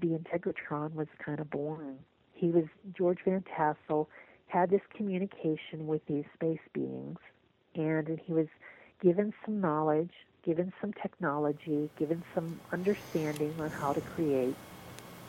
the 0.00 0.08
Integratron 0.08 0.94
was 0.94 1.08
kind 1.24 1.40
of 1.40 1.50
born. 1.50 1.98
He 2.34 2.50
was 2.50 2.64
George 2.96 3.18
Van 3.24 3.44
Tassel 3.56 4.08
had 4.48 4.70
this 4.70 4.80
communication 4.94 5.86
with 5.86 6.04
these 6.06 6.24
space 6.34 6.60
beings, 6.72 7.18
and, 7.74 8.20
he 8.24 8.32
was 8.32 8.46
given 9.02 9.32
some 9.44 9.60
knowledge, 9.60 10.12
given 10.44 10.72
some 10.80 10.92
technology, 10.92 11.90
given 11.98 12.22
some 12.34 12.60
understanding 12.72 13.54
on 13.60 13.70
how 13.70 13.92
to 13.92 14.00
create 14.00 14.54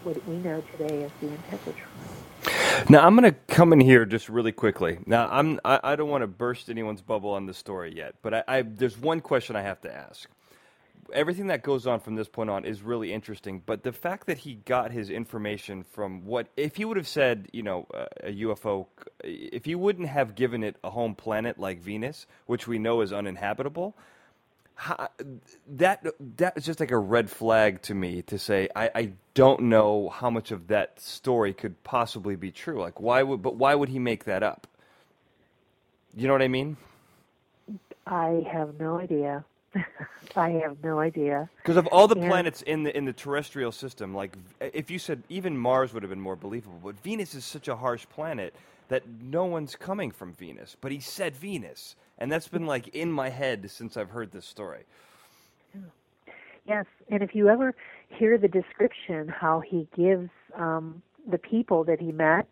what 0.03 0.25
we 0.27 0.35
know 0.37 0.63
today 0.71 1.03
as 1.03 1.11
the 1.19 1.27
Integratron. 1.27 2.66
Now 2.89 3.05
I'm 3.07 3.15
going 3.17 3.31
to 3.31 3.39
come 3.53 3.73
in 3.73 3.81
here 3.81 4.05
just 4.05 4.29
really 4.29 4.53
quickly. 4.53 4.99
Now 5.05 5.29
I'm 5.31 5.59
I, 5.65 5.79
I 5.83 5.95
don't 5.97 6.09
want 6.09 6.23
to 6.23 6.27
burst 6.27 6.69
anyone's 6.69 7.01
bubble 7.01 7.31
on 7.31 7.45
the 7.47 7.53
story 7.53 7.95
yet, 7.95 8.15
but 8.23 8.33
I, 8.33 8.43
I, 8.47 8.61
there's 8.63 8.97
one 8.97 9.21
question 9.21 9.55
I 9.55 9.63
have 9.63 9.81
to 9.81 9.93
ask. 9.95 10.29
everything 11.13 11.47
that 11.47 11.63
goes 11.63 11.87
on 11.87 11.99
from 11.99 12.15
this 12.15 12.27
point 12.27 12.51
on 12.51 12.65
is 12.65 12.81
really 12.81 13.13
interesting. 13.13 13.63
But 13.65 13.83
the 13.83 13.91
fact 13.91 14.27
that 14.27 14.39
he 14.39 14.55
got 14.55 14.91
his 14.91 15.09
information 15.09 15.83
from 15.83 16.25
what, 16.25 16.47
if 16.57 16.77
he 16.77 16.85
would 16.85 16.97
have 16.97 17.07
said, 17.07 17.49
you 17.53 17.63
know, 17.63 17.87
uh, 17.93 18.05
a 18.23 18.33
UFO, 18.43 18.87
if 19.23 19.65
he 19.65 19.75
wouldn't 19.75 20.09
have 20.09 20.35
given 20.35 20.63
it 20.63 20.77
a 20.83 20.89
home 20.91 21.15
planet 21.15 21.59
like 21.59 21.81
Venus, 21.81 22.27
which 22.47 22.67
we 22.67 22.79
know 22.79 23.01
is 23.01 23.13
uninhabitable, 23.13 23.95
how, 24.77 25.09
that 25.67 26.05
that 26.37 26.55
is 26.55 26.65
just 26.65 26.79
like 26.79 26.91
a 26.91 26.97
red 26.97 27.29
flag 27.31 27.81
to 27.83 27.95
me 27.95 28.21
to 28.23 28.37
say 28.37 28.69
I, 28.75 28.91
I 28.93 29.11
don't 29.33 29.63
know 29.63 30.09
how 30.09 30.29
much 30.29 30.51
of 30.51 30.67
that 30.67 31.01
story 31.01 31.53
could 31.53 31.83
possibly 31.83 32.35
be 32.35 32.51
true. 32.51 32.79
Like 32.79 33.01
why 33.01 33.23
would 33.23 33.41
but 33.41 33.55
why 33.55 33.75
would 33.75 33.89
he 33.89 33.99
make 33.99 34.25
that 34.25 34.43
up? 34.43 34.67
You 36.15 36.27
know 36.27 36.33
what 36.33 36.43
I 36.43 36.47
mean? 36.47 36.77
I 38.05 38.45
have 38.51 38.79
no 38.79 38.99
idea. 38.99 39.43
I 40.35 40.51
have 40.51 40.77
no 40.83 40.99
idea. 40.99 41.49
Because 41.63 41.77
of 41.77 41.87
all 41.87 42.07
the 42.07 42.15
planets 42.15 42.61
in 42.61 42.83
the 42.83 42.95
in 42.95 43.05
the 43.05 43.13
terrestrial 43.13 43.71
system, 43.71 44.13
like 44.13 44.37
if 44.61 44.91
you 44.91 44.99
said 44.99 45.23
even 45.27 45.57
Mars 45.57 45.93
would 45.93 46.03
have 46.03 46.11
been 46.11 46.21
more 46.21 46.35
believable, 46.35 46.79
but 46.83 46.99
Venus 46.99 47.33
is 47.35 47.45
such 47.45 47.67
a 47.67 47.75
harsh 47.75 48.05
planet 48.09 48.55
that 48.89 49.03
no 49.21 49.45
one's 49.45 49.75
coming 49.75 50.11
from 50.11 50.33
Venus. 50.33 50.77
But 50.79 50.91
he 50.91 50.99
said 50.99 51.35
Venus, 51.35 51.95
and 52.17 52.31
that's 52.31 52.47
been 52.47 52.65
like 52.65 52.87
in 52.89 53.11
my 53.11 53.29
head 53.29 53.69
since 53.69 53.97
I've 53.97 54.09
heard 54.09 54.31
this 54.31 54.45
story. 54.45 54.85
Yes, 56.65 56.85
and 57.09 57.23
if 57.23 57.33
you 57.33 57.47
ever 57.47 57.73
hear 58.09 58.37
the 58.37 58.49
description, 58.49 59.29
how 59.29 59.61
he 59.61 59.87
gives 59.95 60.29
um, 60.55 61.01
the 61.29 61.37
people 61.37 61.83
that 61.85 62.01
he 62.01 62.11
met, 62.11 62.47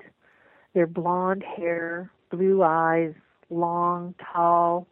their 0.74 0.88
blonde 0.88 1.44
hair, 1.44 2.10
blue 2.30 2.64
eyes, 2.64 3.14
long, 3.50 4.16
tall, 4.34 4.88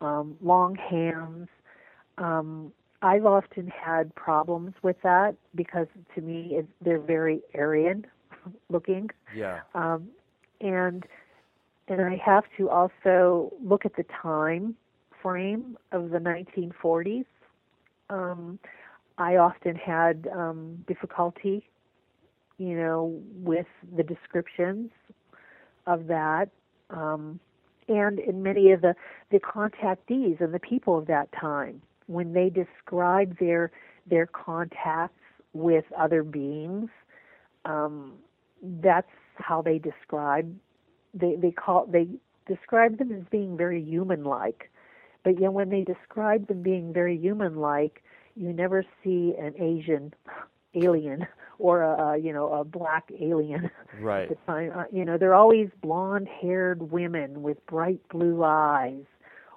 um, 0.00 0.36
long 0.40 0.76
hands. 0.76 1.48
Um, 2.18 2.72
I've 3.02 3.26
often 3.26 3.68
had 3.68 4.14
problems 4.14 4.74
with 4.82 4.96
that 5.02 5.34
because 5.54 5.86
to 6.14 6.20
me 6.20 6.56
it, 6.56 6.66
they're 6.80 7.00
very 7.00 7.42
Aryan 7.54 8.06
looking. 8.70 9.10
Yeah. 9.34 9.60
Um, 9.74 10.08
and 10.60 11.04
and 11.88 12.00
I 12.00 12.20
have 12.24 12.44
to 12.56 12.70
also 12.70 13.52
look 13.62 13.84
at 13.84 13.96
the 13.96 14.04
time 14.22 14.74
frame 15.22 15.76
of 15.92 16.10
the 16.10 16.18
1940s. 16.18 17.26
Um, 18.10 18.58
I 19.18 19.36
often 19.36 19.76
had 19.76 20.28
um, 20.34 20.84
difficulty, 20.86 21.68
you 22.58 22.76
know, 22.76 23.20
with 23.36 23.66
the 23.96 24.02
descriptions 24.02 24.90
of 25.86 26.06
that. 26.06 26.48
Um, 26.90 27.40
and 27.88 28.18
in 28.18 28.42
many 28.42 28.72
of 28.72 28.80
the, 28.80 28.94
the 29.30 29.40
contactees 29.40 30.40
and 30.40 30.54
the 30.54 30.58
people 30.58 30.98
of 30.98 31.06
that 31.06 31.28
time 31.32 31.82
when 32.06 32.32
they 32.32 32.50
describe 32.50 33.38
their 33.38 33.70
their 34.06 34.26
contacts 34.26 35.18
with 35.54 35.84
other 35.98 36.22
beings 36.22 36.90
um, 37.64 38.12
that's 38.82 39.08
how 39.36 39.62
they 39.62 39.78
describe 39.78 40.54
they 41.14 41.36
they 41.36 41.50
call 41.50 41.86
they 41.86 42.08
describe 42.46 42.98
them 42.98 43.12
as 43.12 43.22
being 43.30 43.56
very 43.56 43.82
human 43.82 44.24
like 44.24 44.70
but 45.22 45.40
yet 45.40 45.52
when 45.52 45.70
they 45.70 45.82
describe 45.82 46.46
them 46.48 46.62
being 46.62 46.92
very 46.92 47.16
human 47.16 47.56
like 47.56 48.02
you 48.36 48.52
never 48.52 48.84
see 49.02 49.34
an 49.38 49.54
asian 49.58 50.12
alien 50.74 51.26
or 51.58 51.82
a, 51.82 52.18
you 52.18 52.32
know 52.32 52.52
a 52.52 52.64
black 52.64 53.10
alien. 53.20 53.70
Right. 54.00 54.30
uh, 54.48 54.84
you 54.92 55.04
know 55.04 55.18
they're 55.18 55.34
always 55.34 55.68
blonde-haired 55.82 56.90
women 56.90 57.42
with 57.42 57.64
bright 57.66 58.00
blue 58.08 58.42
eyes, 58.44 59.04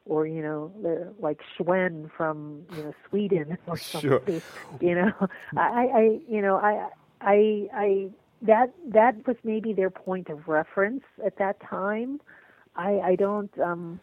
or 0.05 0.27
you 0.27 0.41
know 0.41 0.71
like 1.19 1.39
Schwen 1.57 2.09
from 2.15 2.63
you 2.75 2.83
know 2.83 2.93
Sweden 3.09 3.57
or 3.67 3.77
something. 3.77 4.09
Sure. 4.09 4.41
You 4.79 4.95
know, 4.95 5.11
I, 5.55 5.87
I 5.93 6.19
you 6.27 6.41
know 6.41 6.57
I 6.57 6.89
I 7.21 7.67
I 7.73 8.09
that 8.41 8.73
that 8.89 9.27
was 9.27 9.35
maybe 9.43 9.73
their 9.73 9.89
point 9.89 10.29
of 10.29 10.47
reference 10.47 11.03
at 11.25 11.37
that 11.37 11.59
time. 11.61 12.21
I 12.75 12.99
I 12.99 13.15
don't 13.15 13.57
um 13.59 13.99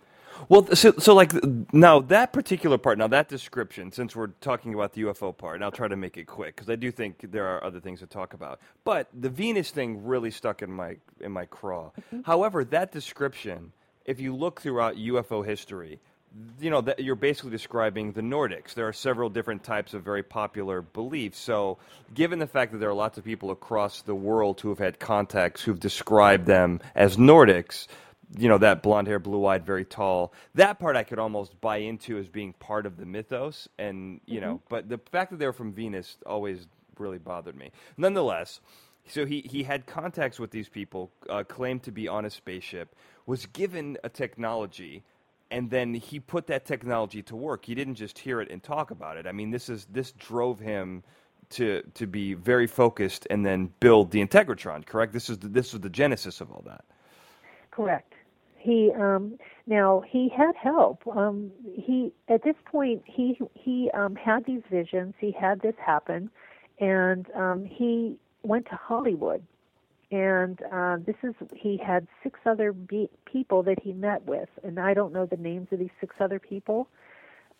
well, 0.48 0.66
so, 0.74 0.92
so 0.98 1.14
like 1.14 1.32
now 1.72 2.00
that 2.00 2.32
particular 2.32 2.78
part, 2.78 2.98
now 2.98 3.06
that 3.08 3.28
description, 3.28 3.92
since 3.92 4.16
we're 4.16 4.28
talking 4.40 4.74
about 4.74 4.92
the 4.92 5.02
UFO 5.02 5.36
part, 5.36 5.56
and 5.56 5.64
I'll 5.64 5.70
try 5.70 5.88
to 5.88 5.96
make 5.96 6.16
it 6.16 6.24
quick 6.24 6.56
because 6.56 6.68
I 6.68 6.76
do 6.76 6.90
think 6.90 7.30
there 7.30 7.46
are 7.46 7.62
other 7.62 7.80
things 7.80 8.00
to 8.00 8.06
talk 8.06 8.34
about. 8.34 8.60
But 8.84 9.08
the 9.18 9.28
Venus 9.28 9.70
thing 9.70 10.04
really 10.04 10.30
stuck 10.30 10.62
in 10.62 10.72
my 10.72 10.96
in 11.20 11.32
my 11.32 11.46
craw. 11.46 11.90
Mm-hmm. 12.00 12.22
However, 12.22 12.64
that 12.66 12.92
description, 12.92 13.72
if 14.04 14.20
you 14.20 14.34
look 14.34 14.60
throughout 14.60 14.96
UFO 14.96 15.44
history, 15.44 16.00
you 16.60 16.70
know 16.70 16.80
that 16.80 17.00
you're 17.00 17.14
basically 17.14 17.50
describing 17.50 18.12
the 18.12 18.20
Nordics. 18.20 18.74
There 18.74 18.88
are 18.88 18.92
several 18.92 19.30
different 19.30 19.62
types 19.62 19.94
of 19.94 20.02
very 20.02 20.22
popular 20.22 20.82
beliefs. 20.82 21.38
So, 21.38 21.78
given 22.12 22.38
the 22.38 22.46
fact 22.46 22.72
that 22.72 22.78
there 22.78 22.90
are 22.90 22.94
lots 22.94 23.18
of 23.18 23.24
people 23.24 23.50
across 23.50 24.02
the 24.02 24.14
world 24.14 24.60
who 24.60 24.70
have 24.70 24.78
had 24.78 24.98
contacts 24.98 25.62
who've 25.62 25.78
described 25.78 26.46
them 26.46 26.80
as 26.94 27.16
Nordics 27.16 27.86
you 28.36 28.48
know 28.48 28.58
that 28.58 28.82
blonde 28.82 29.06
hair, 29.06 29.18
blue 29.18 29.46
eyed, 29.46 29.64
very 29.64 29.84
tall. 29.84 30.32
That 30.54 30.78
part 30.78 30.96
I 30.96 31.02
could 31.02 31.18
almost 31.18 31.60
buy 31.60 31.78
into 31.78 32.18
as 32.18 32.28
being 32.28 32.52
part 32.54 32.86
of 32.86 32.96
the 32.96 33.06
mythos, 33.06 33.68
and 33.78 34.20
you 34.26 34.40
mm-hmm. 34.40 34.48
know, 34.48 34.62
but 34.68 34.88
the 34.88 34.98
fact 35.12 35.30
that 35.30 35.38
they 35.38 35.46
were 35.46 35.52
from 35.52 35.72
Venus 35.72 36.16
always 36.26 36.66
really 36.98 37.18
bothered 37.18 37.56
me. 37.56 37.70
Nonetheless, 37.96 38.60
so 39.06 39.26
he 39.26 39.42
he 39.42 39.62
had 39.62 39.86
contacts 39.86 40.38
with 40.38 40.50
these 40.50 40.68
people, 40.68 41.10
uh, 41.28 41.44
claimed 41.44 41.82
to 41.84 41.92
be 41.92 42.08
on 42.08 42.24
a 42.24 42.30
spaceship, 42.30 42.94
was 43.26 43.46
given 43.46 43.98
a 44.02 44.08
technology. 44.08 45.04
And 45.50 45.70
then 45.70 45.94
he 45.94 46.20
put 46.20 46.46
that 46.48 46.64
technology 46.64 47.22
to 47.24 47.36
work. 47.36 47.64
He 47.64 47.74
didn't 47.74 47.96
just 47.96 48.18
hear 48.18 48.40
it 48.40 48.50
and 48.50 48.62
talk 48.62 48.90
about 48.90 49.16
it. 49.16 49.26
I 49.26 49.32
mean, 49.32 49.50
this 49.50 49.68
is 49.68 49.86
this 49.86 50.12
drove 50.12 50.58
him 50.58 51.02
to 51.50 51.82
to 51.94 52.06
be 52.06 52.34
very 52.34 52.66
focused 52.66 53.26
and 53.30 53.44
then 53.44 53.72
build 53.80 54.10
the 54.10 54.24
Integratron. 54.24 54.84
Correct. 54.86 55.12
This 55.12 55.30
is 55.30 55.38
the, 55.38 55.48
this 55.48 55.72
was 55.72 55.82
the 55.82 55.90
genesis 55.90 56.40
of 56.40 56.50
all 56.50 56.62
that. 56.66 56.84
Correct 57.70 58.14
he 58.64 58.90
um 58.98 59.38
now 59.66 60.02
he 60.08 60.30
had 60.34 60.52
help 60.56 61.06
um 61.14 61.52
he 61.76 62.10
at 62.28 62.42
this 62.42 62.56
point 62.64 63.02
he 63.04 63.38
he 63.52 63.90
um 63.92 64.16
had 64.16 64.42
these 64.46 64.62
visions 64.70 65.12
he 65.20 65.30
had 65.38 65.60
this 65.60 65.74
happen 65.84 66.30
and 66.80 67.26
um 67.36 67.62
he 67.66 68.16
went 68.42 68.64
to 68.64 68.74
hollywood 68.74 69.44
and 70.10 70.60
uh, 70.72 70.96
this 71.04 71.16
is 71.22 71.34
he 71.54 71.76
had 71.76 72.06
six 72.22 72.38
other 72.46 72.72
be- 72.72 73.10
people 73.24 73.62
that 73.62 73.80
he 73.82 73.92
met 73.92 74.24
with 74.26 74.48
and 74.62 74.78
i 74.78 74.94
don't 74.94 75.12
know 75.12 75.26
the 75.26 75.36
names 75.36 75.68
of 75.72 75.78
these 75.78 75.90
six 76.00 76.16
other 76.20 76.38
people 76.38 76.88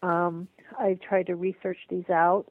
um 0.03 0.49
i 0.79 0.99
tried 1.07 1.27
to 1.27 1.35
research 1.35 1.79
these 1.89 2.09
out 2.11 2.47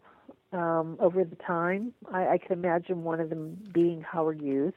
um 0.51 0.97
over 0.99 1.23
the 1.23 1.35
time 1.37 1.93
i 2.11 2.27
i 2.27 2.37
can 2.37 2.53
imagine 2.53 3.03
one 3.03 3.19
of 3.19 3.29
them 3.29 3.57
being 3.73 4.01
howard 4.01 4.39
hughes 4.41 4.73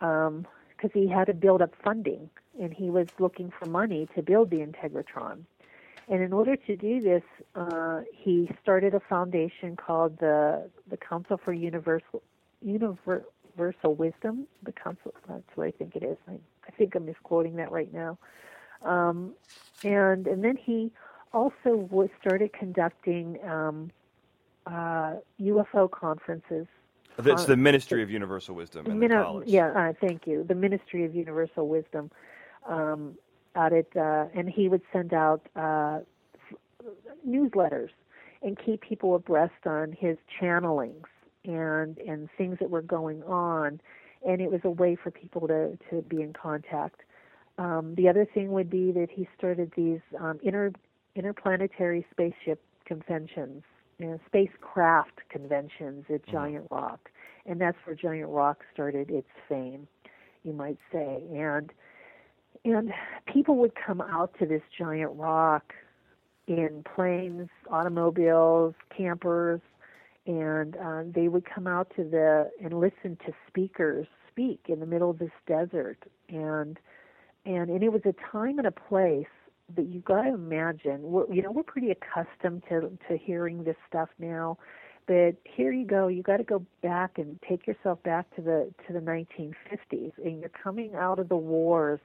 um 0.00 0.46
because 0.76 0.90
he 0.92 1.08
had 1.08 1.26
to 1.26 1.34
build 1.34 1.62
up 1.62 1.72
funding 1.82 2.28
and 2.60 2.72
he 2.72 2.90
was 2.90 3.08
looking 3.18 3.50
for 3.58 3.66
money 3.66 4.06
to 4.14 4.22
build 4.22 4.50
the 4.50 4.58
Integratron. 4.58 5.44
And 6.08 6.22
in 6.22 6.32
order 6.32 6.56
to 6.56 6.76
do 6.76 7.00
this, 7.00 7.22
uh, 7.54 8.02
he 8.12 8.50
started 8.62 8.94
a 8.94 9.00
foundation 9.00 9.76
called 9.76 10.18
the 10.18 10.70
the 10.90 10.98
Council 10.98 11.40
for 11.42 11.52
Universal 11.52 12.22
Universal 12.60 13.24
Wisdom. 13.56 14.46
The 14.62 14.72
council, 14.72 15.12
that's 15.28 15.42
what 15.54 15.66
I 15.66 15.70
think 15.70 15.96
it 15.96 16.02
is. 16.02 16.16
I, 16.28 16.32
I 16.66 16.70
think 16.72 16.94
I'm 16.94 17.06
misquoting 17.06 17.56
that 17.56 17.70
right 17.70 17.92
now. 17.92 18.18
Um, 18.82 19.34
and 19.82 20.26
and 20.26 20.42
then 20.44 20.56
he 20.56 20.92
also 21.32 21.88
was 21.90 22.08
started 22.20 22.52
conducting 22.52 23.38
um, 23.44 23.90
uh, 24.66 25.14
UFO 25.40 25.90
conferences 25.90 26.66
that's 27.18 27.44
the 27.44 27.56
Ministry 27.56 28.02
of 28.02 28.10
Universal 28.10 28.54
Wisdom 28.54 28.86
and 28.86 28.98
Min- 28.98 29.10
the 29.10 29.16
college. 29.16 29.48
Yeah, 29.48 29.70
uh, 29.70 29.92
thank 30.00 30.26
you. 30.26 30.44
The 30.44 30.54
Ministry 30.54 31.04
of 31.04 31.14
Universal 31.14 31.68
Wisdom 31.68 32.10
um, 32.68 33.16
out 33.54 33.72
at, 33.72 33.86
uh, 33.96 34.26
and 34.34 34.48
he 34.48 34.68
would 34.68 34.82
send 34.92 35.14
out 35.14 35.46
uh, 35.54 36.00
newsletters 37.26 37.90
and 38.42 38.58
keep 38.58 38.80
people 38.80 39.14
abreast 39.14 39.66
on 39.66 39.92
his 39.98 40.16
channelings 40.40 41.04
and 41.44 41.98
and 41.98 42.28
things 42.36 42.58
that 42.60 42.70
were 42.70 42.82
going 42.82 43.22
on, 43.24 43.80
and 44.26 44.40
it 44.40 44.50
was 44.50 44.60
a 44.64 44.70
way 44.70 44.96
for 44.96 45.10
people 45.10 45.46
to 45.48 45.78
to 45.90 46.02
be 46.02 46.22
in 46.22 46.32
contact. 46.32 47.02
Um, 47.56 47.94
the 47.96 48.08
other 48.08 48.26
thing 48.26 48.50
would 48.52 48.68
be 48.68 48.90
that 48.92 49.08
he 49.10 49.28
started 49.36 49.72
these 49.76 50.00
um, 50.18 50.38
inter 50.42 50.72
interplanetary 51.14 52.06
spaceship 52.10 52.60
conventions 52.84 53.62
you 53.98 54.06
know, 54.06 54.20
spacecraft 54.26 55.20
conventions 55.28 56.04
at 56.08 56.22
mm-hmm. 56.22 56.32
Giant 56.32 56.66
Rock, 56.70 57.10
and 57.46 57.60
that's 57.60 57.76
where 57.84 57.94
Giant 57.94 58.28
Rock 58.28 58.64
started 58.72 59.10
its 59.10 59.28
fame, 59.48 59.86
you 60.42 60.52
might 60.52 60.78
say. 60.92 61.22
And 61.32 61.72
and 62.64 62.92
people 63.32 63.56
would 63.56 63.72
come 63.74 64.00
out 64.00 64.34
to 64.38 64.46
this 64.46 64.62
giant 64.76 65.12
rock 65.14 65.74
in 66.46 66.82
planes, 66.94 67.48
automobiles, 67.70 68.74
campers, 68.96 69.60
and 70.26 70.76
uh, 70.76 71.02
they 71.06 71.28
would 71.28 71.44
come 71.44 71.66
out 71.66 71.92
to 71.96 72.04
the 72.04 72.50
and 72.62 72.78
listen 72.78 73.16
to 73.26 73.32
speakers 73.46 74.06
speak 74.30 74.66
in 74.68 74.80
the 74.80 74.86
middle 74.86 75.10
of 75.10 75.18
this 75.18 75.30
desert. 75.46 75.98
And 76.28 76.78
and 77.44 77.70
and 77.70 77.82
it 77.82 77.92
was 77.92 78.02
a 78.04 78.14
time 78.32 78.58
and 78.58 78.66
a 78.66 78.72
place 78.72 79.26
that 79.76 79.86
you 79.86 80.00
got 80.00 80.22
to 80.22 80.34
imagine, 80.34 81.00
we're, 81.02 81.32
you 81.32 81.40
know, 81.42 81.50
we're 81.50 81.62
pretty 81.62 81.90
accustomed 81.90 82.62
to 82.68 82.96
to 83.08 83.16
hearing 83.16 83.64
this 83.64 83.76
stuff 83.88 84.08
now. 84.18 84.58
But 85.06 85.36
here 85.44 85.70
you 85.72 85.84
go. 85.84 86.08
You 86.08 86.22
got 86.22 86.38
to 86.38 86.44
go 86.44 86.64
back 86.82 87.18
and 87.18 87.38
take 87.46 87.66
yourself 87.66 88.02
back 88.02 88.34
to 88.36 88.42
the 88.42 88.72
to 88.86 88.92
the 88.92 89.00
1950s, 89.00 90.12
and 90.24 90.40
you're 90.40 90.48
coming 90.48 90.94
out 90.94 91.18
of 91.18 91.28
the 91.28 91.36
wars. 91.36 92.00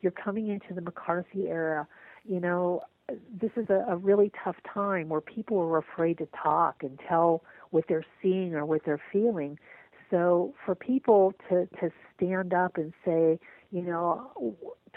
You're 0.00 0.12
coming 0.12 0.48
into 0.48 0.74
the 0.74 0.80
McCarthy 0.80 1.48
era. 1.48 1.88
You 2.24 2.40
know, 2.40 2.82
this 3.08 3.50
is 3.56 3.68
a, 3.70 3.84
a 3.88 3.96
really 3.96 4.30
tough 4.42 4.56
time 4.72 5.08
where 5.08 5.20
people 5.20 5.58
are 5.58 5.78
afraid 5.78 6.18
to 6.18 6.28
talk 6.40 6.82
and 6.82 6.98
tell 7.08 7.42
what 7.74 7.84
they're 7.88 8.06
seeing 8.22 8.54
or 8.54 8.64
what 8.64 8.82
they're 8.86 9.02
feeling. 9.12 9.58
So 10.10 10.54
for 10.64 10.74
people 10.74 11.34
to 11.48 11.66
to 11.80 11.90
stand 12.16 12.54
up 12.54 12.76
and 12.76 12.92
say, 13.04 13.38
you 13.72 13.82
know, 13.82 14.30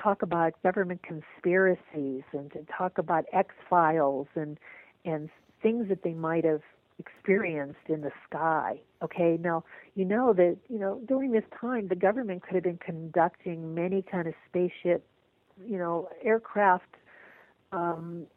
talk 0.01 0.21
about 0.21 0.53
government 0.61 1.01
conspiracies 1.01 2.23
and 2.31 2.51
to 2.51 2.59
talk 2.77 2.99
about 2.99 3.25
X 3.33 3.55
files 3.69 4.27
and 4.35 4.59
and 5.05 5.29
things 5.61 5.89
that 5.89 6.03
they 6.03 6.13
might 6.13 6.45
have 6.45 6.61
experienced 6.99 7.89
in 7.89 8.01
the 8.01 8.11
sky. 8.29 8.79
Okay, 9.01 9.37
now 9.41 9.63
you 9.95 10.05
know 10.05 10.33
that 10.33 10.57
you 10.69 10.77
know 10.77 11.01
during 11.07 11.31
this 11.31 11.45
time 11.59 11.87
the 11.87 11.95
government 11.95 12.43
could 12.43 12.53
have 12.55 12.63
been 12.63 12.77
conducting 12.77 13.73
many 13.73 14.03
kind 14.03 14.27
of 14.27 14.35
spaceship, 14.47 15.03
you 15.65 15.79
know, 15.79 16.09
aircraft, 16.23 16.95
um, 17.71 18.27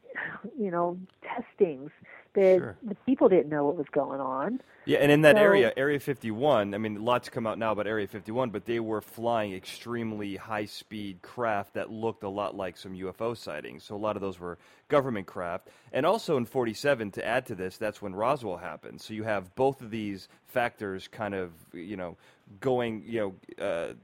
you 0.59 0.71
know, 0.71 0.99
testings 1.23 1.91
that 2.35 2.59
Sure. 2.59 2.77
the 2.83 2.95
people 3.07 3.29
didn't 3.29 3.49
know 3.49 3.64
what 3.66 3.77
was 3.77 3.89
going 3.91 4.21
on. 4.21 4.61
Yeah, 4.85 4.99
and 4.99 5.11
in 5.11 5.23
that 5.23 5.37
So- 5.37 5.43
area, 5.43 5.73
Area 5.77 5.99
51, 5.99 6.75
I 6.75 6.79
mean, 6.79 7.05
lots 7.05 7.29
come 7.29 7.47
out 7.47 7.59
now 7.59 7.73
about 7.73 7.87
Area 7.89 8.07
51, 8.07 8.51
but 8.51 8.64
they 8.66 8.79
were 8.81 9.01
flying 9.01 9.53
extremely 9.53 10.37
high 10.37 10.64
speed 10.64 11.23
craft 11.23 11.75
that 11.75 11.91
looked 11.91 12.23
a 12.23 12.29
lot 12.29 12.57
like 12.57 12.77
some 12.77 12.95
UFO 12.95 13.35
sightings. 13.35 13.83
So 13.85 13.97
a 13.97 13.99
lot 13.99 14.16
of 14.16 14.23
those 14.23 14.39
were 14.39 14.59
government 14.89 15.27
craft. 15.27 15.68
And 15.93 16.07
also 16.07 16.37
in 16.37 16.45
47, 16.45 17.11
to 17.12 17.27
add 17.27 17.47
to 17.47 17.55
this, 17.57 17.77
that's 17.77 18.01
when 18.01 18.14
Roswell 18.14 18.59
happened. 18.59 19.01
So 19.01 19.12
you 19.12 19.25
have 19.25 19.55
both 19.57 19.83
of 19.83 19.91
these 19.91 20.29
factors 20.47 21.09
kind 21.09 21.35
of, 21.35 21.53
you 21.73 21.97
know, 21.97 22.16
going, 22.61 23.03
you 23.07 23.35
know, 23.59 23.64
uh, 23.64 23.95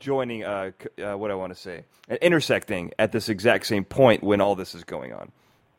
joining, 0.00 0.44
uh, 0.44 0.72
uh, 0.98 1.16
what 1.16 1.30
I 1.30 1.34
want 1.34 1.54
to 1.54 1.60
say, 1.60 1.84
intersecting 2.20 2.92
at 2.98 3.12
this 3.12 3.28
exact 3.28 3.66
same 3.66 3.84
point 3.84 4.24
when 4.24 4.40
all 4.40 4.56
this 4.56 4.74
is 4.74 4.82
going 4.82 5.12
on. 5.12 5.30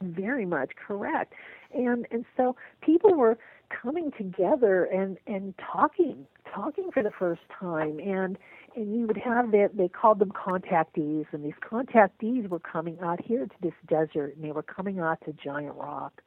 Very 0.02 0.46
much 0.46 0.72
correct. 0.76 1.34
And 1.74 2.08
and 2.12 2.26
so 2.38 2.56
people 2.82 3.14
were 3.14 3.38
coming 3.70 4.12
together 4.18 4.86
and 4.86 5.18
and 5.28 5.54
talking 5.58 6.26
talking 6.54 6.92
for 6.92 7.04
the 7.04 7.12
first 7.12 7.42
time 7.58 8.00
and 8.00 8.38
and 8.76 8.94
you 8.94 9.08
would 9.08 9.18
have 9.18 9.52
that 9.52 9.72
they 9.76 9.88
called 9.88 10.20
them 10.20 10.32
contactees 10.32 11.26
and 11.32 11.46
these 11.46 11.54
contactees 11.62 12.48
were 12.50 12.60
coming 12.60 12.98
out 13.02 13.24
here 13.24 13.46
to 13.46 13.56
this 13.62 13.74
desert 13.88 14.36
and 14.36 14.44
they 14.44 14.52
were 14.52 14.64
coming 14.64 15.00
out 15.00 15.20
to 15.26 15.34
Giant 15.34 15.76
Rock. 15.76 16.22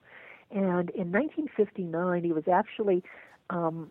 And 0.50 0.90
in 0.90 1.10
1959 1.12 2.24
it 2.24 2.34
was 2.34 2.48
actually 2.48 3.02
um, 3.50 3.90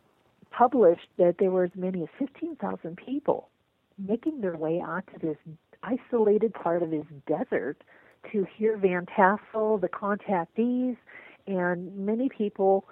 published 0.52 1.08
that 1.18 1.36
there 1.40 1.52
were 1.52 1.66
as 1.66 1.72
many 1.76 2.04
as 2.04 2.10
15,000 2.18 2.98
people 2.98 3.50
making 3.98 4.42
their 4.42 4.56
way 4.56 4.82
onto 4.82 5.18
this 5.20 5.38
isolated 5.84 6.54
part 6.54 6.82
of 6.82 6.92
this 6.92 7.06
desert 7.28 7.78
to 8.32 8.46
hear 8.56 8.78
Van 8.78 9.06
Tassel, 9.06 9.78
the 9.78 9.90
contactees, 9.90 10.96
and 11.48 11.96
many 11.98 12.30
people 12.30 12.86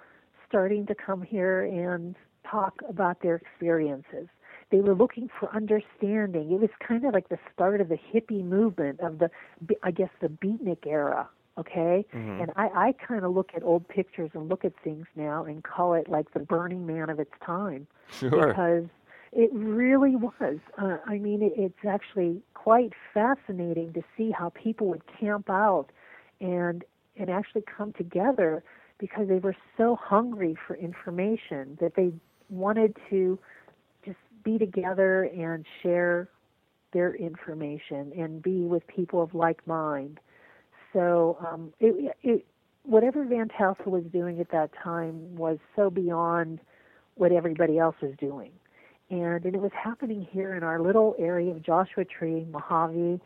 starting 0.46 0.86
to 0.86 0.94
come 0.94 1.22
here 1.22 1.62
and 1.62 2.14
talk 2.48 2.74
about 2.88 3.22
their 3.22 3.36
experiences. 3.36 4.28
They 4.70 4.80
were 4.80 4.94
looking 4.94 5.28
for 5.38 5.54
understanding. 5.54 6.52
It 6.52 6.60
was 6.60 6.70
kind 6.86 7.04
of 7.04 7.14
like 7.14 7.28
the 7.28 7.38
start 7.52 7.80
of 7.80 7.88
the 7.88 7.98
hippie 8.12 8.44
movement 8.44 9.00
of 9.00 9.18
the, 9.18 9.30
I 9.82 9.90
guess, 9.90 10.10
the 10.20 10.28
beatnik 10.28 10.86
era. 10.86 11.28
Okay, 11.58 12.06
mm-hmm. 12.14 12.40
and 12.40 12.50
I, 12.56 12.68
I 12.74 12.94
kind 13.06 13.26
of 13.26 13.34
look 13.34 13.50
at 13.54 13.62
old 13.62 13.86
pictures 13.86 14.30
and 14.32 14.48
look 14.48 14.64
at 14.64 14.72
things 14.82 15.06
now 15.16 15.44
and 15.44 15.62
call 15.62 15.92
it 15.92 16.08
like 16.08 16.32
the 16.32 16.40
Burning 16.40 16.86
Man 16.86 17.10
of 17.10 17.20
its 17.20 17.32
time 17.44 17.86
Sure. 18.10 18.48
because 18.48 18.84
it 19.32 19.50
really 19.52 20.16
was. 20.16 20.58
Uh, 20.78 20.98
I 21.06 21.18
mean, 21.18 21.42
it, 21.42 21.52
it's 21.56 21.84
actually 21.88 22.42
quite 22.54 22.92
fascinating 23.14 23.92
to 23.94 24.02
see 24.16 24.30
how 24.30 24.50
people 24.50 24.88
would 24.88 25.02
camp 25.18 25.48
out 25.50 25.86
and 26.40 26.84
and 27.16 27.28
actually 27.28 27.62
come 27.76 27.92
together 27.92 28.62
because 28.98 29.28
they 29.28 29.38
were 29.38 29.56
so 29.76 29.96
hungry 30.00 30.56
for 30.66 30.76
information 30.76 31.76
that 31.80 31.94
they 31.94 32.12
wanted 32.48 32.96
to 33.10 33.38
just 34.04 34.16
be 34.44 34.58
together 34.58 35.24
and 35.24 35.66
share 35.82 36.28
their 36.92 37.14
information 37.14 38.12
and 38.16 38.42
be 38.42 38.62
with 38.62 38.86
people 38.86 39.22
of 39.22 39.34
like 39.34 39.66
mind. 39.66 40.20
So 40.92 41.36
um, 41.46 41.72
it, 41.80 42.16
it, 42.22 42.46
whatever 42.84 43.24
Van 43.24 43.48
Tassel 43.48 43.90
was 43.90 44.04
doing 44.12 44.40
at 44.40 44.50
that 44.52 44.70
time 44.82 45.36
was 45.36 45.58
so 45.76 45.90
beyond 45.90 46.60
what 47.14 47.32
everybody 47.32 47.78
else 47.78 47.96
was 48.00 48.12
doing. 48.18 48.52
And, 49.12 49.44
and 49.44 49.54
it 49.54 49.60
was 49.60 49.72
happening 49.74 50.26
here 50.30 50.54
in 50.54 50.62
our 50.62 50.80
little 50.80 51.14
area 51.18 51.50
of 51.50 51.62
Joshua 51.62 52.06
Tree, 52.06 52.46
Mojave, 52.50 53.20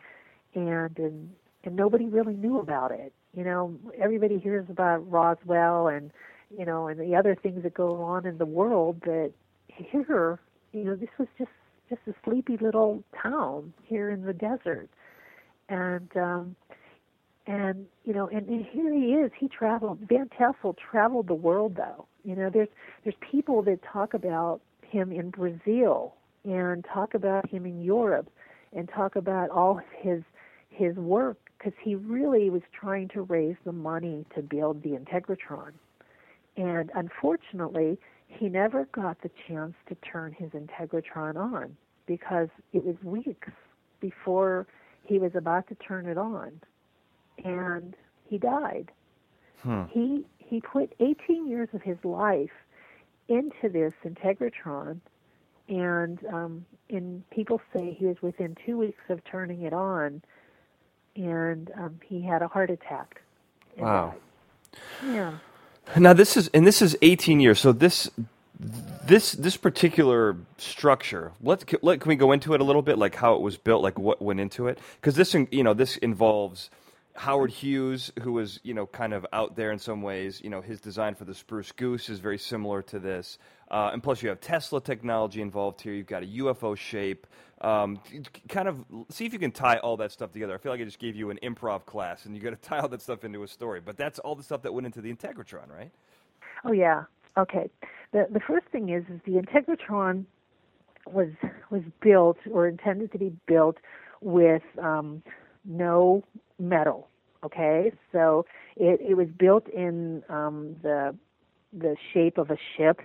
and, 0.55 0.99
and 0.99 1.31
and 1.63 1.77
nobody 1.77 2.07
really 2.07 2.35
knew 2.35 2.59
about 2.59 2.91
it. 2.91 3.13
You 3.35 3.45
know, 3.45 3.77
everybody 4.01 4.39
hears 4.39 4.67
about 4.69 5.09
Roswell 5.09 5.87
and 5.87 6.11
you 6.59 6.65
know 6.65 6.89
and 6.89 6.99
the 6.99 7.15
other 7.15 7.37
things 7.41 7.63
that 7.63 7.75
go 7.75 8.03
on 8.03 8.27
in 8.27 8.39
the 8.39 8.45
world, 8.47 9.01
but 9.05 9.33
here, 9.69 10.41
you 10.73 10.85
know, 10.85 10.97
this 10.97 11.09
was 11.19 11.29
just 11.39 11.51
just 11.89 12.01
a 12.09 12.15
sleepy 12.25 12.57
little 12.61 13.05
town 13.23 13.73
here 13.85 14.11
in 14.11 14.25
the 14.25 14.33
desert, 14.33 14.89
and 15.69 16.11
um, 16.17 16.57
and 17.47 17.87
you 18.05 18.13
know, 18.13 18.27
and, 18.27 18.49
and 18.49 18.67
here 18.67 18.93
he 18.93 19.13
is. 19.13 19.31
He 19.39 19.47
traveled. 19.47 20.01
Van 20.09 20.29
Tassel 20.37 20.75
traveled 20.75 21.29
the 21.29 21.35
world, 21.35 21.77
though. 21.77 22.07
You 22.25 22.35
know, 22.35 22.51
there's 22.53 22.71
there's 23.05 23.15
people 23.21 23.63
that 23.63 23.81
talk 23.85 24.15
about 24.15 24.61
him 24.97 25.13
in 25.13 25.31
Brazil 25.31 26.15
and 26.45 26.85
talk 26.93 27.15
about 27.15 27.49
him 27.49 27.67
in 27.67 27.83
Europe 27.83 28.31
and 28.75 28.89
talk 28.89 29.17
about 29.17 29.51
all 29.51 29.81
his 30.01 30.23
his 30.71 30.97
work 30.97 31.39
because 31.59 31.73
he 31.83 31.95
really 31.95 32.51
was 32.51 32.63
trying 32.79 33.09
to 33.09 33.23
raise 33.23 33.57
the 33.65 33.73
money 33.73 34.25
to 34.35 34.43
build 34.43 34.83
the 34.83 34.91
Integratron. 34.91 35.73
And 36.57 36.91
unfortunately, 36.95 37.99
he 38.29 38.49
never 38.49 38.85
got 38.87 39.23
the 39.23 39.31
chance 39.47 39.75
to 39.89 39.95
turn 39.97 40.33
his 40.33 40.51
Integratron 40.51 41.37
on 41.37 41.77
because 42.07 42.49
it 42.73 42.85
was 42.85 42.97
weeks 43.03 43.49
before 44.01 44.67
he 45.03 45.19
was 45.19 45.33
about 45.35 45.67
to 45.69 45.75
turn 45.77 46.07
it 46.07 46.19
on. 46.19 46.61
And 47.43 47.95
he 48.29 48.39
died. 48.39 48.91
Hmm. 49.63 49.85
He 49.91 50.25
he 50.39 50.61
put 50.61 50.95
18 51.01 51.49
years 51.49 51.69
of 51.73 51.83
his 51.83 51.97
life 52.05 52.51
into 53.29 53.69
this 53.69 53.93
Integratron, 54.05 55.01
and 55.69 56.19
um, 56.33 56.67
and 56.91 57.29
people 57.31 57.61
say 57.73 57.97
he 57.99 58.07
was 58.07 58.17
within 58.23 58.57
two 58.65 58.79
weeks 58.79 59.03
of 59.09 59.25
turning 59.25 59.63
it 59.63 59.73
on, 59.73 60.23
and 61.17 61.71
um, 61.77 62.01
he 62.05 62.23
had 62.23 62.43
a 62.43 62.49
heart 62.49 62.71
attack. 62.71 63.23
Wow. 63.77 64.15
died. 65.03 65.15
Yeah. 65.15 65.39
Now 65.97 66.13
this 66.13 66.37
is 66.37 66.49
and 66.49 66.67
this 66.67 66.83
is 66.83 66.97
18 67.03 67.41
years. 67.41 67.61
So 67.61 67.73
this 67.73 68.11
this 68.59 69.33
this 69.33 69.57
particular 69.57 70.37
structure. 70.59 71.33
Let's 71.43 71.65
can, 71.65 71.79
let, 71.83 72.01
can 72.01 72.09
we 72.09 72.17
go 72.17 72.33
into 72.33 72.55
it 72.55 72.61
a 72.61 72.65
little 72.65 72.83
bit, 72.83 72.99
like 72.99 73.15
how 73.15 73.35
it 73.35 73.41
was 73.41 73.57
built, 73.57 73.83
like 73.83 73.99
what 73.99 74.21
went 74.21 74.41
into 74.41 74.67
it? 74.67 74.79
Because 75.01 75.15
this 75.15 75.35
you 75.35 75.63
know 75.63 75.75
this 75.75 75.97
involves 75.99 76.71
Howard 77.17 77.51
Hughes, 77.51 78.13
who 78.23 78.33
was 78.33 78.61
you 78.63 78.75
know 78.75 78.87
kind 78.87 79.13
of 79.15 79.27
out 79.33 79.57
there 79.57 79.73
in 79.73 79.79
some 79.79 80.03
ways. 80.03 80.41
You 80.43 80.51
know 80.51 80.61
his 80.61 80.81
design 80.81 81.15
for 81.15 81.25
the 81.25 81.35
Spruce 81.35 81.73
Goose 81.73 82.09
is 82.09 82.21
very 82.21 82.39
similar 82.39 82.83
to 82.83 82.99
this, 82.99 83.39
uh, 83.71 83.91
and 83.93 84.03
plus 84.03 84.23
you 84.23 84.29
have 84.29 84.41
Tesla 84.41 84.81
technology 84.81 85.41
involved 85.41 85.81
here. 85.81 85.95
You've 85.95 86.07
got 86.07 86.23
a 86.23 86.27
UFO 86.27 86.77
shape. 86.77 87.27
Um, 87.63 88.01
kind 88.49 88.69
of 88.69 88.85
see 89.09 89.25
if 89.25 89.33
you 89.33 89.39
can 89.39 89.51
tie 89.51 89.79
all 89.79 89.97
that 89.97 90.13
stuff 90.13 90.31
together. 90.33 90.55
I 90.55 90.59
feel 90.59 90.73
like 90.73 90.81
I 90.81 90.85
just 90.85 90.99
gave 90.99 91.17
you 91.17 91.31
an 91.31 91.39
improv 91.43 91.87
class, 91.87 92.27
and 92.27 92.37
you 92.37 92.43
got 92.43 92.51
to 92.51 92.57
tie 92.69 92.79
all 92.79 92.89
that 92.89 93.03
stuff 93.03 93.25
into 93.25 93.43
a 93.43 93.49
story. 93.49 93.81
But 93.81 93.97
that's 93.97 94.19
all 94.19 94.35
the 94.35 94.43
stuff 94.43 94.63
that 94.63 94.73
went 94.73 94.87
into 94.87 95.01
the 95.01 95.13
Integratron, 95.13 95.71
right? 95.71 95.91
Oh 96.65 96.73
yeah. 96.73 97.05
Okay. 97.39 97.71
The 98.13 98.27
the 98.31 98.41
first 98.41 98.67
thing 98.67 98.91
is 98.91 99.05
is 99.13 99.21
the 99.25 99.41
Integratron 99.41 100.25
was 101.07 101.29
was 101.71 101.83
built 102.03 102.39
or 102.51 102.69
intended 102.69 103.13
to 103.13 103.19
be 103.19 103.33
built 103.47 103.77
with 104.21 104.63
um, 104.83 105.23
no 105.65 106.23
metal. 106.59 107.09
Okay, 107.45 107.93
so 108.13 108.45
it 108.77 109.01
it 109.01 109.15
was 109.17 109.29
built 109.39 109.69
in 109.69 110.23
um, 110.29 110.77
the 110.83 111.15
the 111.73 111.97
shape 112.13 112.39
of 112.39 112.51
a 112.51 112.57
ship, 112.77 113.01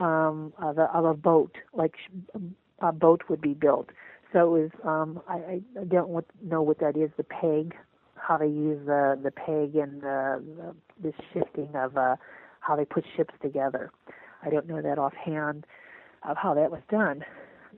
um, 0.00 0.52
of 0.58 0.78
a 0.78 0.84
of 0.94 1.04
a 1.04 1.14
boat, 1.14 1.54
like 1.72 1.94
sh- 1.96 2.38
a 2.80 2.92
boat 2.92 3.22
would 3.28 3.40
be 3.40 3.54
built. 3.54 3.90
So 4.32 4.56
it 4.56 4.60
was 4.62 4.70
um, 4.84 5.20
I, 5.28 5.60
I 5.80 5.84
don't 5.86 6.24
know 6.42 6.62
what 6.62 6.78
that 6.80 6.96
is. 6.96 7.10
The 7.16 7.24
peg, 7.24 7.74
how 8.16 8.38
they 8.38 8.46
use 8.46 8.84
the 8.86 9.18
the 9.22 9.30
peg 9.30 9.76
and 9.76 10.00
the 10.02 10.42
the, 10.56 10.74
the 11.02 11.12
shifting 11.32 11.74
of 11.74 11.96
uh, 11.96 12.16
how 12.60 12.76
they 12.76 12.84
put 12.84 13.04
ships 13.16 13.34
together. 13.42 13.90
I 14.42 14.50
don't 14.50 14.66
know 14.66 14.80
that 14.80 14.98
offhand 14.98 15.66
of 16.28 16.36
how 16.36 16.54
that 16.54 16.70
was 16.70 16.80
done. 16.90 17.24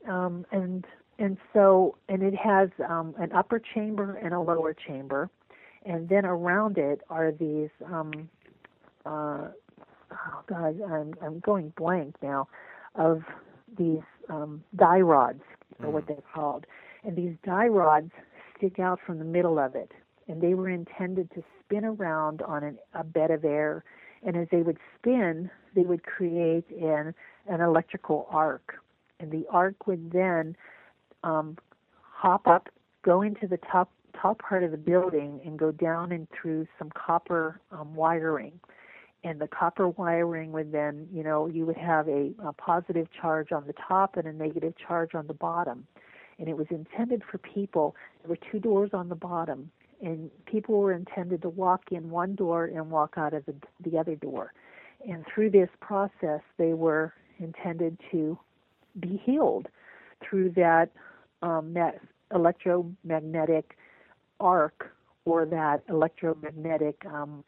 Um, 0.09 0.47
and 0.53 0.87
and 1.23 1.39
so 1.53 1.97
and 2.09 2.23
it 2.23 2.35
has 2.35 2.69
um, 2.89 3.15
an 3.19 3.33
upper 3.33 3.61
chamber 3.61 4.17
and 4.17 4.35
a 4.35 4.41
lower 4.41 4.75
chamber, 4.75 5.31
and 5.87 6.09
then 6.09 6.27
around 6.27 6.79
it 6.79 7.01
are 7.09 7.31
these. 7.31 7.71
Um, 7.87 8.29
uh, 9.07 9.49
oh 10.11 10.43
God, 10.49 10.81
I'm 10.83 11.15
I'm 11.23 11.39
going 11.39 11.73
blank 11.77 12.17
now, 12.23 12.49
of 12.97 13.23
these 13.79 14.03
um, 14.29 14.65
dye 14.75 15.01
rods, 15.01 15.43
or 15.83 15.91
what 15.91 16.09
they're 16.09 16.17
called, 16.35 16.67
and 17.05 17.17
these 17.17 17.37
dye 17.45 17.69
rods 17.69 18.11
stick 18.57 18.81
out 18.81 18.99
from 19.07 19.19
the 19.19 19.25
middle 19.25 19.61
of 19.61 19.77
it, 19.77 19.93
and 20.27 20.43
they 20.43 20.55
were 20.55 20.69
intended 20.69 21.31
to 21.35 21.45
spin 21.61 21.85
around 21.85 22.43
on 22.43 22.65
an, 22.65 22.79
a 22.95 23.05
bed 23.05 23.31
of 23.31 23.45
air, 23.45 23.85
and 24.25 24.37
as 24.37 24.49
they 24.51 24.63
would 24.63 24.79
spin, 24.99 25.49
they 25.77 25.83
would 25.83 26.03
create 26.03 26.69
an 26.71 27.15
an 27.49 27.61
electrical 27.61 28.27
arc, 28.29 28.75
and 29.21 29.31
the 29.31 29.47
arc 29.53 29.87
would 29.87 30.11
then 30.11 30.57
um, 31.25 31.57
hop 32.01 32.47
up, 32.47 32.69
go 33.03 33.23
into 33.23 33.47
the 33.47 33.59
top 33.71 33.91
top 34.21 34.41
part 34.41 34.63
of 34.63 34.71
the 34.71 34.77
building, 34.77 35.41
and 35.45 35.59
go 35.59 35.73
down 35.73 36.13
and 36.13 36.29
through 36.31 36.67
some 36.79 36.91
copper 36.91 37.61
um, 37.73 37.95
wiring. 37.95 38.53
And 39.25 39.41
the 39.41 39.49
copper 39.49 39.89
wiring 39.89 40.53
would 40.53 40.73
then, 40.73 41.09
you 41.13 41.23
know, 41.23 41.47
you 41.47 41.65
would 41.65 41.77
have 41.77 42.09
a, 42.09 42.33
a 42.45 42.53
positive 42.53 43.07
charge 43.19 43.53
on 43.53 43.67
the 43.67 43.75
top 43.89 44.17
and 44.17 44.27
a 44.27 44.33
negative 44.33 44.75
charge 44.77 45.15
on 45.15 45.27
the 45.29 45.35
bottom. 45.35 45.87
And 46.39 46.49
it 46.49 46.57
was 46.57 46.67
intended 46.71 47.23
for 47.31 47.39
people. 47.39 47.95
There 48.23 48.31
were 48.31 48.39
two 48.51 48.59
doors 48.59 48.91
on 48.93 49.09
the 49.09 49.15
bottom, 49.15 49.71
and 50.03 50.31
people 50.47 50.79
were 50.79 50.93
intended 50.93 51.43
to 51.43 51.49
walk 51.49 51.85
in 51.93 52.11
one 52.11 52.35
door 52.35 52.65
and 52.67 52.91
walk 52.91 53.15
out 53.17 53.33
of 53.33 53.47
the, 53.47 53.55
the 53.89 53.97
other 53.97 54.17
door. 54.17 54.53
And 55.09 55.25
through 55.33 55.51
this 55.51 55.71
process, 55.81 56.41
they 56.59 56.75
were 56.75 57.15
intended 57.39 57.99
to 58.11 58.39
be 58.99 59.21
healed 59.25 59.69
through 60.23 60.51
that 60.51 60.91
um, 61.43 61.75
that 61.75 62.01
electromagnetic 62.35 63.77
arc 64.41 64.93
or 65.25 65.45
that 65.47 65.83
electromagnetic 65.89 67.05
um, 67.07 67.45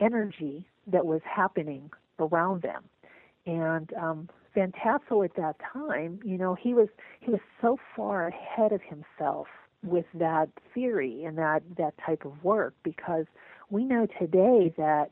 energy 0.00 0.66
that 0.86 1.06
was 1.06 1.20
happening 1.24 1.90
around 2.18 2.62
them. 2.62 2.82
And 3.46 3.92
um, 3.94 4.28
Van 4.54 4.72
Tassel 4.72 5.24
at 5.24 5.34
that 5.36 5.56
time, 5.72 6.20
you 6.24 6.38
know, 6.38 6.54
he 6.54 6.74
was 6.74 6.88
he 7.20 7.30
was 7.30 7.40
so 7.60 7.78
far 7.94 8.28
ahead 8.28 8.72
of 8.72 8.80
himself 8.82 9.46
with 9.82 10.06
that 10.14 10.48
theory 10.72 11.24
and 11.24 11.36
that 11.38 11.62
that 11.76 11.94
type 12.04 12.24
of 12.24 12.42
work 12.42 12.74
because 12.82 13.26
we 13.70 13.84
know 13.84 14.06
today 14.18 14.72
that 14.78 15.10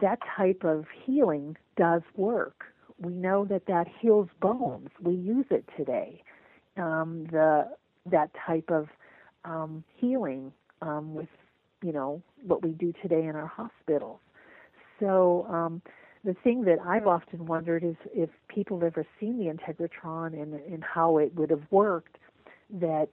that 0.00 0.18
type 0.36 0.64
of 0.64 0.86
healing 1.04 1.56
does 1.76 2.02
work. 2.16 2.64
We 3.00 3.12
know 3.12 3.44
that 3.44 3.66
that 3.66 3.86
heals 4.00 4.28
bones. 4.40 4.88
We 5.00 5.14
use 5.14 5.46
it 5.50 5.64
today. 5.76 6.22
Um, 6.78 7.26
the 7.30 7.68
that 8.10 8.30
type 8.46 8.70
of 8.70 8.88
um, 9.44 9.84
healing 9.96 10.52
um, 10.82 11.14
with 11.14 11.28
you 11.82 11.92
know 11.92 12.22
what 12.46 12.62
we 12.62 12.70
do 12.70 12.92
today 13.02 13.24
in 13.24 13.34
our 13.36 13.46
hospitals. 13.46 14.20
So 15.00 15.46
um, 15.48 15.82
the 16.24 16.34
thing 16.44 16.64
that 16.64 16.78
I've 16.84 17.06
often 17.06 17.46
wondered 17.46 17.84
is 17.84 17.96
if 18.12 18.30
people 18.48 18.78
have 18.80 18.88
ever 18.88 19.06
seen 19.20 19.38
the 19.38 19.52
Integratron 19.52 20.40
and, 20.40 20.54
and 20.54 20.82
how 20.84 21.18
it 21.18 21.34
would 21.34 21.50
have 21.50 21.62
worked. 21.70 22.16
That 22.70 23.08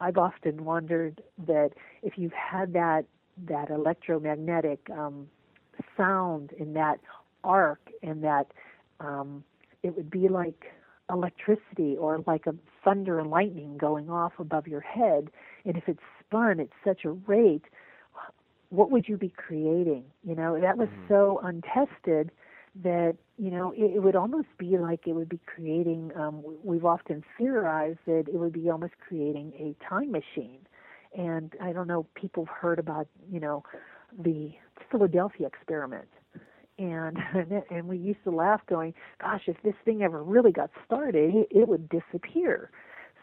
I've 0.00 0.16
often 0.16 0.64
wondered 0.64 1.22
that 1.46 1.70
if 2.02 2.14
you've 2.16 2.32
had 2.32 2.72
that 2.72 3.04
that 3.46 3.70
electromagnetic 3.70 4.80
um, 4.90 5.28
sound 5.96 6.52
in 6.58 6.72
that 6.74 7.00
arc 7.44 7.80
and 8.02 8.22
that 8.24 8.46
um, 9.00 9.44
it 9.82 9.96
would 9.96 10.10
be 10.10 10.28
like 10.28 10.72
electricity 11.10 11.96
or 11.98 12.22
like 12.26 12.46
a 12.46 12.54
thunder 12.84 13.18
and 13.18 13.30
lightning 13.30 13.76
going 13.76 14.10
off 14.10 14.32
above 14.38 14.66
your 14.66 14.80
head. 14.80 15.30
And 15.64 15.76
if 15.76 15.84
it's 15.86 16.00
spun 16.20 16.60
at 16.60 16.68
such 16.84 17.04
a 17.04 17.10
rate, 17.10 17.64
what 18.70 18.90
would 18.90 19.08
you 19.08 19.16
be 19.16 19.32
creating? 19.36 20.04
You 20.24 20.34
know, 20.34 20.60
that 20.60 20.78
was 20.78 20.88
mm-hmm. 20.88 21.08
so 21.08 21.40
untested 21.42 22.30
that 22.82 23.16
you 23.36 23.50
know 23.50 23.72
it, 23.72 23.96
it, 23.96 24.02
would 24.02 24.14
almost 24.14 24.46
be 24.56 24.78
like 24.78 25.06
it 25.06 25.12
would 25.12 25.28
be 25.28 25.40
creating. 25.44 26.12
Um, 26.16 26.42
we've 26.62 26.84
often 26.84 27.24
theorized 27.36 27.98
that 28.06 28.26
it 28.28 28.34
would 28.34 28.52
be 28.52 28.70
almost 28.70 28.92
creating 29.06 29.52
a 29.58 29.84
time 29.84 30.12
machine. 30.12 30.60
And 31.18 31.52
I 31.60 31.72
don't 31.72 31.88
know, 31.88 32.06
people 32.14 32.44
have 32.46 32.54
heard 32.56 32.78
about 32.78 33.08
you 33.30 33.40
know 33.40 33.64
the 34.16 34.52
Philadelphia 34.90 35.48
experiment 35.48 36.08
and 36.80 37.18
and 37.70 37.86
we 37.86 37.98
used 37.98 38.24
to 38.24 38.30
laugh 38.30 38.60
going 38.68 38.94
gosh 39.20 39.42
if 39.46 39.56
this 39.62 39.74
thing 39.84 40.02
ever 40.02 40.22
really 40.22 40.52
got 40.52 40.70
started 40.84 41.46
it, 41.50 41.68
would 41.68 41.88
disappear. 41.88 42.70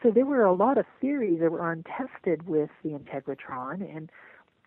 So 0.03 0.11
there 0.11 0.25
were 0.25 0.45
a 0.45 0.53
lot 0.53 0.77
of 0.77 0.85
theories 1.01 1.39
that 1.41 1.51
were 1.51 1.71
untested 1.71 2.47
with 2.47 2.69
the 2.83 2.91
integratron 2.91 3.95
and 3.95 4.11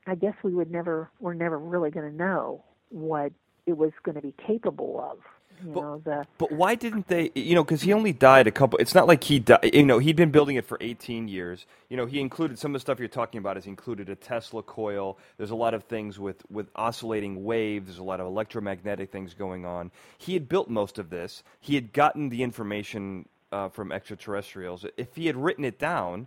i 0.07 0.15
guess 0.15 0.35
we 0.43 0.55
would 0.55 0.71
never 0.71 1.11
we're 1.21 1.35
never 1.35 1.59
really 1.59 1.91
going 1.91 2.11
to 2.11 2.17
know 2.17 2.65
what 2.89 3.33
it 3.67 3.77
was 3.77 3.93
going 4.03 4.17
to 4.17 4.23
be 4.23 4.35
capable 4.45 5.01
of 5.01 5.19
you 5.65 5.73
but, 5.73 5.81
know, 5.81 6.03
the, 6.05 6.27
but 6.39 6.53
why 6.53 6.75
didn't 6.75 7.09
they? 7.09 7.31
You 7.35 7.55
know, 7.55 7.65
because 7.65 7.83
he 7.83 7.93
only 7.93 8.13
died 8.13 8.47
a 8.47 8.51
couple. 8.51 8.79
It's 8.79 8.95
not 8.95 9.07
like 9.07 9.25
he 9.25 9.39
died. 9.39 9.71
You 9.73 9.85
know, 9.85 9.99
he'd 9.99 10.17
been 10.17 10.31
building 10.31 10.57
it 10.57 10.67
for 10.67 10.79
18 10.81 11.29
years. 11.29 11.67
You 11.89 11.97
know, 11.97 12.07
he 12.07 12.21
included 12.21 12.59
some 12.59 12.71
of 12.71 12.75
the 12.75 12.81
stuff 12.81 12.99
you're 12.99 13.09
talking 13.09 13.39
about. 13.39 13.57
Has 13.57 13.67
included 13.67 14.09
a 14.09 14.15
Tesla 14.15 14.63
coil. 14.63 15.19
There's 15.37 15.51
a 15.51 15.57
lot 15.57 15.75
of 15.75 15.85
things 15.85 16.19
with 16.19 16.43
with 16.51 16.69
oscillating 16.77 17.45
waves. 17.45 17.87
There's 17.87 17.99
a 17.99 18.05
lot 18.05 18.21
of 18.21 18.27
electromagnetic 18.27 19.11
things 19.11 19.35
going 19.35 19.65
on. 19.65 19.91
He 20.19 20.35
had 20.35 20.49
built 20.49 20.69
most 20.69 20.99
of 20.99 21.11
this. 21.11 21.43
He 21.61 21.75
had 21.75 21.93
gotten 21.93 22.29
the 22.29 22.43
information 22.43 23.29
uh, 23.53 23.69
from 23.69 23.93
extraterrestrials. 23.93 24.87
If 24.97 25.17
he 25.17 25.27
had 25.27 25.37
written 25.37 25.65
it 25.65 25.79
down, 25.79 26.27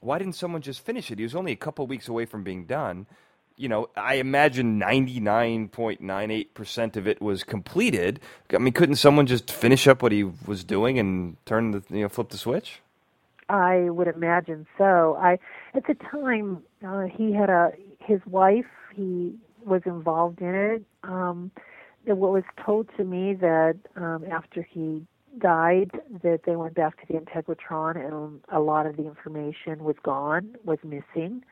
why 0.00 0.18
didn't 0.18 0.34
someone 0.34 0.62
just 0.62 0.84
finish 0.84 1.10
it? 1.10 1.18
He 1.18 1.24
was 1.24 1.34
only 1.34 1.52
a 1.52 1.56
couple 1.56 1.86
weeks 1.86 2.08
away 2.08 2.26
from 2.26 2.42
being 2.42 2.66
done 2.66 3.06
you 3.56 3.68
know, 3.68 3.88
I 3.96 4.14
imagine 4.14 4.80
99.98% 4.80 6.96
of 6.96 7.06
it 7.06 7.22
was 7.22 7.44
completed. 7.44 8.18
I 8.52 8.58
mean, 8.58 8.72
couldn't 8.72 8.96
someone 8.96 9.26
just 9.26 9.48
finish 9.50 9.86
up 9.86 10.02
what 10.02 10.12
he 10.12 10.24
was 10.24 10.64
doing 10.64 10.98
and 10.98 11.36
turn 11.46 11.70
the, 11.70 11.82
you 11.90 12.02
know, 12.02 12.08
flip 12.08 12.30
the 12.30 12.38
switch? 12.38 12.80
I 13.48 13.90
would 13.90 14.08
imagine 14.08 14.66
so. 14.76 15.16
I, 15.20 15.38
at 15.74 15.86
the 15.86 15.94
time, 15.94 16.64
uh, 16.86 17.02
he 17.02 17.32
had 17.32 17.50
a, 17.50 17.72
his 18.00 18.20
wife, 18.26 18.66
he 18.94 19.34
was 19.64 19.82
involved 19.86 20.40
in 20.40 20.54
it. 20.54 20.84
Um, 21.02 21.50
what 22.06 22.32
was 22.32 22.44
told 22.64 22.88
to 22.96 23.04
me 23.04 23.34
that 23.34 23.76
um, 23.96 24.24
after 24.30 24.62
he 24.62 25.06
died, 25.38 25.90
that 26.22 26.40
they 26.44 26.56
went 26.56 26.74
back 26.74 27.00
to 27.00 27.12
the 27.12 27.18
Integratron 27.18 27.96
and 27.96 28.40
a 28.50 28.60
lot 28.60 28.86
of 28.86 28.96
the 28.96 29.06
information 29.06 29.84
was 29.84 29.96
gone, 30.02 30.56
was 30.64 30.78
missing. 30.84 31.44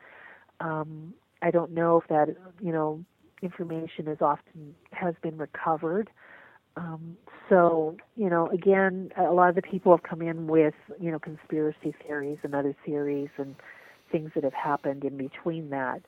Um, 0.61 1.15
I 1.43 1.51
don't 1.51 1.73
know 1.73 2.01
if 2.01 2.09
that 2.09 2.35
you 2.61 2.73
know 2.73 3.05
information 3.43 4.09
is 4.09 4.19
often 4.21 4.75
has 4.93 5.15
been 5.23 5.37
recovered. 5.37 6.09
Um, 6.77 7.17
so 7.49 7.97
you 8.17 8.31
know, 8.31 8.49
again, 8.49 9.11
a 9.17 9.33
lot 9.33 9.49
of 9.49 9.55
the 9.55 9.63
people 9.63 9.95
have 9.95 10.03
come 10.03 10.23
in 10.23 10.47
with 10.47 10.75
you 11.01 11.11
know 11.11 11.19
conspiracy 11.19 11.95
theories 12.07 12.39
and 12.43 12.55
other 12.55 12.75
theories 12.85 13.31
and 13.37 13.57
things 14.11 14.31
that 14.35 14.45
have 14.45 14.55
happened 14.55 15.05
in 15.05 15.17
between 15.17 15.71
that. 15.71 16.03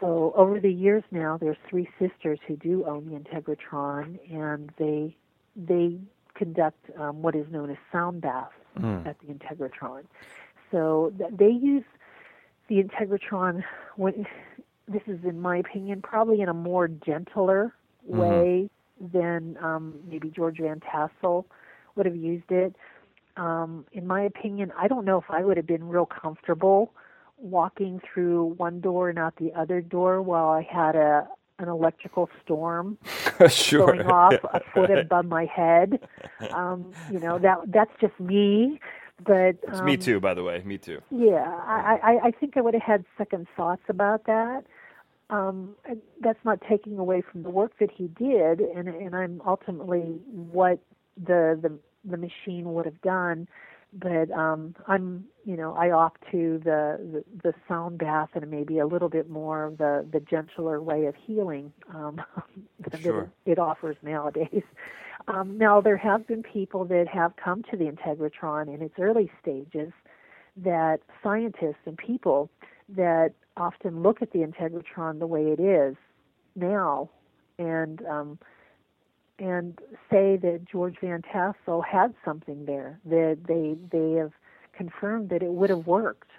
So 0.00 0.32
over 0.36 0.58
the 0.58 0.72
years 0.72 1.04
now, 1.10 1.36
there's 1.36 1.56
three 1.68 1.88
sisters 1.98 2.38
who 2.46 2.56
do 2.56 2.84
own 2.86 3.08
the 3.08 3.18
Integratron, 3.18 4.18
and 4.32 4.72
they 4.78 5.16
they 5.54 5.98
conduct 6.34 6.90
um, 6.98 7.22
what 7.22 7.36
is 7.36 7.46
known 7.50 7.70
as 7.70 7.76
sound 7.92 8.20
baths 8.20 8.52
mm. 8.78 9.06
at 9.06 9.16
the 9.20 9.32
Integratron. 9.32 10.02
So 10.72 11.12
th- 11.16 11.30
they 11.32 11.50
use 11.50 11.84
the 12.68 12.82
Integratron 12.82 13.62
when 13.96 14.26
this 14.88 15.02
is 15.06 15.18
in 15.24 15.40
my 15.40 15.58
opinion 15.58 16.02
probably 16.02 16.40
in 16.40 16.48
a 16.48 16.54
more 16.54 16.88
gentler 16.88 17.74
mm-hmm. 18.08 18.18
way 18.18 18.70
than 19.12 19.56
um, 19.62 19.94
maybe 20.06 20.30
George 20.30 20.58
Van 20.60 20.80
Tassel 20.80 21.46
would 21.96 22.06
have 22.06 22.16
used 22.16 22.50
it. 22.50 22.74
Um, 23.36 23.84
in 23.92 24.06
my 24.06 24.22
opinion, 24.22 24.72
I 24.78 24.88
don't 24.88 25.04
know 25.04 25.18
if 25.18 25.24
I 25.28 25.42
would 25.42 25.56
have 25.56 25.66
been 25.66 25.88
real 25.88 26.06
comfortable 26.06 26.92
walking 27.36 28.00
through 28.00 28.54
one 28.56 28.80
door 28.80 29.08
and 29.08 29.18
out 29.18 29.34
the 29.36 29.52
other 29.54 29.80
door 29.80 30.22
while 30.22 30.48
I 30.48 30.62
had 30.62 30.96
a 30.96 31.28
an 31.60 31.68
electrical 31.68 32.28
storm 32.42 32.98
sure. 33.48 33.86
going 33.86 34.06
off 34.08 34.34
a 34.52 34.60
foot 34.72 34.90
above 34.98 35.24
my 35.24 35.44
head. 35.44 36.00
Um, 36.50 36.90
you 37.10 37.20
know 37.20 37.38
that 37.38 37.58
that's 37.66 37.92
just 38.00 38.18
me. 38.18 38.80
But 39.22 39.56
it's 39.62 39.80
me 39.82 39.94
um, 39.94 40.00
too, 40.00 40.20
by 40.20 40.34
the 40.34 40.42
way. 40.42 40.62
Me 40.64 40.76
too. 40.76 41.00
Yeah, 41.10 41.60
I, 41.66 41.98
I, 42.02 42.26
I 42.26 42.30
think 42.32 42.56
I 42.56 42.60
would 42.60 42.74
have 42.74 42.82
had 42.82 43.04
second 43.16 43.46
thoughts 43.56 43.82
about 43.88 44.26
that. 44.26 44.64
Um, 45.30 45.74
that's 46.20 46.44
not 46.44 46.60
taking 46.68 46.98
away 46.98 47.22
from 47.22 47.44
the 47.44 47.50
work 47.50 47.72
that 47.78 47.90
he 47.90 48.08
did, 48.08 48.60
and 48.60 48.88
and 48.88 49.14
I'm 49.14 49.40
ultimately 49.46 50.20
what 50.30 50.80
the 51.16 51.58
the 51.60 51.78
the 52.04 52.16
machine 52.16 52.74
would 52.74 52.84
have 52.86 53.00
done. 53.02 53.48
But 53.96 54.30
um, 54.32 54.74
I'm, 54.88 55.24
you 55.44 55.56
know, 55.56 55.72
I 55.74 55.92
opt 55.92 56.22
to 56.32 56.60
the, 56.64 56.98
the 57.12 57.24
the 57.42 57.54
sound 57.68 57.98
bath 57.98 58.30
and 58.34 58.50
maybe 58.50 58.80
a 58.80 58.86
little 58.86 59.08
bit 59.08 59.30
more 59.30 59.64
of 59.64 59.78
the 59.78 60.06
the 60.12 60.20
gentler 60.20 60.82
way 60.82 61.06
of 61.06 61.14
healing 61.14 61.72
um, 61.94 62.20
sure. 63.00 63.30
that 63.44 63.52
it 63.52 63.58
offers 63.58 63.96
nowadays. 64.02 64.64
Um, 65.26 65.56
now, 65.56 65.80
there 65.80 65.96
have 65.96 66.26
been 66.26 66.42
people 66.42 66.84
that 66.86 67.08
have 67.08 67.34
come 67.36 67.62
to 67.70 67.76
the 67.76 67.84
Integratron 67.84 68.72
in 68.72 68.82
its 68.82 68.94
early 68.98 69.30
stages 69.40 69.92
that 70.56 71.00
scientists 71.22 71.86
and 71.86 71.96
people 71.96 72.50
that 72.88 73.32
often 73.56 74.02
look 74.02 74.22
at 74.22 74.32
the 74.32 74.40
integratron 74.40 75.18
the 75.18 75.26
way 75.26 75.46
it 75.46 75.60
is 75.60 75.96
now 76.54 77.08
and 77.58 78.04
um, 78.06 78.38
and 79.38 79.78
say 80.10 80.36
that 80.36 80.60
George 80.70 80.96
Van 81.00 81.22
Tassel 81.22 81.82
had 81.82 82.14
something 82.24 82.64
there 82.66 83.00
that 83.04 83.38
they 83.46 83.76
they 83.90 84.12
have 84.12 84.32
confirmed 84.76 85.30
that 85.30 85.42
it 85.42 85.50
would 85.52 85.70
have 85.70 85.86
worked 85.86 86.30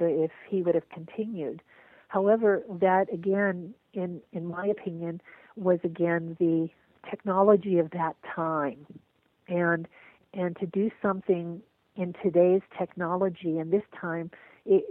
if 0.00 0.30
he 0.48 0.62
would 0.62 0.74
have 0.74 0.88
continued. 0.88 1.62
However, 2.08 2.62
that 2.80 3.12
again, 3.12 3.74
in 3.92 4.20
in 4.32 4.46
my 4.46 4.66
opinion, 4.66 5.20
was 5.56 5.78
again 5.84 6.36
the 6.38 6.68
technology 7.10 7.78
of 7.78 7.90
that 7.90 8.16
time, 8.34 8.86
and 9.48 9.88
and 10.32 10.56
to 10.58 10.66
do 10.66 10.90
something 11.00 11.62
in 11.96 12.14
today's 12.22 12.62
technology 12.76 13.58
and 13.58 13.72
this 13.72 13.84
time, 13.98 14.30
it, 14.66 14.84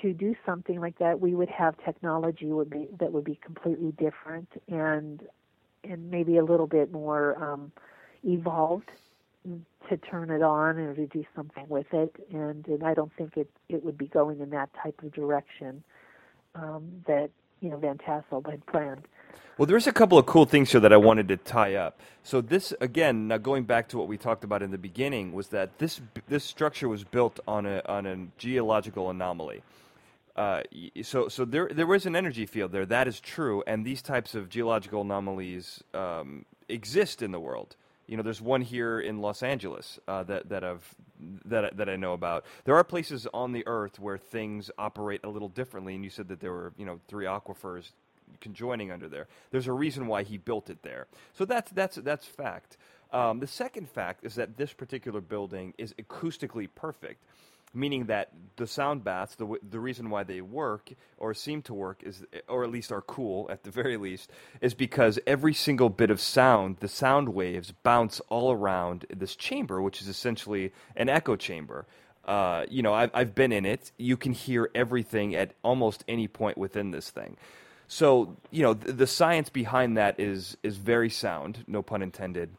to 0.00 0.12
do 0.12 0.34
something 0.46 0.80
like 0.80 0.98
that, 0.98 1.20
we 1.20 1.34
would 1.34 1.48
have 1.48 1.74
technology 1.84 2.46
would 2.46 2.70
be 2.70 2.88
that 2.98 3.12
would 3.12 3.24
be 3.24 3.38
completely 3.44 3.92
different 3.92 4.48
and 4.68 5.22
and 5.84 6.10
maybe 6.10 6.36
a 6.36 6.44
little 6.44 6.66
bit 6.66 6.92
more 6.92 7.42
um, 7.42 7.72
evolved 8.24 8.90
to 9.88 9.96
turn 9.96 10.30
it 10.30 10.42
on 10.42 10.78
or 10.78 10.94
to 10.94 11.06
do 11.06 11.24
something 11.34 11.66
with 11.68 11.86
it. 11.92 12.14
And, 12.32 12.66
and 12.66 12.84
I 12.84 12.94
don't 12.94 13.12
think 13.16 13.36
it 13.36 13.48
it 13.68 13.84
would 13.84 13.96
be 13.96 14.06
going 14.06 14.40
in 14.40 14.50
that 14.50 14.70
type 14.82 15.00
of 15.02 15.12
direction 15.12 15.82
um, 16.54 16.90
that 17.06 17.30
you 17.60 17.70
know 17.70 17.76
Van 17.76 17.98
Tassel 17.98 18.42
had 18.48 18.64
planned. 18.66 19.06
Well, 19.58 19.66
there's 19.66 19.88
a 19.88 19.92
couple 19.92 20.18
of 20.18 20.26
cool 20.26 20.44
things 20.44 20.70
here 20.70 20.80
that 20.80 20.92
I 20.92 20.96
wanted 20.96 21.28
to 21.28 21.36
tie 21.36 21.74
up. 21.74 22.00
So 22.22 22.40
this, 22.40 22.72
again, 22.80 23.28
now 23.28 23.38
going 23.38 23.64
back 23.64 23.88
to 23.88 23.98
what 23.98 24.06
we 24.06 24.16
talked 24.16 24.44
about 24.44 24.62
in 24.62 24.70
the 24.70 24.78
beginning, 24.78 25.32
was 25.32 25.48
that 25.48 25.78
this 25.78 26.00
this 26.28 26.44
structure 26.44 26.88
was 26.88 27.04
built 27.04 27.40
on 27.48 27.66
a 27.66 27.82
on 27.86 28.06
a 28.06 28.16
geological 28.38 29.10
anomaly. 29.10 29.62
Uh, 30.36 30.62
so 31.02 31.28
so 31.28 31.44
there 31.44 31.68
there 31.72 31.86
was 31.86 32.06
an 32.06 32.14
energy 32.14 32.46
field 32.46 32.70
there. 32.70 32.86
That 32.86 33.08
is 33.08 33.18
true, 33.18 33.64
and 33.66 33.84
these 33.84 34.02
types 34.02 34.36
of 34.36 34.48
geological 34.48 35.00
anomalies 35.00 35.82
um, 35.94 36.44
exist 36.68 37.22
in 37.22 37.32
the 37.32 37.40
world. 37.40 37.74
You 38.06 38.16
know, 38.16 38.22
there's 38.22 38.40
one 38.40 38.62
here 38.62 39.00
in 39.00 39.20
Los 39.20 39.42
Angeles 39.42 39.98
uh, 40.06 40.22
that 40.24 40.48
that 40.50 40.62
I've 40.62 40.94
that 41.46 41.76
that 41.76 41.88
I 41.88 41.96
know 41.96 42.12
about. 42.12 42.44
There 42.64 42.76
are 42.76 42.84
places 42.84 43.26
on 43.34 43.50
the 43.52 43.66
Earth 43.66 43.98
where 43.98 44.18
things 44.18 44.70
operate 44.78 45.22
a 45.24 45.28
little 45.28 45.48
differently, 45.48 45.96
and 45.96 46.04
you 46.04 46.10
said 46.10 46.28
that 46.28 46.38
there 46.40 46.52
were 46.52 46.72
you 46.78 46.86
know 46.86 47.00
three 47.08 47.24
aquifers 47.24 47.90
conjoining 48.40 48.90
under 48.90 49.08
there. 49.08 49.26
There's 49.50 49.66
a 49.66 49.72
reason 49.72 50.06
why 50.06 50.22
he 50.22 50.38
built 50.38 50.70
it 50.70 50.82
there. 50.82 51.06
So 51.34 51.44
that's 51.44 51.70
that's 51.72 51.96
that's 51.96 52.24
fact. 52.24 52.76
Um, 53.12 53.40
the 53.40 53.46
second 53.46 53.88
fact 53.88 54.24
is 54.24 54.34
that 54.34 54.56
this 54.56 54.72
particular 54.72 55.20
building 55.20 55.74
is 55.78 55.94
acoustically 55.94 56.68
perfect 56.74 57.22
meaning 57.74 58.06
that 58.06 58.32
the 58.56 58.66
sound 58.66 59.04
baths, 59.04 59.34
the 59.34 59.46
the 59.68 59.80
reason 59.80 60.10
why 60.10 60.24
they 60.24 60.40
work 60.40 60.90
or 61.16 61.34
seem 61.34 61.62
to 61.62 61.74
work 61.74 62.02
is, 62.02 62.24
or 62.48 62.64
at 62.64 62.70
least 62.70 62.92
are 62.92 63.02
cool 63.02 63.48
at 63.50 63.62
the 63.62 63.70
very 63.82 63.96
least, 63.96 64.30
is 64.60 64.74
because 64.74 65.18
every 65.26 65.54
single 65.54 65.88
bit 65.88 66.10
of 66.10 66.20
sound, 66.20 66.78
the 66.80 66.88
sound 66.88 67.30
waves 67.30 67.72
bounce 67.82 68.20
all 68.28 68.52
around 68.52 69.06
this 69.14 69.36
chamber, 69.36 69.80
which 69.80 70.00
is 70.00 70.08
essentially 70.08 70.72
an 70.96 71.08
echo 71.08 71.36
chamber. 71.36 71.86
Uh, 72.24 72.66
you 72.68 72.82
know, 72.82 72.92
I've, 72.92 73.10
I've 73.14 73.34
been 73.34 73.52
in 73.52 73.64
it. 73.64 73.90
You 73.96 74.16
can 74.18 74.32
hear 74.32 74.70
everything 74.74 75.34
at 75.34 75.52
almost 75.62 76.04
any 76.06 76.28
point 76.28 76.58
within 76.58 76.90
this 76.90 77.08
thing. 77.08 77.38
So, 77.88 78.36
you 78.50 78.62
know, 78.62 78.74
the, 78.74 78.92
the 78.92 79.06
science 79.06 79.48
behind 79.48 79.96
that 79.96 80.20
is 80.20 80.56
is 80.62 80.76
very 80.76 81.10
sound, 81.10 81.64
no 81.66 81.82
pun 81.82 82.02
intended 82.02 82.50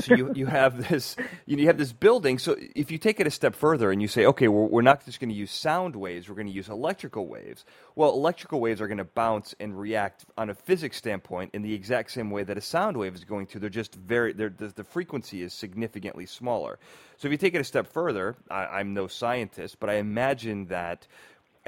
so 0.00 0.14
you, 0.14 0.32
you 0.34 0.46
have 0.46 0.88
this 0.88 1.16
you 1.46 1.66
have 1.66 1.78
this 1.78 1.92
building. 1.92 2.38
So 2.38 2.56
if 2.76 2.90
you 2.90 2.98
take 2.98 3.20
it 3.20 3.26
a 3.26 3.30
step 3.30 3.54
further 3.54 3.90
and 3.90 4.02
you 4.02 4.08
say, 4.08 4.26
okay, 4.26 4.48
we're, 4.48 4.66
we're 4.66 4.82
not 4.82 5.04
just 5.04 5.20
going 5.20 5.30
to 5.30 5.34
use 5.34 5.50
sound 5.50 5.96
waves, 5.96 6.28
we're 6.28 6.34
going 6.34 6.46
to 6.46 6.52
use 6.52 6.68
electrical 6.68 7.26
waves. 7.26 7.64
Well, 7.96 8.10
electrical 8.10 8.60
waves 8.60 8.80
are 8.80 8.86
going 8.86 8.98
to 8.98 9.04
bounce 9.04 9.54
and 9.58 9.78
react 9.78 10.26
on 10.36 10.50
a 10.50 10.54
physics 10.54 10.96
standpoint 10.96 11.50
in 11.54 11.62
the 11.62 11.72
exact 11.72 12.10
same 12.10 12.30
way 12.30 12.44
that 12.44 12.58
a 12.58 12.60
sound 12.60 12.96
wave 12.96 13.14
is 13.14 13.24
going 13.24 13.46
to. 13.48 13.58
They're 13.58 13.70
just 13.70 13.94
very 13.94 14.32
they're, 14.32 14.50
the, 14.50 14.68
the 14.68 14.84
frequency 14.84 15.42
is 15.42 15.54
significantly 15.54 16.26
smaller. 16.26 16.78
So 17.16 17.26
if 17.26 17.32
you 17.32 17.38
take 17.38 17.54
it 17.54 17.60
a 17.60 17.64
step 17.64 17.86
further, 17.92 18.36
I, 18.50 18.66
I'm 18.66 18.94
no 18.94 19.06
scientist, 19.06 19.80
but 19.80 19.90
I 19.90 19.94
imagine 19.94 20.66
that 20.66 21.06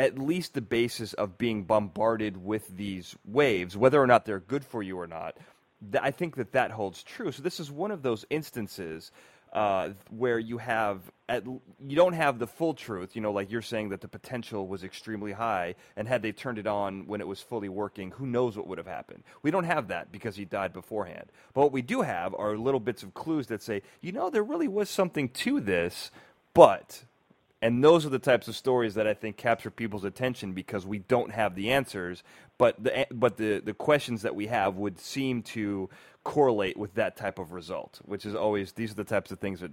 at 0.00 0.18
least 0.18 0.54
the 0.54 0.62
basis 0.62 1.12
of 1.12 1.36
being 1.36 1.62
bombarded 1.64 2.42
with 2.42 2.74
these 2.74 3.14
waves, 3.26 3.76
whether 3.76 4.00
or 4.02 4.06
not 4.06 4.24
they're 4.24 4.40
good 4.40 4.64
for 4.64 4.82
you 4.82 4.98
or 4.98 5.06
not, 5.06 5.36
I 6.00 6.10
think 6.10 6.36
that 6.36 6.52
that 6.52 6.70
holds 6.70 7.02
true. 7.02 7.30
So 7.32 7.42
this 7.42 7.60
is 7.60 7.70
one 7.70 7.90
of 7.90 8.02
those 8.02 8.24
instances 8.30 9.12
uh, 9.52 9.90
where 10.08 10.38
you 10.38 10.56
have 10.56 11.02
at, 11.28 11.44
you 11.44 11.96
don't 11.96 12.14
have 12.14 12.38
the 12.38 12.46
full 12.46 12.72
truth. 12.72 13.14
You 13.14 13.20
know, 13.20 13.30
like 13.30 13.50
you're 13.50 13.60
saying 13.60 13.90
that 13.90 14.00
the 14.00 14.08
potential 14.08 14.66
was 14.66 14.84
extremely 14.84 15.32
high, 15.32 15.74
and 15.96 16.08
had 16.08 16.22
they 16.22 16.32
turned 16.32 16.58
it 16.58 16.66
on 16.66 17.06
when 17.06 17.20
it 17.20 17.26
was 17.26 17.42
fully 17.42 17.68
working, 17.68 18.10
who 18.12 18.24
knows 18.24 18.56
what 18.56 18.66
would 18.68 18.78
have 18.78 18.86
happened? 18.86 19.22
We 19.42 19.50
don't 19.50 19.64
have 19.64 19.88
that 19.88 20.10
because 20.10 20.34
he 20.34 20.46
died 20.46 20.72
beforehand. 20.72 21.26
But 21.52 21.60
what 21.60 21.72
we 21.72 21.82
do 21.82 22.00
have 22.00 22.34
are 22.34 22.56
little 22.56 22.80
bits 22.80 23.02
of 23.02 23.12
clues 23.12 23.48
that 23.48 23.62
say, 23.62 23.82
you 24.00 24.12
know, 24.12 24.30
there 24.30 24.44
really 24.44 24.68
was 24.68 24.88
something 24.88 25.28
to 25.28 25.60
this, 25.60 26.10
but 26.54 27.04
and 27.62 27.84
those 27.84 28.06
are 28.06 28.10
the 28.10 28.18
types 28.18 28.48
of 28.48 28.56
stories 28.56 28.94
that 28.94 29.06
I 29.06 29.14
think 29.14 29.36
capture 29.36 29.70
people's 29.70 30.04
attention 30.04 30.52
because 30.52 30.86
we 30.86 30.98
don't 30.98 31.32
have 31.32 31.54
the 31.54 31.70
answers, 31.70 32.22
but 32.58 32.82
the 32.82 33.06
but 33.10 33.36
the 33.36 33.60
the 33.60 33.74
questions 33.74 34.22
that 34.22 34.34
we 34.34 34.46
have 34.46 34.76
would 34.76 34.98
seem 34.98 35.42
to 35.42 35.90
correlate 36.24 36.76
with 36.76 36.94
that 36.94 37.16
type 37.16 37.38
of 37.38 37.52
result, 37.52 38.00
which 38.04 38.24
is 38.24 38.34
always 38.34 38.72
these 38.72 38.92
are 38.92 38.94
the 38.94 39.04
types 39.04 39.30
of 39.30 39.38
things 39.38 39.60
that 39.60 39.72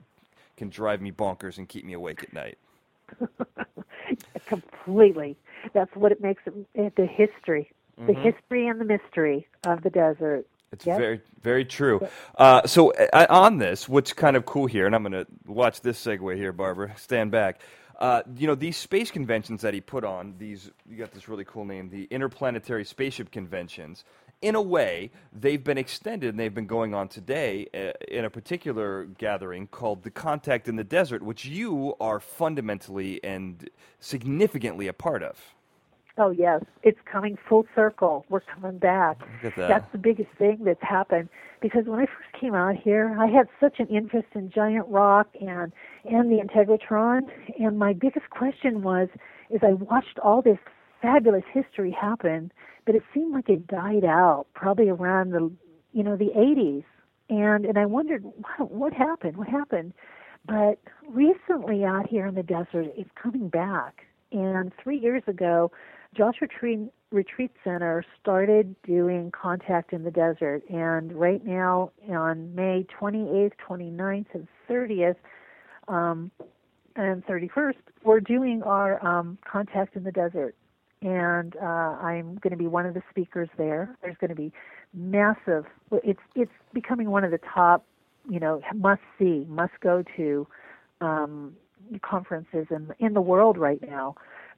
can 0.57 0.69
drive 0.69 1.01
me 1.01 1.11
bonkers 1.11 1.57
and 1.57 1.69
keep 1.69 1.85
me 1.85 1.93
awake 1.93 2.23
at 2.23 2.33
night. 2.33 2.57
Completely. 4.47 5.37
That's 5.73 5.95
what 5.95 6.11
it 6.11 6.21
makes 6.21 6.43
it 6.45 6.95
the 6.95 7.05
history, 7.05 7.71
the 7.97 8.13
mm-hmm. 8.13 8.21
history 8.21 8.67
and 8.67 8.81
the 8.81 8.85
mystery 8.85 9.47
of 9.65 9.83
the 9.83 9.89
desert. 9.89 10.45
It's 10.71 10.85
yep. 10.85 10.97
very, 10.97 11.21
very 11.41 11.65
true. 11.65 12.05
Uh, 12.37 12.67
so 12.67 12.91
uh, 12.91 13.25
on 13.29 13.57
this, 13.57 13.87
what's 13.87 14.13
kind 14.13 14.35
of 14.35 14.45
cool 14.45 14.65
here, 14.65 14.85
and 14.85 14.93
I'm 14.93 15.03
going 15.03 15.13
to 15.13 15.27
watch 15.45 15.81
this 15.81 16.03
segue 16.03 16.35
here, 16.35 16.51
Barbara. 16.51 16.93
Stand 16.97 17.31
back. 17.31 17.61
Uh, 17.97 18.21
you 18.35 18.45
know 18.45 18.53
these 18.53 18.77
space 18.77 19.09
conventions 19.09 19.61
that 19.61 19.73
he 19.73 19.81
put 19.81 20.03
on. 20.03 20.35
These 20.37 20.69
you 20.87 20.97
got 20.97 21.11
this 21.11 21.27
really 21.27 21.45
cool 21.45 21.65
name, 21.65 21.89
the 21.89 22.03
Interplanetary 22.11 22.85
Spaceship 22.85 23.31
Conventions. 23.31 24.03
In 24.39 24.53
a 24.53 24.61
way, 24.61 25.09
they've 25.33 25.63
been 25.63 25.79
extended 25.79 26.29
and 26.29 26.39
they've 26.39 26.53
been 26.53 26.67
going 26.67 26.93
on 26.93 27.07
today 27.07 27.67
uh, 27.73 27.93
in 28.07 28.23
a 28.23 28.29
particular 28.29 29.05
gathering 29.17 29.65
called 29.65 30.03
the 30.03 30.11
Contact 30.11 30.67
in 30.67 30.75
the 30.75 30.83
Desert, 30.83 31.23
which 31.23 31.45
you 31.45 31.95
are 31.99 32.19
fundamentally 32.19 33.23
and 33.23 33.67
significantly 33.99 34.87
a 34.87 34.93
part 34.93 35.23
of. 35.23 35.55
Oh 36.17 36.31
yes, 36.31 36.63
it's 36.81 36.97
coming 37.11 37.37
full 37.47 37.65
circle. 37.75 38.25
We're 38.29 38.41
coming 38.41 38.79
back. 38.79 39.19
That. 39.43 39.55
That's 39.55 39.91
the 39.91 39.99
biggest 39.99 40.29
thing 40.37 40.59
that's 40.65 40.81
happened 40.81 41.29
because 41.61 41.85
when 41.85 41.99
I 41.99 42.05
first 42.05 42.39
came 42.39 42.55
out 42.55 42.75
here, 42.75 43.15
I 43.19 43.27
had 43.27 43.47
such 43.59 43.79
an 43.79 43.87
interest 43.87 44.27
in 44.33 44.49
giant 44.49 44.87
rock 44.87 45.27
and 45.39 45.71
and 46.05 46.31
the 46.31 46.37
integratron, 46.37 47.21
and 47.59 47.77
my 47.77 47.93
biggest 47.93 48.29
question 48.31 48.81
was, 48.81 49.09
is 49.49 49.61
I 49.61 49.73
watched 49.73 50.17
all 50.23 50.41
this 50.41 50.57
fabulous 51.01 51.43
history 51.53 51.91
happen, 51.91 52.51
but 52.85 52.95
it 52.95 53.03
seemed 53.13 53.33
like 53.33 53.49
it 53.49 53.67
died 53.67 54.03
out 54.03 54.47
probably 54.55 54.89
around 54.89 55.31
the 55.31 55.51
you 55.93 56.03
know 56.03 56.15
the 56.15 56.31
80s, 56.35 56.83
and 57.29 57.65
and 57.65 57.77
I 57.77 57.85
wondered 57.85 58.23
what, 58.23 58.71
what 58.71 58.93
happened, 58.93 59.37
what 59.37 59.47
happened, 59.47 59.93
but 60.47 60.79
recently 61.07 61.83
out 61.83 62.07
here 62.07 62.25
in 62.25 62.33
the 62.35 62.43
desert, 62.43 62.91
it's 62.95 63.09
coming 63.21 63.49
back. 63.49 64.03
And 64.31 64.73
three 64.83 64.97
years 64.97 65.23
ago, 65.25 65.71
Josh 66.17 66.35
Retreat, 66.41 66.79
Retreat 67.11 67.51
Center 67.63 68.03
started 68.19 68.75
doing 68.81 69.31
Contact 69.31 69.93
in 69.93 70.03
the 70.03 70.09
Desert, 70.09 70.63
and 70.67 71.13
right 71.13 71.45
now 71.45 71.91
on 72.09 72.55
May 72.55 72.87
28th, 72.99 73.51
29th, 73.69 74.25
and 74.33 74.47
30th, 74.67 75.15
um, 75.87 76.31
and 76.95 77.23
31st, 77.27 77.75
we're 78.03 78.19
doing 78.19 78.63
our 78.63 79.05
um, 79.05 79.37
Contact 79.49 79.95
in 79.95 80.03
the 80.03 80.11
Desert, 80.11 80.55
and 81.03 81.55
uh, 81.57 81.65
I'm 82.01 82.39
going 82.41 82.51
to 82.51 82.57
be 82.57 82.65
one 82.65 82.87
of 82.87 82.95
the 82.95 83.03
speakers 83.11 83.49
there. 83.55 83.95
There's 84.01 84.17
going 84.19 84.29
to 84.29 84.35
be 84.35 84.51
massive. 84.95 85.65
It's 85.91 86.19
it's 86.33 86.51
becoming 86.73 87.11
one 87.11 87.25
of 87.25 87.29
the 87.29 87.39
top, 87.53 87.85
you 88.27 88.39
know, 88.39 88.61
must 88.73 89.01
see, 89.19 89.45
must 89.47 89.73
go 89.81 90.03
to 90.15 90.47
um, 90.99 91.55
conferences 92.01 92.65
in 92.71 92.91
in 92.97 93.13
the 93.13 93.21
world 93.21 93.59
right 93.59 93.81
now. 93.87 94.15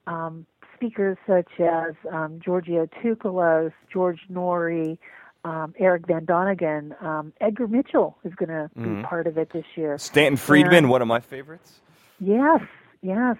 Um, 0.08 0.46
speakers 0.80 1.18
such 1.28 1.60
as 1.60 1.94
um, 2.12 2.40
Giorgio 2.44 2.88
Tsoukalos, 2.88 3.74
George 3.92 4.22
Noory, 4.32 4.98
um, 5.44 5.74
Erich 5.78 6.08
von 6.08 6.26
Däniken, 6.26 7.02
um, 7.04 7.34
Edgar 7.42 7.68
Mitchell 7.68 8.18
is 8.24 8.34
going 8.36 8.50
to 8.50 8.70
mm-hmm. 8.78 9.02
be 9.02 9.04
part 9.04 9.28
of 9.28 9.38
it 9.38 9.52
this 9.54 9.66
year. 9.76 9.98
Stanton 9.98 10.38
Friedman, 10.38 10.76
and, 10.76 10.90
one 10.90 11.02
of 11.02 11.08
my 11.08 11.20
favorites. 11.20 11.82
Yes, 12.20 12.62
yes, 13.02 13.38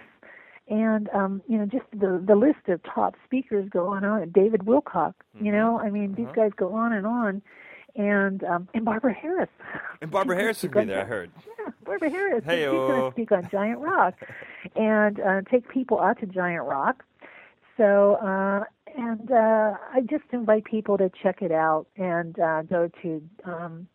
and 0.68 1.08
um, 1.10 1.42
you 1.46 1.58
know 1.58 1.66
just 1.66 1.84
the 1.92 2.22
the 2.26 2.36
list 2.36 2.68
of 2.68 2.82
top 2.82 3.16
speakers 3.24 3.68
go 3.68 3.88
on 3.88 4.04
and 4.04 4.06
on. 4.06 4.30
David 4.30 4.60
Wilcock, 4.60 5.14
mm-hmm. 5.36 5.46
you 5.46 5.52
know, 5.52 5.78
I 5.78 5.90
mean 5.90 6.14
these 6.14 6.26
uh-huh. 6.26 6.34
guys 6.34 6.52
go 6.56 6.72
on 6.74 6.92
and 6.92 7.06
on, 7.06 7.42
and 7.96 8.42
um, 8.44 8.68
and 8.72 8.84
Barbara 8.84 9.12
Harris. 9.12 9.50
And 10.00 10.10
Barbara 10.10 10.36
Harris 10.36 10.62
will 10.62 10.70
be 10.70 10.84
there. 10.84 11.02
I 11.02 11.04
heard. 11.04 11.30
Yeah, 11.58 11.72
Barbara 11.84 12.08
Harris. 12.08 12.44
Hey, 12.44 12.60
She's 12.60 12.70
going 12.70 13.02
to 13.02 13.14
speak 13.14 13.32
on 13.32 13.48
Giant 13.50 13.80
Rock, 13.80 14.14
and 14.76 15.20
uh, 15.20 15.42
take 15.50 15.68
people 15.68 16.00
out 16.00 16.18
to 16.20 16.26
Giant 16.26 16.64
Rock. 16.64 17.04
So, 17.80 18.16
uh, 18.16 18.64
and 18.94 19.32
uh, 19.32 19.72
I 19.94 20.02
just 20.02 20.24
invite 20.32 20.64
people 20.64 20.98
to 20.98 21.10
check 21.22 21.40
it 21.40 21.50
out 21.50 21.86
and 21.96 22.38
uh, 22.38 22.60
go 22.62 22.90
to 23.00 23.22
um, 23.44 23.88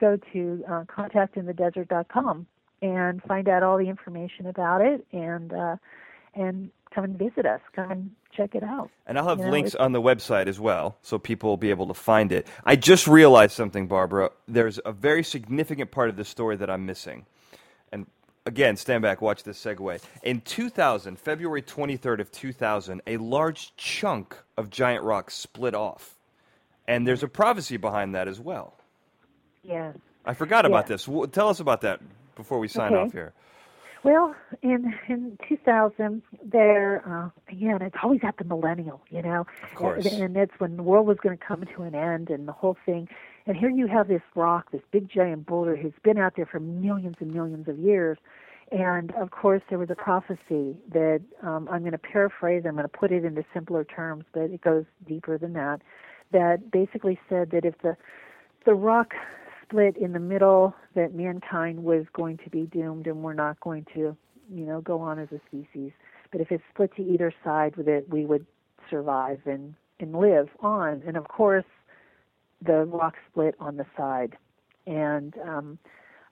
go 0.00 0.18
to 0.32 0.64
uh, 0.66 0.84
contactinthedesert.com 0.84 2.46
and 2.80 3.22
find 3.24 3.46
out 3.50 3.62
all 3.62 3.76
the 3.76 3.90
information 3.90 4.46
about 4.46 4.80
it 4.80 5.06
and 5.12 5.52
uh, 5.52 5.76
and 6.34 6.70
come 6.94 7.04
and 7.04 7.18
visit 7.18 7.44
us. 7.44 7.60
Come 7.76 7.90
and 7.90 8.10
check 8.34 8.54
it 8.54 8.62
out. 8.62 8.88
And 9.06 9.18
I'll 9.18 9.28
have 9.28 9.38
you 9.38 9.50
links 9.50 9.74
on 9.74 9.92
the 9.92 10.00
website 10.00 10.46
as 10.46 10.58
well, 10.58 10.96
so 11.02 11.18
people 11.18 11.50
will 11.50 11.58
be 11.58 11.68
able 11.68 11.88
to 11.88 11.94
find 11.94 12.32
it. 12.32 12.46
I 12.64 12.74
just 12.74 13.06
realized 13.06 13.52
something, 13.52 13.86
Barbara. 13.86 14.30
There's 14.48 14.80
a 14.82 14.92
very 14.92 15.24
significant 15.24 15.90
part 15.90 16.08
of 16.08 16.16
the 16.16 16.24
story 16.24 16.56
that 16.56 16.70
I'm 16.70 16.86
missing. 16.86 17.26
Again, 18.46 18.76
stand 18.76 19.02
back, 19.02 19.22
watch 19.22 19.42
this 19.42 19.62
segue. 19.62 20.02
In 20.22 20.42
2000, 20.42 21.18
February 21.18 21.62
23rd 21.62 22.20
of 22.20 22.30
2000, 22.30 23.00
a 23.06 23.16
large 23.16 23.74
chunk 23.76 24.36
of 24.58 24.68
giant 24.68 25.02
rock 25.02 25.30
split 25.30 25.74
off. 25.74 26.14
And 26.86 27.06
there's 27.06 27.22
a 27.22 27.28
prophecy 27.28 27.78
behind 27.78 28.14
that 28.14 28.28
as 28.28 28.38
well. 28.38 28.74
Yes. 29.62 29.96
I 30.26 30.34
forgot 30.34 30.66
about 30.66 30.86
this. 30.86 31.08
Tell 31.32 31.48
us 31.48 31.60
about 31.60 31.80
that 31.82 32.00
before 32.36 32.58
we 32.58 32.68
sign 32.68 32.92
okay. 32.92 33.02
off 33.02 33.12
here. 33.12 33.32
Well, 34.02 34.34
in 34.60 34.94
in 35.08 35.38
2000, 35.48 36.20
there 36.44 37.02
uh, 37.08 37.30
again, 37.50 37.80
it's 37.80 37.96
always 38.02 38.20
at 38.22 38.36
the 38.36 38.44
millennial, 38.44 39.00
you 39.08 39.22
know, 39.22 39.46
of 39.62 39.74
course. 39.74 40.04
and, 40.04 40.22
and 40.22 40.36
that's 40.36 40.52
when 40.58 40.76
the 40.76 40.82
world 40.82 41.06
was 41.06 41.16
going 41.22 41.36
to 41.36 41.42
come 41.42 41.64
to 41.74 41.82
an 41.82 41.94
end, 41.94 42.28
and 42.28 42.46
the 42.46 42.52
whole 42.52 42.76
thing. 42.84 43.08
And 43.46 43.56
here 43.56 43.68
you 43.68 43.86
have 43.86 44.08
this 44.08 44.22
rock, 44.34 44.72
this 44.72 44.80
big 44.90 45.08
giant 45.08 45.46
boulder, 45.46 45.76
who's 45.76 45.92
been 46.02 46.18
out 46.18 46.34
there 46.36 46.46
for 46.46 46.60
millions 46.60 47.16
and 47.20 47.32
millions 47.32 47.68
of 47.68 47.78
years. 47.78 48.16
And 48.72 49.12
of 49.14 49.30
course, 49.30 49.62
there 49.68 49.78
was 49.78 49.90
a 49.90 49.94
prophecy 49.94 50.76
that 50.92 51.20
um, 51.42 51.68
I'm 51.70 51.80
going 51.80 51.92
to 51.92 51.98
paraphrase. 51.98 52.64
I'm 52.66 52.72
going 52.72 52.84
to 52.84 52.88
put 52.88 53.12
it 53.12 53.24
into 53.24 53.44
simpler 53.52 53.84
terms, 53.84 54.24
but 54.32 54.44
it 54.44 54.62
goes 54.62 54.84
deeper 55.06 55.36
than 55.36 55.52
that. 55.52 55.82
That 56.32 56.70
basically 56.70 57.18
said 57.28 57.50
that 57.50 57.64
if 57.64 57.74
the 57.82 57.96
the 58.64 58.74
rock 58.74 59.12
split 59.62 59.96
in 59.96 60.12
the 60.12 60.18
middle 60.18 60.74
that 60.94 61.14
mankind 61.14 61.84
was 61.84 62.06
going 62.12 62.38
to 62.38 62.50
be 62.50 62.62
doomed 62.62 63.06
and 63.06 63.22
we're 63.22 63.34
not 63.34 63.60
going 63.60 63.86
to, 63.94 64.16
you 64.50 64.64
know, 64.64 64.80
go 64.80 65.00
on 65.00 65.18
as 65.18 65.28
a 65.32 65.40
species. 65.46 65.92
But 66.32 66.40
if 66.40 66.50
it 66.50 66.60
split 66.72 66.94
to 66.96 67.02
either 67.02 67.32
side 67.44 67.76
with 67.76 67.88
it, 67.88 68.08
we 68.08 68.24
would 68.24 68.46
survive 68.90 69.40
and, 69.44 69.74
and 70.00 70.14
live 70.14 70.48
on. 70.60 71.02
And 71.06 71.16
of 71.16 71.28
course, 71.28 71.64
the 72.64 72.84
rock 72.84 73.14
split 73.30 73.54
on 73.60 73.76
the 73.76 73.86
side. 73.96 74.36
And 74.86 75.34
um, 75.46 75.78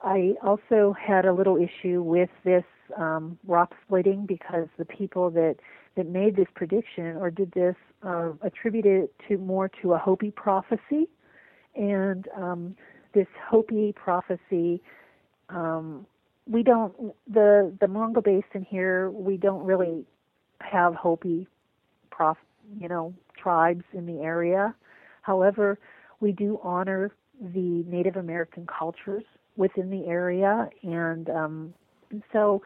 I 0.02 0.34
also 0.42 0.94
had 1.00 1.24
a 1.24 1.32
little 1.32 1.56
issue 1.56 2.02
with 2.02 2.30
this 2.44 2.64
um, 2.96 3.38
rock 3.46 3.74
splitting 3.84 4.26
because 4.26 4.68
the 4.78 4.84
people 4.84 5.30
that 5.30 5.56
that 5.94 6.08
made 6.08 6.36
this 6.36 6.46
prediction 6.54 7.16
or 7.16 7.30
did 7.30 7.52
this 7.52 7.76
uh, 8.02 8.30
attributed 8.40 9.04
it 9.04 9.14
to 9.28 9.36
more 9.38 9.68
to 9.82 9.92
a 9.92 9.98
Hopi 9.98 10.30
prophecy, 10.30 11.08
and 11.74 12.28
um, 12.36 12.76
this 13.14 13.26
Hopi 13.48 13.92
prophecy. 13.92 14.82
Um, 15.48 16.06
we 16.48 16.62
don't 16.62 17.14
the 17.28 17.72
the 17.80 17.86
Morongo 17.86 18.22
Basin 18.24 18.66
here. 18.68 19.10
We 19.10 19.36
don't 19.36 19.64
really 19.64 20.04
have 20.60 20.94
Hopi 20.94 21.46
prof, 22.10 22.36
you 22.78 22.88
know, 22.88 23.14
tribes 23.36 23.84
in 23.92 24.06
the 24.06 24.20
area. 24.22 24.74
However, 25.22 25.78
we 26.22 26.32
do 26.32 26.58
honor 26.62 27.10
the 27.40 27.84
Native 27.86 28.16
American 28.16 28.66
cultures 28.66 29.24
within 29.56 29.90
the 29.90 30.06
area, 30.06 30.70
and 30.82 31.28
um, 31.28 31.74
so 32.32 32.62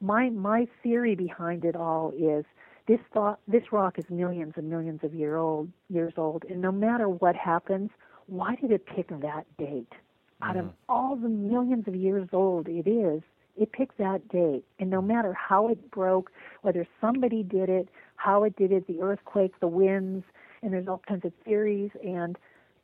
my 0.00 0.30
my 0.30 0.66
theory 0.82 1.14
behind 1.14 1.64
it 1.64 1.76
all 1.76 2.12
is 2.18 2.44
this 2.88 2.98
thought 3.12 3.38
this 3.46 3.70
rock 3.70 3.98
is 3.98 4.04
millions 4.08 4.54
and 4.56 4.68
millions 4.68 5.00
of 5.04 5.14
year 5.14 5.36
old 5.36 5.68
years 5.88 6.14
old, 6.16 6.44
and 6.48 6.60
no 6.60 6.72
matter 6.72 7.08
what 7.08 7.36
happens, 7.36 7.90
why 8.26 8.56
did 8.56 8.72
it 8.72 8.86
pick 8.86 9.08
that 9.20 9.44
date? 9.58 9.92
Out 10.40 10.56
of 10.56 10.64
mm-hmm. 10.64 10.74
all 10.88 11.14
the 11.14 11.28
millions 11.28 11.86
of 11.86 11.94
years 11.94 12.28
old 12.32 12.68
it 12.68 12.88
is, 12.88 13.22
it 13.56 13.72
picked 13.72 13.98
that 13.98 14.26
date. 14.28 14.64
And 14.78 14.88
no 14.88 15.02
matter 15.02 15.34
how 15.34 15.68
it 15.68 15.90
broke, 15.90 16.30
whether 16.62 16.86
somebody 17.00 17.42
did 17.42 17.68
it, 17.68 17.88
how 18.16 18.44
it 18.44 18.56
did 18.56 18.72
it, 18.72 18.86
the 18.86 19.00
earthquake, 19.00 19.52
the 19.60 19.66
winds, 19.68 20.24
and 20.62 20.72
there's 20.72 20.88
all 20.88 21.02
kinds 21.06 21.24
of 21.24 21.32
theories 21.44 21.90
and 22.04 22.38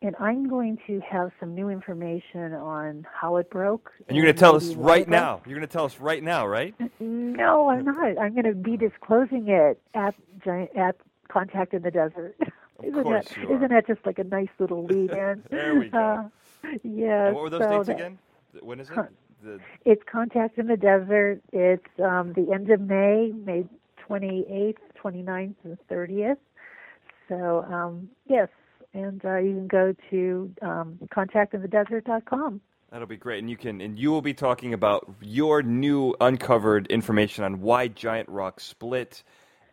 and 0.04 0.14
I'm 0.20 0.50
going 0.50 0.78
to 0.86 1.00
have 1.00 1.32
some 1.40 1.54
new 1.54 1.70
information 1.70 2.52
on 2.52 3.06
how 3.10 3.36
it 3.36 3.48
broke. 3.48 3.90
And 4.06 4.14
you're 4.14 4.26
going 4.26 4.34
to 4.34 4.38
tell 4.38 4.54
us 4.54 4.74
right 4.74 5.08
now. 5.08 5.40
You're 5.46 5.56
going 5.56 5.66
to 5.66 5.72
tell 5.72 5.86
us 5.86 5.98
right 5.98 6.22
now, 6.22 6.46
right? 6.46 6.74
No, 7.00 7.70
I'm 7.70 7.86
not. 7.86 8.18
I'm 8.18 8.34
going 8.34 8.44
to 8.44 8.54
be 8.54 8.76
disclosing 8.76 9.48
it 9.48 9.80
at 9.94 10.14
at 10.76 10.96
Contact 11.28 11.72
in 11.72 11.82
the 11.82 11.90
Desert. 11.90 12.36
Of 12.78 12.84
isn't 12.84 13.04
that, 13.04 13.36
you 13.36 13.56
isn't 13.56 13.70
that 13.70 13.86
just 13.86 14.04
like 14.04 14.18
a 14.18 14.24
nice 14.24 14.48
little 14.58 14.84
lead 14.90 15.10
in? 15.10 15.42
there 15.50 15.74
we 15.78 15.88
go. 15.88 15.98
Uh, 16.64 16.68
yes. 16.82 17.32
what 17.32 17.44
were 17.44 17.50
those 17.50 17.62
so 17.62 17.70
dates 17.70 17.86
that, 17.86 17.96
again? 17.96 18.18
When 18.60 18.80
is 18.80 18.90
it? 18.90 18.96
The... 19.42 19.60
It's 19.86 20.02
Contact 20.10 20.58
in 20.58 20.66
the 20.66 20.76
Desert. 20.76 21.40
It's 21.52 21.86
um, 21.98 22.34
the 22.34 22.52
end 22.52 22.70
of 22.70 22.80
May, 22.80 23.32
May 23.32 23.64
28th, 24.06 24.76
29th, 25.02 25.54
and 25.64 25.78
30th. 25.90 26.36
So, 27.28 27.64
um, 27.70 28.10
yes, 28.26 28.48
and 28.94 29.22
uh, 29.24 29.36
you 29.36 29.52
can 29.52 29.66
go 29.66 29.94
to 30.10 30.54
um, 30.62 30.98
contactinthedesert.com. 31.12 32.60
That'll 32.90 33.08
be 33.08 33.16
great, 33.16 33.40
and 33.40 33.50
you 33.50 33.56
can 33.56 33.80
and 33.80 33.98
you 33.98 34.10
will 34.12 34.22
be 34.22 34.34
talking 34.34 34.72
about 34.72 35.12
your 35.20 35.62
new 35.62 36.14
uncovered 36.20 36.86
information 36.86 37.42
on 37.44 37.60
why 37.60 37.88
giant 37.88 38.28
rocks 38.28 38.62
split 38.62 39.24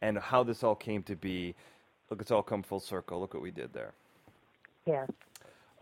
and 0.01 0.17
how 0.17 0.43
this 0.43 0.63
all 0.63 0.75
came 0.75 1.03
to 1.03 1.15
be. 1.15 1.53
Look, 2.09 2.21
it's 2.21 2.31
all 2.31 2.41
come 2.41 2.63
full 2.63 2.79
circle. 2.79 3.19
Look 3.21 3.33
what 3.33 3.43
we 3.43 3.51
did 3.51 3.73
there. 3.73 3.93
Yeah. 4.85 5.05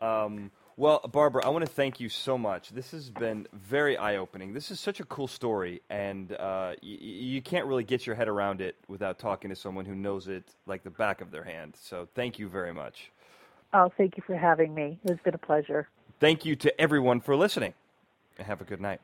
Um, 0.02 0.52
well, 0.76 1.00
Barbara, 1.12 1.46
I 1.46 1.50
want 1.50 1.66
to 1.66 1.72
thank 1.72 2.00
you 2.00 2.08
so 2.08 2.38
much. 2.38 2.70
This 2.70 2.92
has 2.92 3.10
been 3.10 3.48
very 3.54 3.98
eye 3.98 4.18
opening. 4.18 4.54
This 4.54 4.72
is 4.72 4.80
such 4.80 5.00
a 5.00 5.06
cool 5.06 5.28
story, 5.28 5.82
and 5.90 6.32
uh, 6.34 6.74
y- 6.82 6.98
you 7.02 7.42
can't 7.42 7.66
really 7.66 7.84
get 7.84 8.06
your 8.06 8.16
head 8.16 8.28
around 8.28 8.62
it 8.62 8.76
without 8.88 9.20
talking 9.20 9.50
to 9.50 9.56
someone 9.56 9.86
who 9.86 9.96
knows 9.96 10.28
it 10.28 10.44
like 10.66 10.84
the 10.84 10.90
back 10.90 11.20
of 11.22 11.32
their 11.32 11.44
hand. 11.44 11.76
So, 11.82 12.08
thank 12.16 12.40
you 12.40 12.48
very 12.48 12.74
much. 12.74 13.12
Oh, 13.74 13.92
thank 13.98 14.18
you 14.18 14.24
for 14.26 14.36
having 14.36 14.74
me. 14.74 15.00
It's 15.04 15.22
been 15.24 15.36
a 15.36 15.40
pleasure. 15.40 15.88
Thank 16.20 16.46
you 16.46 16.56
to 16.58 16.82
everyone 16.82 17.22
for 17.22 17.36
listening, 17.36 17.74
and 18.38 18.48
have 18.48 18.62
a 18.62 18.66
good 18.66 18.82
night. 18.82 19.00